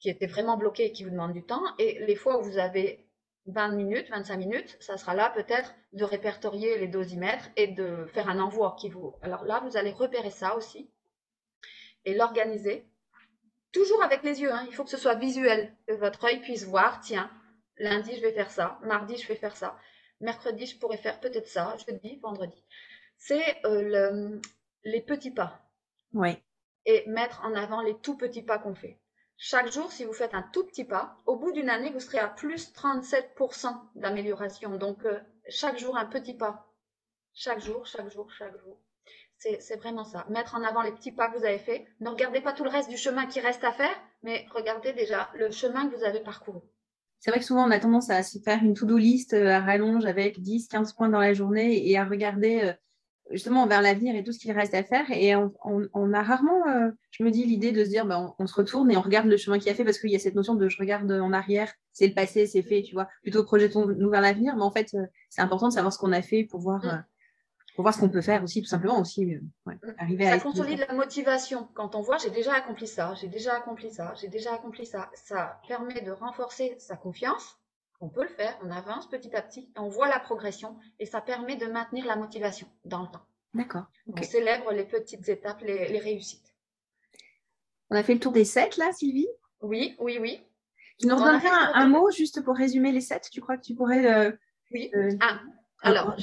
qui 0.01 0.11
étaient 0.11 0.27
vraiment 0.27 0.59
bloquées 0.59 0.87
et 0.87 0.93
qui 0.93 1.05
vous 1.05 1.11
demandent 1.11 1.33
du 1.33 1.45
temps. 1.45 1.63
Et 1.79 2.05
les 2.05 2.15
fois 2.15 2.39
où 2.39 2.43
vous 2.43 2.59
avez 2.59 3.09
20 3.47 3.71
minutes, 3.71 4.11
25 4.11 4.37
minutes, 4.37 4.77
ça 4.81 4.97
sera 4.97 5.15
là 5.15 5.31
peut-être 5.31 5.75
de 5.93 6.05
répertorier 6.05 6.79
les 6.79 6.89
dosimètres 6.89 7.49
et 7.57 7.69
de 7.69 8.07
faire 8.13 8.29
un 8.29 8.39
envoi 8.39 8.77
qui 8.79 8.89
vous... 8.89 9.15
Alors 9.23 9.45
là, 9.45 9.61
vous 9.61 9.77
allez 9.77 9.93
repérer 9.93 10.31
ça 10.31 10.57
aussi 10.57 10.91
et 12.05 12.15
l'organiser. 12.15 12.87
Toujours 13.73 14.03
avec 14.03 14.23
les 14.23 14.41
yeux, 14.41 14.53
hein. 14.53 14.67
il 14.69 14.75
faut 14.75 14.85
que 14.85 14.91
ce 14.91 14.97
soit 14.97 15.15
visuel, 15.15 15.77
que 15.87 15.95
votre 15.95 16.25
œil 16.25 16.41
puisse 16.41 16.65
voir, 16.65 17.01
tiens, 17.01 17.31
lundi 17.77 18.17
je 18.17 18.21
vais 18.21 18.33
faire 18.33 18.51
ça, 18.51 18.79
mardi 18.83 19.17
je 19.17 19.29
vais 19.29 19.37
faire 19.37 19.57
ça, 19.57 19.79
mercredi 20.21 20.67
je 20.67 20.79
pourrais 20.79 20.97
faire 20.97 21.21
peut-être 21.21 21.49
ça, 21.49 21.77
jeudi, 21.87 22.19
vendredi. 22.23 22.65
C'est 23.17 23.65
euh, 23.67 24.41
les 24.85 25.01
petits 25.01 25.31
pas. 25.31 25.61
Oui. 26.15 26.37
Et 26.87 27.05
mettre 27.09 27.45
en 27.45 27.55
avant 27.55 27.83
les 27.83 27.99
tout 27.99 28.17
petits 28.17 28.43
pas 28.43 28.59
qu'on 28.59 28.75
fait. 28.75 28.99
Chaque 29.37 29.73
jour, 29.73 29.91
si 29.91 30.05
vous 30.05 30.13
faites 30.13 30.35
un 30.35 30.43
tout 30.43 30.67
petit 30.67 30.85
pas, 30.85 31.17
au 31.27 31.37
bout 31.37 31.53
d'une 31.53 31.71
année, 31.71 31.91
vous 31.91 32.01
serez 32.01 32.19
à 32.19 32.29
plus 32.29 32.73
37% 32.75 33.75
d'amélioration. 33.95 34.77
Donc, 34.77 35.05
euh, 35.07 35.19
chaque 35.49 35.79
jour, 35.79 35.97
un 35.97 36.05
petit 36.05 36.35
pas. 36.35 36.67
Chaque 37.33 37.61
jour, 37.61 37.87
chaque 37.87 38.11
jour, 38.11 38.31
chaque 38.31 38.59
jour. 38.59 38.79
C'est 39.39 39.77
vraiment 39.77 40.05
ça. 40.05 40.27
Mettre 40.29 40.55
en 40.55 40.63
avant 40.63 40.83
les 40.83 40.93
petits 40.93 41.13
pas 41.13 41.31
que 41.31 41.39
vous 41.39 41.47
avez 41.47 41.59
faits. 41.59 41.87
Ne 42.01 42.11
regardez 42.11 42.43
pas 42.43 42.53
tout 42.53 42.65
le 42.65 42.69
reste 42.69 42.91
du 42.91 42.99
chemin 42.99 43.27
qui 43.27 43.41
reste 43.41 43.65
à 43.65 43.73
faire, 43.73 43.99
mais 44.23 44.47
regardez 44.51 44.93
déjà 44.93 45.31
le 45.35 45.51
chemin 45.51 45.89
que 45.89 45.97
vous 45.97 46.05
avez 46.05 46.21
parcouru. 46.21 46.61
C'est 47.21 47.31
vrai 47.31 47.39
que 47.39 47.45
souvent, 47.47 47.67
on 47.67 47.71
a 47.71 47.79
tendance 47.79 48.09
à 48.11 48.23
se 48.23 48.39
faire 48.39 48.65
une 48.65 48.75
to-do 48.75 48.97
list 48.97 49.35
euh, 49.35 49.51
à 49.51 49.61
rallonge 49.61 50.07
avec 50.07 50.41
10, 50.41 50.69
15 50.69 50.95
points 50.95 51.11
dans 51.11 51.21
la 51.21 51.35
journée 51.35 51.89
et 51.89 51.99
à 51.99 52.05
regarder 52.07 52.61
euh, 52.63 52.73
justement 53.31 53.67
vers 53.67 53.83
l'avenir 53.83 54.17
et 54.17 54.25
tout 54.25 54.33
ce 54.33 54.39
qu'il 54.39 54.53
reste 54.53 54.75
à 54.75 54.83
faire. 54.83 55.05
Et 55.11 55.35
on, 55.37 56.13
a 56.15 56.23
rarement, 56.23 56.67
euh, 56.69 56.91
je 57.11 57.23
me 57.23 57.31
dis, 57.31 57.45
l'idée 57.45 57.73
de 57.73 57.85
se 57.85 57.91
dire, 57.91 58.07
bah, 58.07 58.35
on, 58.39 58.47
se 58.47 58.55
retourne 58.55 58.91
et 58.91 58.97
on 58.97 59.03
regarde 59.03 59.27
le 59.27 59.37
chemin 59.37 59.59
qu'il 59.59 59.71
a 59.71 59.75
fait 59.75 59.85
parce 59.85 59.99
qu'il 59.99 60.11
y 60.11 60.17
a 60.17 60.19
cette 60.19 60.35
notion 60.35 60.55
de 60.55 60.69
je 60.69 60.79
regarde 60.79 61.11
en 61.13 61.33
arrière, 61.33 61.73
c'est 61.93 62.09
le 62.09 62.15
passé, 62.15 62.47
c'est 62.47 62.63
fait, 62.63 62.83
tu 62.83 62.95
vois. 62.95 63.09
Plutôt 63.23 63.45
projetons-nous 63.45 64.11
vers 64.11 64.23
l'avenir. 64.23 64.57
Mais 64.57 64.63
en 64.63 64.71
fait, 64.71 64.97
c'est 65.29 65.43
important 65.43 65.69
de 65.69 65.75
savoir 65.75 65.93
ce 65.93 65.99
qu'on 65.99 66.13
a 66.13 66.23
fait 66.23 66.45
pour 66.45 66.61
voir, 66.61 66.85
mm. 66.85 66.89
euh, 66.89 66.99
pour 67.75 67.83
voir 67.83 67.95
ce 67.95 68.01
qu'on 68.01 68.09
peut 68.09 68.21
faire 68.21 68.43
aussi, 68.43 68.63
tout 68.63 68.69
simplement 68.69 69.01
aussi. 69.01 69.27
Mm. 69.67 69.75
arriver 69.99 70.25
ça 70.27 70.41
consolide 70.41 70.85
la 70.89 70.95
motivation. 70.95 71.69
Quand 71.75 71.95
on 71.95 72.03
voit, 72.03 72.19
j'ai 72.19 72.31
déjà 72.31 72.55
accompli 72.55 72.87
ça, 72.87 73.15
j'ai 73.21 73.29
déjà 73.29 73.55
accompli 73.55 73.91
ça, 73.91 74.15
j'ai 74.21 74.29
déjà 74.29 74.55
accompli 74.55 74.87
ça. 74.87 75.11
Ça 75.15 75.61
permet 75.67 76.01
de 76.01 76.11
renforcer 76.11 76.77
sa 76.79 76.97
confiance 76.97 77.61
on 78.01 78.09
peut 78.09 78.23
le 78.23 78.29
faire, 78.29 78.59
on 78.63 78.71
avance 78.71 79.09
petit 79.09 79.35
à 79.37 79.43
petit, 79.43 79.71
on 79.77 79.89
voit 79.89 80.09
la 80.09 80.19
progression 80.19 80.77
et 80.99 81.07
ça 81.07 81.21
permet 81.21 81.57
de 81.57 81.67
maintenir 81.67 82.07
la 82.07 82.17
motivation 82.17 82.67
dans 82.85 83.03
le 83.03 83.09
temps. 83.09 83.25
D'accord. 83.53 83.85
On 84.07 84.23
célèbre 84.23 84.73
les 84.73 84.85
petites 84.85 85.29
étapes, 85.29 85.61
les, 85.63 85.99
réussites. 85.99 86.55
On 87.91 87.97
a 87.97 88.03
fait 88.03 88.15
le 88.15 88.21
tour 88.21 88.33
des 88.33 88.45
sept 88.45 88.77
là, 88.77 88.93
Sylvie? 88.93 89.29
Oui, 89.61 89.97
oui, 89.99 90.19
oui. 90.21 90.41
Tu 90.99 91.09
nous 91.09 91.17
redonnerais 91.17 91.49
un, 91.75 91.89
mot 91.89 92.11
juste 92.11 92.43
pour 92.43 92.57
résumer 92.57 92.93
les 92.93 93.01
sept? 93.01 93.29
Tu 93.31 93.41
crois 93.41 93.57
que 93.57 93.63
tu 93.63 93.75
pourrais. 93.75 94.07
Euh, 94.07 94.33
oui, 94.71 94.91
euh, 94.95 95.11
un. 95.21 95.41
Alors, 95.83 96.17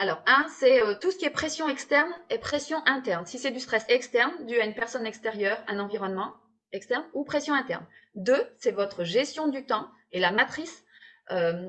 Alors, 0.00 0.22
un, 0.24 0.46
c'est 0.48 0.82
euh, 0.82 0.94
tout 0.98 1.10
ce 1.10 1.18
qui 1.18 1.26
est 1.26 1.30
pression 1.30 1.68
externe 1.68 2.10
et 2.30 2.38
pression 2.38 2.82
interne. 2.86 3.26
Si 3.26 3.38
c'est 3.38 3.50
du 3.50 3.60
stress 3.60 3.84
externe 3.90 4.32
dû 4.46 4.58
à 4.58 4.64
une 4.64 4.72
personne 4.72 5.04
extérieure, 5.04 5.62
un 5.68 5.78
environnement 5.78 6.32
externe 6.72 7.04
ou 7.12 7.22
pression 7.22 7.52
interne. 7.52 7.84
Deux, 8.14 8.42
c'est 8.56 8.70
votre 8.70 9.04
gestion 9.04 9.48
du 9.48 9.66
temps 9.66 9.90
et 10.12 10.18
la 10.18 10.32
matrice 10.32 10.86
euh, 11.32 11.68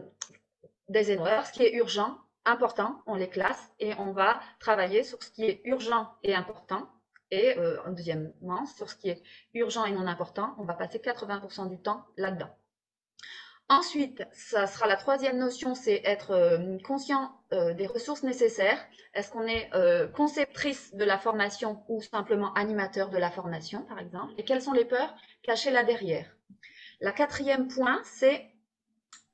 des 0.87 1.11
erreurs, 1.11 1.45
ce 1.45 1.51
qui 1.51 1.63
est 1.63 1.73
urgent, 1.73 2.17
important, 2.45 3.01
on 3.05 3.15
les 3.15 3.27
classe 3.27 3.69
et 3.79 3.95
on 3.95 4.13
va 4.13 4.39
travailler 4.61 5.03
sur 5.03 5.21
ce 5.21 5.29
qui 5.29 5.43
est 5.43 5.59
urgent 5.65 6.09
et 6.23 6.33
important. 6.33 6.87
Et 7.31 7.57
euh, 7.57 7.79
deuxièmement, 7.89 8.65
sur 8.65 8.89
ce 8.89 8.95
qui 8.95 9.09
est 9.09 9.21
urgent 9.55 9.83
et 9.83 9.91
non 9.91 10.07
important, 10.07 10.55
on 10.57 10.63
va 10.63 10.75
passer 10.75 10.99
80% 10.99 11.67
du 11.67 11.81
temps 11.81 12.05
là-dedans. 12.15 12.55
Ensuite, 13.71 14.23
ça 14.33 14.67
sera 14.67 14.85
la 14.85 14.97
troisième 14.97 15.37
notion, 15.37 15.75
c'est 15.75 16.01
être 16.03 16.31
euh, 16.31 16.77
conscient 16.83 17.31
des 17.51 17.85
ressources 17.85 18.23
nécessaires. 18.23 18.79
Est-ce 19.13 19.29
qu'on 19.29 19.45
est, 19.45 19.69
conceptrice 20.13 20.95
de 20.95 21.03
la 21.03 21.17
formation 21.17 21.83
ou 21.89 22.01
simplement 22.01 22.53
animateur 22.53 23.09
de 23.09 23.17
la 23.17 23.29
formation, 23.29 23.83
par 23.83 23.99
exemple? 23.99 24.33
Et 24.37 24.45
quelles 24.45 24.61
sont 24.61 24.71
les 24.71 24.85
peurs 24.85 25.13
cachées 25.43 25.71
là 25.71 25.83
derrière? 25.83 26.25
La 27.01 27.11
quatrième 27.11 27.67
point, 27.67 27.99
c'est, 28.03 28.45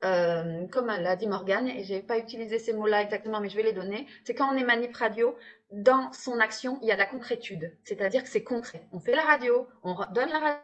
euh, 0.06 0.66
comme 0.68 0.88
l'a 0.88 1.18
dit 1.18 1.28
Morgane, 1.28 1.68
et 1.68 1.84
je 1.84 1.96
n'ai 1.96 2.02
pas 2.02 2.18
utilisé 2.18 2.60
ces 2.60 2.72
mots-là 2.72 3.02
exactement, 3.02 3.42
mais 3.42 3.50
je 3.50 3.58
vais 3.58 3.64
les 3.64 3.74
donner, 3.74 4.08
c'est 4.24 4.34
quand 4.34 4.50
on 4.54 4.58
est 4.58 4.64
manip 4.64 4.96
radio, 4.96 5.36
dans 5.72 6.14
son 6.14 6.40
action, 6.40 6.80
il 6.82 6.88
y 6.88 6.92
a 6.92 6.96
la 6.96 7.06
concrétude. 7.06 7.78
C'est-à-dire 7.84 8.24
que 8.24 8.30
c'est 8.30 8.44
concret. 8.44 8.88
On 8.94 9.02
fait 9.02 9.16
la 9.16 9.24
radio, 9.24 9.68
on 9.84 9.96
donne 10.14 10.30
la 10.30 10.40
radio, 10.40 10.62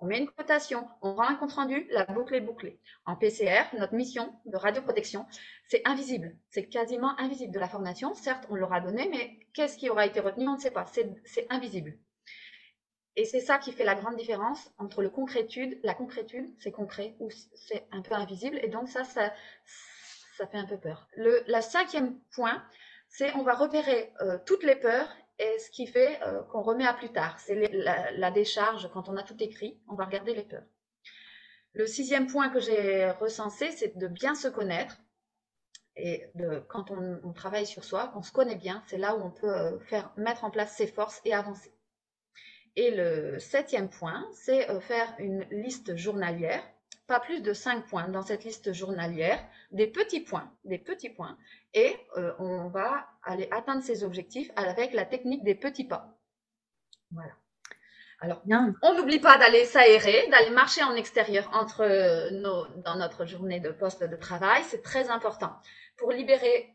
on 0.00 0.06
met 0.06 0.18
une 0.18 0.30
cotation, 0.30 0.88
on 1.02 1.14
rend 1.14 1.28
un 1.28 1.34
compte-rendu, 1.36 1.86
la 1.90 2.04
boucle 2.04 2.34
est 2.34 2.40
bouclée. 2.40 2.78
En 3.06 3.16
PCR, 3.16 3.64
notre 3.78 3.94
mission 3.94 4.34
de 4.46 4.56
radioprotection, 4.56 5.26
c'est 5.68 5.82
invisible. 5.86 6.36
C'est 6.50 6.66
quasiment 6.66 7.18
invisible 7.18 7.52
de 7.52 7.58
la 7.58 7.68
formation. 7.68 8.14
Certes, 8.14 8.46
on 8.50 8.56
l'aura 8.56 8.80
donné, 8.80 9.08
mais 9.10 9.38
qu'est-ce 9.52 9.78
qui 9.78 9.88
aura 9.88 10.06
été 10.06 10.20
retenu 10.20 10.48
On 10.48 10.54
ne 10.54 10.60
sait 10.60 10.70
pas. 10.70 10.86
C'est 10.86 11.46
invisible. 11.50 11.98
Et 13.16 13.24
c'est 13.24 13.40
ça 13.40 13.58
qui 13.58 13.72
fait 13.72 13.84
la 13.84 13.94
grande 13.94 14.16
différence 14.16 14.72
entre 14.78 15.00
le 15.00 15.08
concrétude, 15.08 15.78
la 15.84 15.94
concrétude, 15.94 16.52
c'est 16.58 16.72
concret 16.72 17.14
ou 17.20 17.30
c'est 17.54 17.86
un 17.92 18.02
peu 18.02 18.14
invisible, 18.14 18.58
et 18.62 18.68
donc 18.68 18.88
ça, 18.88 19.04
ça, 19.04 19.32
ça 20.36 20.46
fait 20.48 20.58
un 20.58 20.66
peu 20.66 20.76
peur. 20.76 21.06
Le 21.16 21.44
la 21.46 21.62
cinquième 21.62 22.18
point, 22.34 22.60
c'est 23.08 23.32
on 23.36 23.42
va 23.42 23.54
repérer 23.54 24.12
euh, 24.20 24.38
toutes 24.44 24.64
les 24.64 24.74
peurs 24.74 25.08
et 25.38 25.58
ce 25.58 25.70
qui 25.70 25.86
fait 25.86 26.20
euh, 26.22 26.42
qu'on 26.44 26.62
remet 26.62 26.86
à 26.86 26.94
plus 26.94 27.10
tard. 27.10 27.38
C'est 27.38 27.54
la, 27.72 28.30
décharge, 28.30 28.88
quand 28.92 29.08
on 29.08 29.16
a 29.16 29.22
tout 29.22 29.36
écrit, 29.40 29.80
on 29.88 29.94
va 29.94 30.04
regarder 30.04 30.34
les 30.34 30.44
peurs. 30.44 30.64
Le 31.72 31.86
sixième 31.86 32.28
point 32.28 32.50
que 32.50 32.60
j'ai 32.60 33.10
recensé, 33.10 33.72
c'est 33.72 33.96
de 33.98 34.06
bien 34.06 34.34
se 34.34 34.48
connaître. 34.48 34.96
Et 35.96 36.24
quand 36.68 36.90
on, 36.90 37.20
on 37.22 37.32
travaille 37.32 37.66
sur 37.66 37.84
soi, 37.84 38.12
on 38.16 38.22
se 38.22 38.32
connaît 38.32 38.56
bien, 38.56 38.82
c'est 38.88 38.98
là 38.98 39.14
où 39.16 39.22
on 39.22 39.30
peut 39.30 39.52
euh, 39.52 39.78
faire, 39.80 40.12
mettre 40.16 40.44
en 40.44 40.50
place 40.50 40.76
ses 40.76 40.88
forces 40.88 41.20
et 41.24 41.32
avancer. 41.32 41.72
Et 42.76 42.90
le 42.90 43.38
septième 43.38 43.88
point, 43.88 44.26
c'est 44.32 44.68
euh, 44.70 44.80
faire 44.80 45.14
une 45.18 45.46
liste 45.50 45.96
journalière, 45.96 46.62
pas 47.06 47.20
plus 47.20 47.40
de 47.40 47.52
cinq 47.52 47.86
points 47.86 48.08
dans 48.08 48.22
cette 48.22 48.44
liste 48.44 48.72
journalière, 48.72 49.42
des 49.70 49.86
petits 49.86 50.20
points, 50.20 50.50
des 50.64 50.78
petits 50.78 51.10
points, 51.10 51.36
et 51.74 51.96
euh, 52.16 52.32
on 52.38 52.68
va 52.68 53.06
aller 53.22 53.48
atteindre 53.50 53.82
ces 53.82 54.04
objectifs 54.04 54.50
avec 54.56 54.92
la 54.94 55.04
technique 55.04 55.44
des 55.44 55.54
petits 55.54 55.84
pas. 55.84 56.16
Voilà. 57.10 57.32
Alors, 58.20 58.42
on 58.82 58.94
n'oublie 58.94 59.18
pas 59.18 59.36
d'aller 59.36 59.66
s'aérer, 59.66 60.28
d'aller 60.30 60.50
marcher 60.50 60.82
en 60.82 60.94
extérieur 60.94 61.50
entre 61.52 61.82
euh, 61.82 62.30
nos, 62.30 62.66
dans 62.82 62.96
notre 62.96 63.26
journée 63.26 63.60
de 63.60 63.70
poste 63.70 64.02
de 64.02 64.16
travail, 64.16 64.62
c'est 64.64 64.82
très 64.82 65.10
important. 65.10 65.52
Pour 65.98 66.10
libérer 66.10 66.74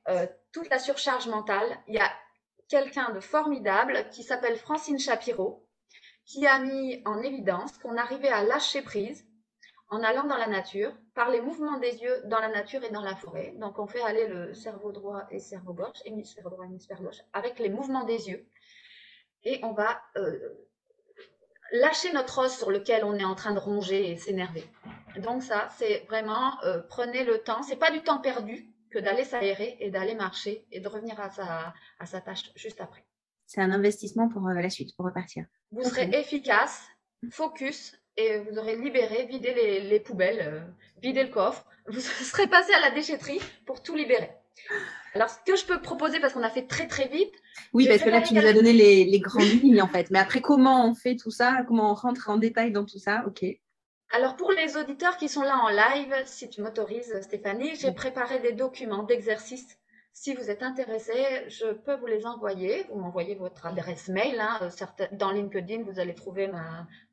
toute 0.53 0.69
la 0.69 0.79
surcharge 0.79 1.27
mentale, 1.27 1.67
il 1.87 1.95
y 1.95 1.99
a 1.99 2.09
quelqu'un 2.69 3.11
de 3.11 3.19
formidable 3.19 4.07
qui 4.11 4.23
s'appelle 4.23 4.55
Francine 4.55 4.99
Shapiro, 4.99 5.67
qui 6.25 6.45
a 6.47 6.59
mis 6.59 7.01
en 7.05 7.21
évidence 7.21 7.77
qu'on 7.79 7.97
arrivait 7.97 8.29
à 8.29 8.43
lâcher 8.43 8.81
prise 8.81 9.28
en 9.89 10.03
allant 10.03 10.25
dans 10.25 10.37
la 10.37 10.47
nature, 10.47 10.95
par 11.15 11.29
les 11.29 11.41
mouvements 11.41 11.79
des 11.79 11.97
yeux 11.97 12.21
dans 12.25 12.39
la 12.39 12.49
nature 12.49 12.83
et 12.83 12.91
dans 12.91 13.01
la 13.01 13.15
forêt. 13.15 13.53
Donc 13.57 13.79
on 13.79 13.87
fait 13.87 14.01
aller 14.01 14.27
le 14.27 14.53
cerveau 14.53 14.91
droit 14.91 15.25
et 15.31 15.39
cerveau 15.39 15.73
gauche, 15.73 15.97
hémisphère 16.05 16.49
droit, 16.49 16.65
hémisphère 16.65 17.01
gauche, 17.01 17.21
avec 17.33 17.57
les 17.59 17.69
mouvements 17.69 18.03
des 18.03 18.29
yeux. 18.29 18.47
Et 19.43 19.59
on 19.63 19.73
va 19.73 20.01
euh, 20.17 20.37
lâcher 21.71 22.13
notre 22.13 22.45
os 22.45 22.55
sur 22.55 22.69
lequel 22.69 23.03
on 23.03 23.15
est 23.15 23.23
en 23.23 23.35
train 23.35 23.53
de 23.53 23.59
ronger 23.59 24.11
et 24.11 24.17
s'énerver. 24.17 24.63
Donc 25.17 25.41
ça, 25.41 25.69
c'est 25.77 26.05
vraiment, 26.07 26.61
euh, 26.63 26.81
prenez 26.87 27.23
le 27.23 27.39
temps, 27.39 27.63
c'est 27.63 27.77
pas 27.77 27.91
du 27.91 28.03
temps 28.03 28.19
perdu 28.19 28.71
que 28.91 28.99
d'aller 28.99 29.23
s'aérer 29.23 29.77
et 29.79 29.89
d'aller 29.89 30.15
marcher 30.15 30.65
et 30.71 30.79
de 30.79 30.87
revenir 30.87 31.19
à 31.19 31.29
sa, 31.29 31.73
à 31.99 32.05
sa 32.05 32.21
tâche 32.21 32.51
juste 32.55 32.81
après. 32.81 33.05
C'est 33.47 33.61
un 33.61 33.71
investissement 33.71 34.29
pour 34.29 34.47
euh, 34.47 34.53
la 34.53 34.69
suite, 34.69 34.95
pour 34.95 35.05
repartir. 35.05 35.45
Vous 35.71 35.83
serez 35.83 36.09
efficace, 36.13 36.87
focus, 37.31 37.99
et 38.17 38.39
vous 38.39 38.57
aurez 38.57 38.75
libéré, 38.75 39.25
vidé 39.25 39.53
les, 39.81 39.99
poubelles, 39.99 40.41
euh, 40.41 40.59
vidé 41.01 41.23
le 41.23 41.29
coffre. 41.29 41.65
Vous 41.87 41.99
serez 41.99 42.45
passé 42.45 42.71
à 42.73 42.81
la 42.81 42.91
déchetterie 42.91 43.41
pour 43.65 43.81
tout 43.81 43.95
libérer. 43.95 44.29
Alors, 45.15 45.29
ce 45.29 45.37
que 45.43 45.55
je 45.55 45.65
peux 45.65 45.81
proposer, 45.81 46.19
parce 46.19 46.33
qu'on 46.33 46.43
a 46.43 46.49
fait 46.51 46.67
très 46.67 46.87
très 46.87 47.07
vite. 47.07 47.33
Oui, 47.73 47.87
parce 47.87 48.03
que 48.03 48.09
là, 48.09 48.21
tu 48.21 48.35
nous 48.35 48.45
as 48.45 48.53
donné 48.53 48.73
les, 48.73 49.19
grandes 49.19 49.41
lignes 49.63 49.81
en 49.81 49.87
fait. 49.87 50.11
Mais 50.11 50.19
après, 50.19 50.39
comment 50.39 50.87
on 50.87 50.93
fait 50.93 51.15
tout 51.15 51.31
ça? 51.31 51.63
Comment 51.67 51.91
on 51.91 51.95
rentre 51.95 52.29
en 52.29 52.37
détail 52.37 52.71
dans 52.71 52.85
tout 52.85 52.99
ça? 52.99 53.23
Ok. 53.25 53.43
Alors 54.11 54.35
pour 54.35 54.51
les 54.51 54.75
auditeurs 54.75 55.17
qui 55.17 55.29
sont 55.29 55.43
là 55.43 55.57
en 55.57 55.69
live, 55.69 56.15
si 56.25 56.49
tu 56.49 56.61
m'autorises 56.61 57.21
Stéphanie, 57.21 57.75
j'ai 57.75 57.91
préparé 57.91 58.39
des 58.39 58.53
documents 58.53 59.03
d'exercice. 59.03 59.78
Si 60.21 60.35
vous 60.35 60.49
êtes 60.49 60.63
intéressé, 60.63 61.13
je 61.47 61.71
peux 61.71 61.95
vous 61.95 62.05
les 62.05 62.25
envoyer. 62.25 62.85
Vous 62.89 62.99
m'envoyez 62.99 63.35
votre 63.35 63.65
adresse 63.65 64.09
mail. 64.09 64.37
Hein. 64.37 64.59
Dans 65.13 65.31
LinkedIn, 65.31 65.83
vous 65.83 65.97
allez 65.97 66.13
trouver 66.13 66.51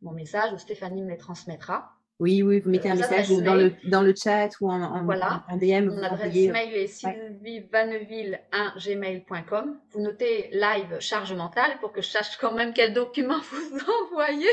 mon 0.03 0.11
message 0.11 0.53
ou 0.53 0.59
Stéphanie 0.59 1.03
me 1.03 1.11
les 1.11 1.17
transmettra. 1.17 1.93
Oui, 2.19 2.43
oui, 2.43 2.59
vous 2.59 2.69
mettez 2.69 2.91
un 2.91 2.97
message 2.97 3.29
dans 3.29 3.55
le, 3.55 3.75
dans 3.85 4.03
le 4.03 4.13
chat 4.13 4.49
ou 4.61 4.69
en, 4.69 4.83
en, 4.83 5.05
voilà. 5.05 5.45
en 5.49 5.57
DM. 5.57 5.87
Mon 5.87 6.03
adresse 6.03 6.35
mail 6.35 6.75
est 6.75 6.89
sylvievaneville1gmail.com. 6.89 9.79
Vous 9.93 10.01
notez 10.01 10.49
live 10.51 10.97
charge 10.99 11.33
mentale 11.33 11.79
pour 11.81 11.93
que 11.93 12.03
je 12.03 12.09
sache 12.09 12.37
quand 12.39 12.55
même 12.55 12.73
quel 12.75 12.93
document 12.93 13.39
vous 13.53 13.79
envoyez. 14.11 14.51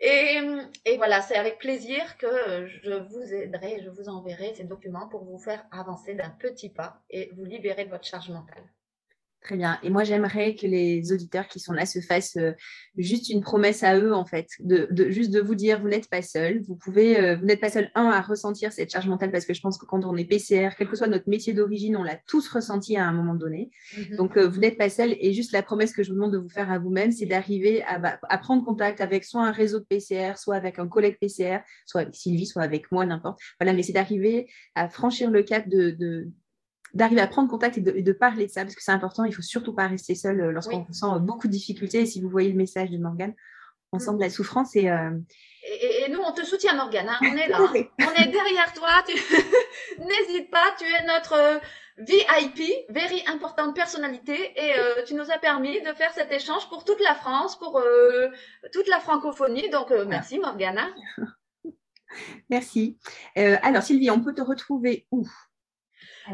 Et, 0.00 0.96
voilà, 0.96 1.22
c'est 1.22 1.36
avec 1.36 1.58
plaisir 1.58 2.16
que 2.18 2.66
je 2.66 2.92
vous 2.92 3.34
aiderai, 3.34 3.80
je 3.82 3.90
vous 3.90 4.08
enverrai 4.08 4.54
ces 4.54 4.64
documents 4.64 5.08
pour 5.08 5.24
vous 5.24 5.38
faire 5.38 5.66
avancer 5.72 6.14
d'un 6.14 6.30
petit 6.30 6.70
pas 6.70 7.02
et 7.10 7.30
vous 7.34 7.44
libérer 7.44 7.84
de 7.84 7.90
votre 7.90 8.04
charge 8.04 8.30
mentale. 8.30 8.62
Très 9.40 9.56
bien. 9.56 9.78
Et 9.84 9.90
moi, 9.90 10.02
j'aimerais 10.02 10.56
que 10.56 10.66
les 10.66 11.12
auditeurs 11.12 11.46
qui 11.46 11.60
sont 11.60 11.72
là 11.72 11.86
se 11.86 12.00
fassent 12.00 12.36
euh, 12.36 12.52
juste 12.96 13.30
une 13.30 13.40
promesse 13.40 13.84
à 13.84 13.96
eux, 13.96 14.12
en 14.12 14.24
fait, 14.24 14.48
de, 14.58 14.88
juste 15.10 15.30
de 15.30 15.40
vous 15.40 15.54
dire, 15.54 15.80
vous 15.80 15.88
n'êtes 15.88 16.10
pas 16.10 16.22
seul. 16.22 16.60
Vous 16.62 16.74
pouvez, 16.74 17.20
euh, 17.20 17.36
vous 17.36 17.46
n'êtes 17.46 17.60
pas 17.60 17.70
seul, 17.70 17.88
un, 17.94 18.06
à 18.06 18.20
ressentir 18.20 18.72
cette 18.72 18.90
charge 18.90 19.06
mentale, 19.06 19.30
parce 19.30 19.46
que 19.46 19.54
je 19.54 19.60
pense 19.60 19.78
que 19.78 19.86
quand 19.86 20.04
on 20.04 20.16
est 20.16 20.24
PCR, 20.24 20.70
quel 20.76 20.88
que 20.88 20.96
soit 20.96 21.06
notre 21.06 21.28
métier 21.28 21.54
d'origine, 21.54 21.96
on 21.96 22.02
l'a 22.02 22.18
tous 22.26 22.48
ressenti 22.48 22.96
à 22.96 23.06
un 23.06 23.12
moment 23.12 23.36
donné. 23.36 23.70
Mhm. 23.96 24.16
Donc, 24.16 24.36
euh, 24.36 24.48
vous 24.48 24.58
n'êtes 24.58 24.76
pas 24.76 24.90
seul. 24.90 25.16
Et 25.20 25.32
juste 25.32 25.52
la 25.52 25.62
promesse 25.62 25.92
que 25.92 26.02
je 26.02 26.08
vous 26.08 26.16
demande 26.16 26.32
de 26.32 26.38
vous 26.38 26.50
faire 26.50 26.70
à 26.72 26.80
vous-même, 26.80 27.12
c'est 27.12 27.26
d'arriver 27.26 27.84
à, 27.84 28.00
bah, 28.00 28.18
à, 28.28 28.38
prendre 28.38 28.64
contact 28.64 29.00
avec 29.00 29.24
soit 29.24 29.46
un 29.46 29.52
réseau 29.52 29.78
de 29.78 29.84
PCR, 29.84 30.36
soit 30.36 30.56
avec 30.56 30.80
un 30.80 30.88
collègue 30.88 31.16
PCR, 31.20 31.60
soit 31.86 32.00
avec 32.00 32.14
Sylvie, 32.16 32.46
soit 32.46 32.62
avec 32.62 32.90
moi, 32.90 33.06
n'importe. 33.06 33.38
Voilà, 33.60 33.72
mais 33.72 33.84
c'est 33.84 33.92
d'arriver 33.92 34.50
à 34.74 34.88
franchir 34.88 35.30
le 35.30 35.44
cap 35.44 35.68
de, 35.68 35.90
de 35.92 36.28
d'arriver 36.94 37.20
à 37.20 37.26
prendre 37.26 37.48
contact 37.48 37.78
et 37.78 37.80
de, 37.80 38.12
parler 38.12 38.46
de 38.46 38.50
ça, 38.50 38.62
parce 38.62 38.74
que 38.74 38.82
c'est 38.82 38.92
important, 38.92 39.24
il 39.24 39.30
ne 39.30 39.34
faut 39.34 39.42
surtout 39.42 39.74
pas 39.74 39.86
rester 39.86 40.14
seul 40.14 40.40
euh, 40.40 40.52
lorsqu'on 40.52 40.90
sent 40.92 41.06
euh, 41.06 41.18
beaucoup 41.18 41.46
de 41.46 41.52
difficultés. 41.52 42.00
Et 42.00 42.06
si 42.06 42.20
vous 42.20 42.28
voyez 42.28 42.50
le 42.50 42.56
message 42.56 42.90
de 42.90 42.98
Morgane, 42.98 43.34
on 43.92 43.98
sent 43.98 44.14
de 44.14 44.20
la 44.20 44.30
souffrance. 44.30 44.74
Euh, 44.76 45.10
et, 45.64 46.04
et, 46.04 46.08
nous, 46.10 46.20
on 46.20 46.32
te 46.32 46.44
soutient, 46.44 46.74
Morgane. 46.74 47.08
Hein. 47.08 47.18
On 47.22 47.36
est 47.36 47.48
là. 47.48 47.58
Hein. 47.60 47.84
on 48.00 48.22
est 48.22 48.28
derrière 48.28 48.72
toi. 48.74 48.88
N'hésite 49.98 50.50
pas, 50.50 50.74
tu 50.78 50.84
es 50.84 51.06
notre 51.06 51.60
VIP, 51.98 52.86
very 52.90 53.22
importante 53.26 53.74
personnalité. 53.74 54.52
Et 54.56 54.74
tu 55.06 55.14
nous 55.14 55.30
as 55.30 55.38
permis 55.38 55.80
de 55.82 55.92
faire 55.92 56.12
cet 56.12 56.32
échange 56.32 56.68
pour 56.68 56.84
toute 56.84 57.00
la 57.00 57.14
France, 57.14 57.58
pour 57.58 57.82
toute 58.72 58.88
la 58.88 59.00
francophonie. 59.00 59.68
Donc, 59.70 59.90
merci, 60.06 60.38
Morgane. 60.38 60.78
Hein. 60.78 60.94
merci. 62.50 62.98
alors, 63.36 63.82
Sylvie, 63.82 64.10
on 64.10 64.20
peut 64.20 64.34
te 64.34 64.42
retrouver 64.42 65.06
où? 65.10 65.26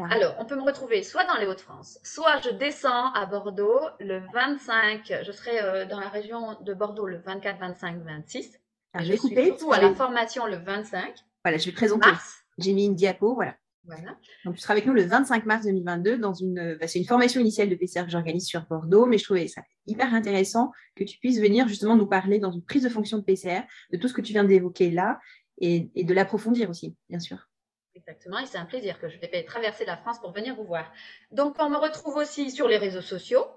Alors, 0.09 0.35
on 0.39 0.45
peut 0.45 0.55
me 0.55 0.63
retrouver 0.63 1.03
soit 1.03 1.25
dans 1.25 1.37
les 1.37 1.45
Hauts-de-France, 1.45 1.99
soit 2.03 2.41
je 2.43 2.49
descends 2.49 3.11
à 3.13 3.25
Bordeaux 3.25 3.79
le 3.99 4.21
25. 4.33 5.21
Je 5.23 5.31
serai 5.31 5.61
euh, 5.61 5.85
dans 5.85 5.99
la 5.99 6.09
région 6.09 6.57
de 6.61 6.73
Bordeaux 6.73 7.07
le 7.07 7.17
24, 7.17 7.59
25, 7.59 8.03
26. 8.03 8.59
je 8.99 9.11
vais 9.11 9.17
couper. 9.17 9.45
Surtout 9.47 9.73
à 9.73 9.79
la 9.79 9.93
formation 9.93 10.45
le 10.45 10.57
25. 10.57 11.15
Voilà, 11.43 11.57
je 11.57 11.65
vais 11.65 11.71
présenter. 11.71 12.09
J'ai 12.57 12.73
mis 12.73 12.85
une 12.85 12.95
diapo, 12.95 13.35
voilà. 13.35 13.55
Voilà. 13.85 14.17
Donc, 14.45 14.55
tu 14.55 14.61
seras 14.61 14.73
avec 14.73 14.87
nous 14.87 14.93
le 14.93 15.03
25 15.03 15.45
mars 15.45 15.65
2022 15.65 16.17
dans 16.17 16.33
une, 16.33 16.75
bah, 16.79 16.87
c'est 16.87 16.97
une 16.97 17.05
formation 17.05 17.39
initiale 17.39 17.69
de 17.69 17.75
PCR 17.75 18.05
que 18.05 18.09
j'organise 18.09 18.47
sur 18.47 18.65
Bordeaux, 18.65 19.05
mais 19.05 19.19
je 19.19 19.25
trouvais 19.25 19.47
ça 19.47 19.61
hyper 19.85 20.13
intéressant 20.13 20.71
que 20.95 21.03
tu 21.03 21.19
puisses 21.19 21.39
venir 21.39 21.67
justement 21.67 21.95
nous 21.95 22.07
parler 22.07 22.39
dans 22.39 22.51
une 22.51 22.63
prise 22.63 22.83
de 22.83 22.89
fonction 22.89 23.19
de 23.19 23.23
PCR 23.23 23.61
de 23.91 23.97
tout 23.97 24.07
ce 24.07 24.13
que 24.13 24.21
tu 24.21 24.33
viens 24.33 24.43
d'évoquer 24.43 24.89
là 24.89 25.19
et, 25.59 25.91
et 25.93 26.03
de 26.03 26.13
l'approfondir 26.15 26.69
aussi, 26.71 26.95
bien 27.09 27.19
sûr. 27.19 27.47
Exactement, 27.95 28.39
et 28.39 28.45
c'est 28.45 28.57
un 28.57 28.65
plaisir 28.65 28.99
que 28.99 29.07
je 29.07 29.17
vais 29.19 29.43
traverser 29.43 29.85
la 29.85 29.95
France 29.95 30.19
pour 30.19 30.31
venir 30.31 30.53
vous 30.53 30.65
voir. 30.65 30.91
Donc, 31.31 31.55
on 31.59 31.69
me 31.69 31.77
retrouve 31.77 32.17
aussi 32.17 32.51
sur 32.51 32.67
les 32.67 32.77
réseaux 32.77 33.01
sociaux, 33.01 33.47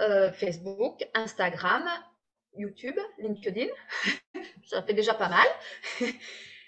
euh, 0.00 0.32
Facebook, 0.32 1.08
Instagram, 1.14 1.84
YouTube, 2.56 2.98
LinkedIn. 3.18 3.68
Ça 4.66 4.82
fait 4.82 4.94
déjà 4.94 5.14
pas 5.14 5.28
mal. 5.28 5.46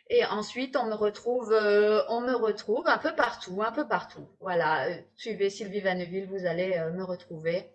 Et 0.09 0.25
ensuite, 0.25 0.77
on 0.77 0.87
me 0.87 0.95
retrouve, 0.95 1.53
euh, 1.53 2.03
on 2.09 2.21
me 2.21 2.35
retrouve 2.35 2.87
un 2.87 2.99
peu 2.99 3.15
partout, 3.15 3.61
un 3.61 3.73
peu 3.73 3.89
partout. 3.89 4.29
Voilà, 4.39 4.89
euh, 4.89 4.97
suivez 5.17 5.51
Sylvie 5.51 5.81
Vanneville, 5.81 6.27
vous 6.27 6.47
allez 6.47 6.79
me 6.95 7.03
retrouver. 7.03 7.73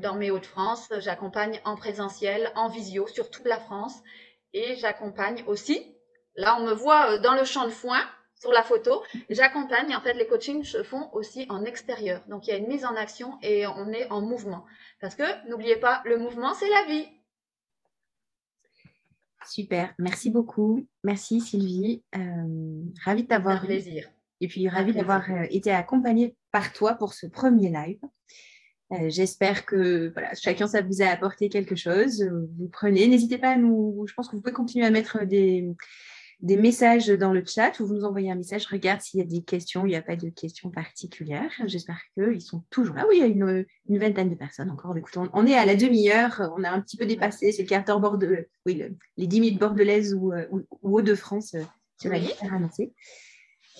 dans 0.00 0.14
mes 0.14 0.30
Hauts-de-France, 0.30 0.90
j'accompagne 1.00 1.60
en 1.66 1.76
présentiel, 1.76 2.50
en 2.54 2.70
visio 2.70 3.06
sur 3.06 3.30
toute 3.30 3.44
la 3.44 3.58
France, 3.58 4.02
et 4.54 4.76
j'accompagne 4.76 5.44
aussi 5.46 5.93
Là, 6.36 6.56
on 6.60 6.66
me 6.66 6.72
voit 6.72 7.12
euh, 7.12 7.18
dans 7.18 7.34
le 7.34 7.44
champ 7.44 7.64
de 7.64 7.70
foin 7.70 8.00
sur 8.40 8.50
la 8.52 8.62
photo. 8.62 9.02
J'accompagne, 9.30 9.94
en 9.94 10.00
fait, 10.00 10.14
les 10.14 10.26
coachings 10.26 10.64
se 10.64 10.82
font 10.82 11.08
aussi 11.12 11.46
en 11.48 11.64
extérieur. 11.64 12.22
Donc, 12.28 12.46
il 12.46 12.50
y 12.50 12.52
a 12.52 12.56
une 12.56 12.66
mise 12.66 12.84
en 12.84 12.96
action 12.96 13.38
et 13.42 13.66
on 13.66 13.90
est 13.90 14.10
en 14.10 14.20
mouvement. 14.20 14.64
Parce 15.00 15.14
que, 15.14 15.48
n'oubliez 15.48 15.76
pas, 15.76 16.02
le 16.04 16.18
mouvement, 16.18 16.52
c'est 16.54 16.68
la 16.68 16.84
vie. 16.86 17.06
Super, 19.46 19.94
merci 19.98 20.30
beaucoup. 20.30 20.86
Merci 21.04 21.40
Sylvie. 21.40 22.02
Euh, 22.16 22.82
ravie 23.04 23.22
de 23.22 23.28
t'avoir. 23.28 23.60
plaisir. 23.62 24.08
Et 24.40 24.48
puis, 24.48 24.68
ravie 24.68 24.92
d'avoir 24.92 25.30
euh, 25.30 25.46
été 25.50 25.70
accompagnée 25.70 26.34
par 26.50 26.72
toi 26.72 26.94
pour 26.94 27.14
ce 27.14 27.26
premier 27.26 27.70
live. 27.70 28.00
J'espère 29.08 29.66
que 29.66 30.12
voilà, 30.12 30.34
chacun, 30.34 30.68
ça 30.68 30.80
vous 30.80 31.02
a 31.02 31.06
apporté 31.06 31.48
quelque 31.48 31.74
chose. 31.74 32.22
Vous 32.56 32.68
prenez, 32.68 33.08
n'hésitez 33.08 33.38
pas 33.38 33.50
à 33.50 33.56
nous. 33.56 34.04
Je 34.06 34.14
pense 34.14 34.28
que 34.28 34.36
vous 34.36 34.42
pouvez 34.42 34.54
continuer 34.54 34.86
à 34.86 34.90
mettre 34.90 35.24
des, 35.24 35.68
des 36.44 36.58
messages 36.58 37.08
dans 37.08 37.32
le 37.32 37.42
chat 37.44 37.80
ou 37.80 37.86
vous 37.86 37.94
nous 37.94 38.04
envoyez 38.04 38.30
un 38.30 38.34
message. 38.34 38.66
Regarde 38.66 39.00
s'il 39.00 39.18
y 39.18 39.22
a 39.22 39.26
des 39.26 39.42
questions. 39.42 39.86
Il 39.86 39.88
n'y 39.88 39.96
a 39.96 40.02
pas 40.02 40.14
de 40.14 40.28
questions 40.28 40.70
particulières. 40.70 41.50
J'espère 41.64 41.98
qu'ils 42.14 42.42
sont 42.42 42.62
toujours 42.68 42.94
là. 42.94 43.06
Oui, 43.08 43.16
il 43.16 43.20
y 43.20 43.22
a 43.22 43.26
une, 43.26 43.64
vingtaine 43.98 44.28
de 44.28 44.34
personnes 44.34 44.70
encore. 44.70 44.94
on, 45.32 45.46
est 45.46 45.54
à 45.54 45.64
la 45.64 45.74
demi-heure. 45.74 46.52
On 46.56 46.62
a 46.62 46.70
un 46.70 46.82
petit 46.82 46.98
peu 46.98 47.06
dépassé. 47.06 47.50
C'est 47.50 47.62
le 47.62 47.68
quart 47.68 47.82
d'heure 47.84 47.98
bordelais. 47.98 48.50
Oui, 48.66 48.82
les 49.16 49.26
10 49.26 49.40
minutes 49.40 49.58
bordelaises 49.58 50.12
ou, 50.12 50.32
euh, 50.32 50.44
ou, 50.50 50.66
Hauts-de-France 50.82 51.54
euh, 51.54 51.62
sur 51.98 52.10
la 52.10 52.18
liste 52.18 52.42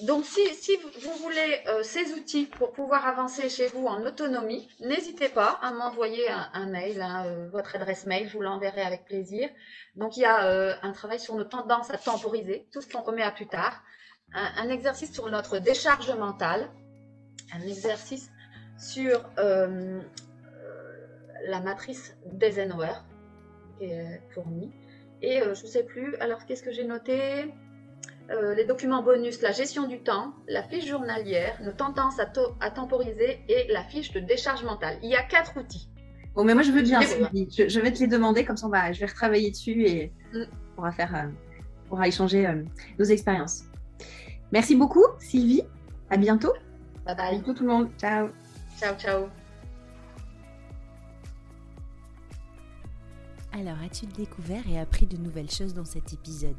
donc, 0.03 0.25
si, 0.25 0.77
vous 1.03 1.13
voulez 1.23 1.63
euh, 1.69 1.85
ces 1.85 2.13
outils 2.15 2.47
pour 2.47 2.73
pouvoir 2.73 3.07
avancer 3.07 3.49
chez 3.49 3.69
vous 3.69 3.87
en 3.87 4.05
autonomie, 4.05 4.69
n'hésitez 4.81 5.29
pas 5.29 5.61
à 5.63 5.71
m'envoyer 5.71 6.29
un, 6.29 6.67
mail, 6.67 7.01
hein, 7.01 7.27
euh, 7.27 7.49
votre 7.51 7.77
adresse 7.77 8.05
mail, 8.05 8.29
je 8.29 8.37
vous 8.37 8.43
l'enverrai 8.43 8.83
avec 8.83 9.05
plaisir. 9.05 9.49
Donc, 9.95 10.17
il 10.17 10.21
y 10.21 10.25
a 10.25 10.47
euh, 10.47 10.75
un 10.83 10.91
travail 10.91 11.21
sur 11.21 11.37
nos 11.37 11.45
tendances 11.45 11.91
à 11.91 11.99
temporiser, 11.99 12.67
tout 12.73 12.81
ce 12.81 12.89
qu'on 12.89 13.03
remet 13.03 13.23
à 13.23 13.31
plus 13.31 13.47
tard, 13.47 13.85
un, 14.33 14.69
exercici 14.69 15.15
sur 15.15 15.31
notre 15.31 15.61
décharge 15.61 16.11
mentale, 16.11 16.69
un 17.53 17.61
exercice 17.61 18.33
sur 18.77 19.25
la 19.37 20.01
matrice 21.61 22.17
d'Eisenhower, 22.33 22.95
qui 23.79 23.85
est 23.85 24.21
fournie. 24.35 24.73
Et 25.23 25.39
je 25.39 25.51
ne 25.51 25.55
sais 25.55 25.85
plus, 25.85 26.17
alors 26.17 26.45
qu'est-ce 26.47 26.65
que 26.65 26.73
j'ai 26.73 26.85
noté? 26.85 27.55
Euh, 28.31 28.55
les 28.55 28.65
documents 28.65 29.03
bonus, 29.03 29.43
la 29.43 29.53
gestion 29.53 29.87
du 29.87 30.01
temps, 30.01 30.33
la 30.49 30.63
fiche 30.63 30.87
journalière, 30.87 31.59
nos 31.63 31.73
tendances 31.73 32.19
à, 32.19 32.71
temporiser 32.71 33.41
et 33.49 33.71
la 33.71 33.85
fiche 33.85 34.13
de 34.13 34.21
décharge 34.21 34.65
mentale. 34.65 34.99
Il 35.03 35.11
y 35.11 35.17
a 35.17 35.23
quatre 35.23 35.59
outils. 35.59 35.91
Bon, 36.35 36.43
mais 36.43 36.55
moi 36.55 36.63
je 36.63 36.73
veux 36.73 36.83
bien, 36.83 37.01
Je, 37.01 37.81
vais 37.81 37.93
te 37.93 38.01
les 38.01 38.07
demander, 38.07 38.45
comme 38.45 38.57
ça 38.57 38.67
on 38.67 38.93
je 38.93 39.01
vais 39.01 39.07
retravailler 39.07 39.51
dessus 39.51 39.85
et 39.87 40.13
mm. 40.33 40.43
on 40.43 40.75
pourra 40.77 40.93
faire, 40.93 41.15
euh, 41.15 41.29
on 41.85 41.89
pourra 41.91 42.09
échanger 42.09 42.47
euh, 42.47 42.63
nos 42.99 43.05
expériences. 43.05 43.65
Merci 44.53 44.75
beaucoup, 44.75 45.05
Sylvie. 45.19 45.63
À 46.09 46.17
bientôt. 46.17 46.53
Bye 47.05 47.17
bye. 47.17 47.27
À 47.27 47.31
bientôt 47.33 47.53
tout 47.53 47.65
le 47.65 47.69
monde. 47.69 47.91
Ciao. 47.99 48.29
Ciao, 48.81 48.95
ciao. 48.97 49.29
Alors, 53.53 53.77
as-tu 53.85 54.07
découvert 54.07 54.63
et 54.69 54.81
appris 54.81 55.07
de 55.07 55.17
nouvelles 55.17 55.51
choses 55.51 55.75
dans 55.75 55.85
cet 55.85 56.13
épisode? 56.13 56.57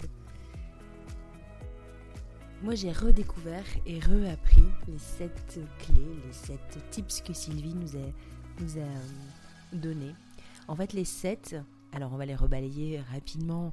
Moi, 2.65 2.73
j'ai 2.73 2.91
redécouvert 2.91 3.63
et 3.85 3.99
reappris 3.99 4.63
les 4.87 4.97
sept 4.97 5.59
clés, 5.77 6.17
les 6.25 6.33
sept 6.33 6.79
tips 6.89 7.21
que 7.21 7.31
Sylvie 7.31 7.75
nous 7.75 7.95
a, 7.95 8.09
nous 8.59 8.77
a 8.79 8.81
euh, 8.81 9.71
donnés. 9.71 10.15
En 10.67 10.75
fait, 10.75 10.91
les 10.93 11.05
sept, 11.05 11.55
alors 11.91 12.11
on 12.11 12.17
va 12.17 12.25
les 12.25 12.33
rebalayer 12.33 13.01
rapidement 13.13 13.71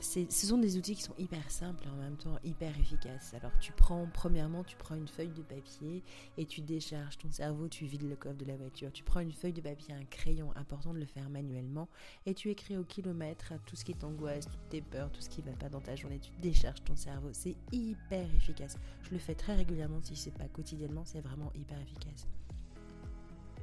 ce 0.00 0.46
sont 0.46 0.58
des 0.58 0.76
outils 0.76 0.94
qui 0.94 1.02
sont 1.02 1.14
hyper 1.18 1.50
simples 1.50 1.84
et 1.86 1.90
en 1.90 1.96
même 1.96 2.16
temps 2.16 2.38
hyper 2.44 2.78
efficaces. 2.78 3.34
Alors 3.34 3.52
tu 3.60 3.72
prends, 3.72 4.06
premièrement, 4.12 4.64
tu 4.64 4.76
prends 4.76 4.94
une 4.94 5.08
feuille 5.08 5.32
de 5.32 5.42
papier 5.42 6.02
et 6.36 6.46
tu 6.46 6.60
décharges 6.60 7.18
ton 7.18 7.30
cerveau, 7.30 7.68
tu 7.68 7.86
vides 7.86 8.08
le 8.08 8.16
coffre 8.16 8.36
de 8.36 8.44
la 8.44 8.56
voiture. 8.56 8.92
Tu 8.92 9.02
prends 9.04 9.20
une 9.20 9.32
feuille 9.32 9.52
de 9.52 9.60
papier, 9.60 9.94
un 9.94 10.04
crayon, 10.04 10.52
important 10.56 10.92
de 10.92 10.98
le 10.98 11.06
faire 11.06 11.28
manuellement, 11.28 11.88
et 12.26 12.34
tu 12.34 12.50
écris 12.50 12.76
au 12.76 12.84
kilomètre 12.84 13.52
tout 13.66 13.76
ce 13.76 13.84
qui 13.84 13.94
t'angoisse, 13.94 14.46
toutes 14.46 14.68
tes 14.68 14.80
peurs, 14.82 15.10
tout 15.10 15.20
ce 15.20 15.28
qui 15.28 15.42
ne 15.42 15.50
va 15.50 15.56
pas 15.56 15.68
dans 15.68 15.80
ta 15.80 15.96
journée. 15.96 16.18
Tu 16.18 16.30
décharges 16.40 16.82
ton 16.84 16.96
cerveau. 16.96 17.28
C'est 17.32 17.56
hyper 17.72 18.32
efficace. 18.34 18.78
Je 19.02 19.10
le 19.10 19.18
fais 19.18 19.34
très 19.34 19.54
régulièrement 19.54 20.00
si 20.02 20.16
c'est 20.16 20.30
pas 20.30 20.48
quotidiennement, 20.48 21.04
c'est 21.04 21.20
vraiment 21.20 21.52
hyper 21.54 21.80
efficace. 21.80 22.26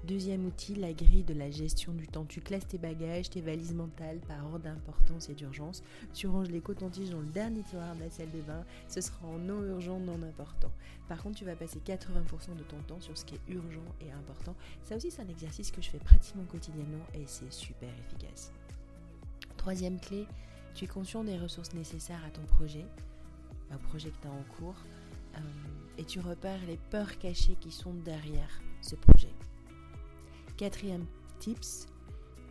Deuxième 0.08 0.46
outil, 0.46 0.76
la 0.76 0.94
grille 0.94 1.24
de 1.24 1.34
la 1.34 1.50
gestion 1.50 1.92
du 1.92 2.08
temps. 2.08 2.26
Tu 2.26 2.40
classes 2.40 2.68
tes 2.68 2.78
bagages, 2.78 3.32
tes 3.32 3.42
valises 3.42 3.74
mentales 3.74 4.20
par 4.28 4.46
ordre 4.46 4.60
d'importance 4.60 5.30
et 5.30 5.34
d'urgence. 5.34 5.82
Tu 6.14 6.28
ranges 6.28 6.50
les 6.50 6.62
cotons-tiges 6.62 7.10
dans 7.10 7.22
le 7.22 7.26
dernier 7.26 7.64
tiroir 7.64 7.96
de 7.96 8.02
la 8.02 8.10
salle 8.12 8.30
de 8.30 8.42
bain. 8.42 8.64
Ce 8.88 9.02
sera 9.02 9.26
en 9.26 9.40
non 9.40 9.64
urgent, 9.64 10.00
non 10.00 10.22
important. 10.22 10.72
Par 11.10 11.24
contre, 11.24 11.40
tu 11.40 11.46
vas 11.46 11.56
passer 11.56 11.80
80% 11.80 12.56
de 12.56 12.64
ton 12.64 12.78
temps 12.88 13.02
sur 13.02 13.18
ce 13.18 13.26
qui 13.26 13.34
est 13.34 13.52
urgent 13.52 13.86
et 14.00 14.12
important. 14.12 14.54
Ça 14.84 14.96
aussi, 14.96 15.10
c'est 15.10 15.24
un 15.24 15.28
exercice 15.28 15.72
que 15.72 15.82
je 15.82 15.90
fais 15.90 15.98
pratiquement 15.98 16.44
quotidiennement 16.44 17.06
et 17.16 17.24
c'est 17.26 17.52
super 17.52 17.90
efficace. 17.98 18.52
Troisième 19.58 20.00
clé, 20.00 20.28
tu 20.76 20.84
es 20.84 20.88
conscient 20.88 21.24
des 21.24 21.40
ressources 21.40 21.74
nécessaires 21.74 22.24
à 22.28 22.30
ton 22.30 22.44
projet, 22.44 22.86
au 23.74 23.80
projet 23.88 24.12
que 24.12 24.22
tu 24.22 24.28
as 24.28 24.32
en 24.32 24.44
cours, 24.60 24.78
euh, 25.36 25.40
et 25.98 26.04
tu 26.04 26.20
repères 26.20 26.64
les 26.68 26.78
peurs 26.92 27.18
cachées 27.18 27.58
qui 27.60 27.72
sont 27.72 27.96
derrière 28.06 28.62
ce 28.82 28.96
projet. 28.96 29.34
Quatrième 30.58 31.06
tips, 31.40 31.88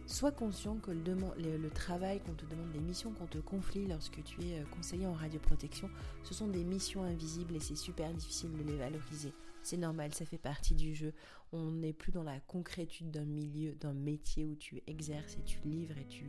sois 0.05 0.30
conscient 0.30 0.76
que 0.76 0.90
le, 0.90 1.70
travail 1.70 2.20
qu'on 2.20 2.34
te 2.34 2.44
demande, 2.44 2.70
les 2.74 2.80
missions 2.80 3.12
qu'on 3.12 3.24
te 3.24 3.38
confie 3.38 3.86
lorsque 3.86 4.22
tu 4.24 4.42
es 4.42 4.61
euh, 4.61 4.64
conseiller 4.76 5.07
en 5.07 5.14
radioprotection, 5.14 5.88
ce 6.22 6.34
sont 6.34 6.48
des 6.48 6.64
missions 6.64 7.02
invisibles 7.02 7.57
et 7.57 7.61
c'est 7.61 7.76
super 7.76 8.12
difficile 8.12 8.52
de 8.59 8.62
les 8.62 8.76
valoriser. 8.76 9.32
C'est 9.62 9.78
normal, 9.78 10.12
ça 10.12 10.26
fait 10.26 10.36
partie 10.36 10.74
du 10.74 10.94
jeu. 10.94 11.14
On 11.52 11.70
n'est 11.70 11.94
plus 11.94 12.12
dans 12.12 12.22
la 12.22 12.40
concrétude 12.40 13.11
d'un 13.11 13.24
milieu, 13.24 13.74
d'un 13.76 13.94
métier 13.94 14.44
où 14.44 14.55
tu 14.55 14.82
exerces 14.86 15.38
et 15.38 15.42
tu 15.42 15.61
livres 15.64 15.96
et 15.96 16.07
tu, 16.07 16.26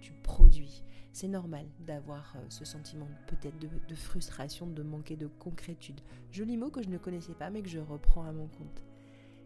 tu 0.00 0.12
produis. 0.24 0.82
C'est 1.12 1.28
normal 1.28 1.66
d'avoir 1.78 2.34
euh, 2.34 2.40
ce 2.48 2.64
sentiment 2.64 3.08
peut-être 3.28 3.60
de, 3.60 3.68
de, 3.86 3.94
frustration, 3.94 4.66
de 4.66 4.82
manquer 4.82 5.14
de 5.14 5.28
concrétude. 5.28 6.00
Joli 6.32 6.56
mot 6.56 6.70
que 6.70 6.82
je 6.82 6.88
ne 6.88 6.98
connaissais 6.98 7.34
pas 7.34 7.50
mais 7.50 7.62
que 7.62 7.68
je 7.68 7.78
reprends 7.78 8.24
à 8.24 8.32
mon 8.32 8.48
compte. 8.48 8.82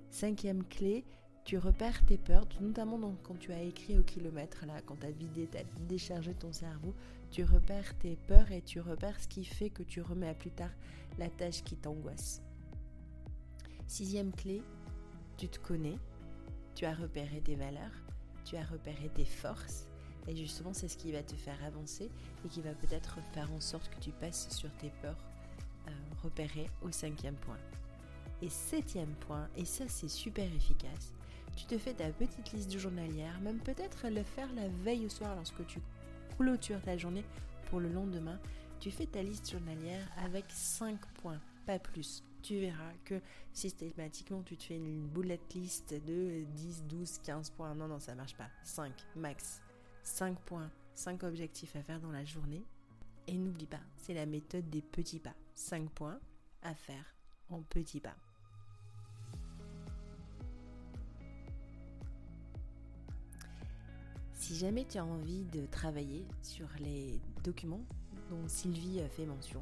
Cinquième 0.09 0.65
clé, 0.65 1.05
tu 1.47 1.59
repères 1.59 2.05
tes 2.05 2.19
peurs, 2.19 2.45
notamment 2.61 3.15
quand 3.23 3.39
tu 3.39 3.53
as 3.53 3.63
écrit 3.63 3.97
au 3.97 4.03
kilomètre, 4.03 4.67
là, 4.67 4.83
quand 4.85 4.97
tu 4.99 5.07
as 5.07 5.13
vidé, 5.13 5.49
tu 5.51 5.59
as 5.59 5.63
déchargé 5.87 6.35
ton 6.35 6.53
cerveau, 6.53 6.93
tu 7.31 7.45
repères 7.45 7.97
tes 7.99 8.17
peurs 8.27 8.51
et 8.51 8.63
tu 8.63 8.81
repères 8.81 9.21
ce 9.21 9.29
qui 9.29 9.45
fait 9.45 9.71
que 9.71 9.85
tu 9.85 10.03
remets 10.03 10.29
à 10.29 10.35
plus 10.35 10.51
tard 10.51 10.73
la 11.19 11.31
tâche 11.31 11.63
qui 11.63 11.77
t'angoisse. 11.77 12.43
Sixième 13.87 14.33
clé, 14.33 14.61
tu 15.37 15.49
te 15.49 15.61
connais, 15.61 15.97
tu 16.75 16.85
as 16.85 16.95
repéré 16.95 17.41
tes 17.41 17.55
valeurs, 17.55 17.95
tu 18.45 18.57
as 18.57 18.65
repéré 18.65 19.09
tes 19.15 19.25
forces, 19.25 19.87
et 20.27 20.35
justement 20.35 20.73
c'est 20.73 20.89
ce 20.89 20.97
qui 20.97 21.13
va 21.13 21.23
te 21.23 21.37
faire 21.37 21.63
avancer 21.65 22.11
et 22.45 22.49
qui 22.49 22.61
va 22.61 22.75
peut-être 22.75 23.21
faire 23.33 23.53
en 23.53 23.61
sorte 23.61 23.89
que 23.89 24.01
tu 24.01 24.11
passes 24.11 24.51
sur 24.51 24.73
tes 24.79 24.91
peurs 25.01 25.25
euh, 25.87 25.91
repérées 26.25 26.69
au 26.83 26.91
cinquième 26.91 27.37
point. 27.37 27.59
Et 28.43 28.49
septième 28.49 29.15
point, 29.15 29.49
et 29.57 29.65
ça 29.65 29.85
c'est 29.87 30.09
super 30.09 30.53
efficace, 30.53 31.13
tu 31.57 31.65
te 31.65 31.79
fais 31.79 31.95
ta 31.95 32.09
petite 32.11 32.53
liste 32.53 32.79
journalière, 32.79 33.41
même 33.41 33.59
peut-être 33.59 34.09
le 34.09 34.23
faire 34.23 34.53
la 34.55 34.69
veille 34.69 35.07
au 35.07 35.09
soir 35.09 35.35
lorsque 35.35 35.67
tu 35.67 35.81
clôtures 36.37 36.83
ta 36.83 36.97
journée 36.97 37.25
pour 37.71 37.81
le 37.81 37.89
lendemain. 37.89 38.39
Tu 38.79 38.91
fais 38.91 39.07
ta 39.07 39.23
liste 39.23 39.51
journalière 39.51 40.07
avec 40.19 40.45
5 40.49 41.01
points, 41.15 41.41
pas 41.65 41.79
plus. 41.79 42.23
Tu 42.43 42.61
verras 42.61 42.93
que 43.05 43.21
systématiquement 43.53 44.43
tu 44.43 44.57
te 44.57 44.65
fais 44.65 44.77
une 44.77 45.07
bullet 45.09 45.41
list 45.55 45.95
de 45.95 46.45
10, 46.45 46.85
12, 46.85 47.19
15 47.25 47.51
points. 47.51 47.75
Non, 47.75 47.89
non, 47.89 47.99
ça 47.99 48.15
marche 48.15 48.37
pas. 48.37 48.51
5 48.63 48.93
max. 49.17 49.63
5 50.03 50.39
points, 50.41 50.71
5 50.95 51.25
objectifs 51.25 51.75
à 51.75 51.83
faire 51.83 52.01
dans 52.01 52.13
la 52.13 52.25
journée. 52.25 52.63
Et 53.27 53.33
n'oublie 53.33 53.67
pas, 53.67 53.81
c'est 53.97 54.15
la 54.15 54.27
méthode 54.27 54.69
des 54.71 54.83
petits 54.83 55.19
pas. 55.19 55.35
5 55.55 55.91
points 55.91 56.21
à 56.63 56.75
faire 56.75 57.17
en 57.49 57.63
petits 57.63 58.01
pas. 58.01 58.15
Si 64.47 64.55
jamais 64.55 64.85
tu 64.85 64.97
as 64.97 65.05
envie 65.05 65.45
de 65.47 65.67
travailler 65.67 66.25
sur 66.41 66.69
les 66.79 67.21
documents 67.43 67.85
dont 68.31 68.47
Sylvie 68.47 69.01
fait 69.11 69.27
mention, 69.27 69.61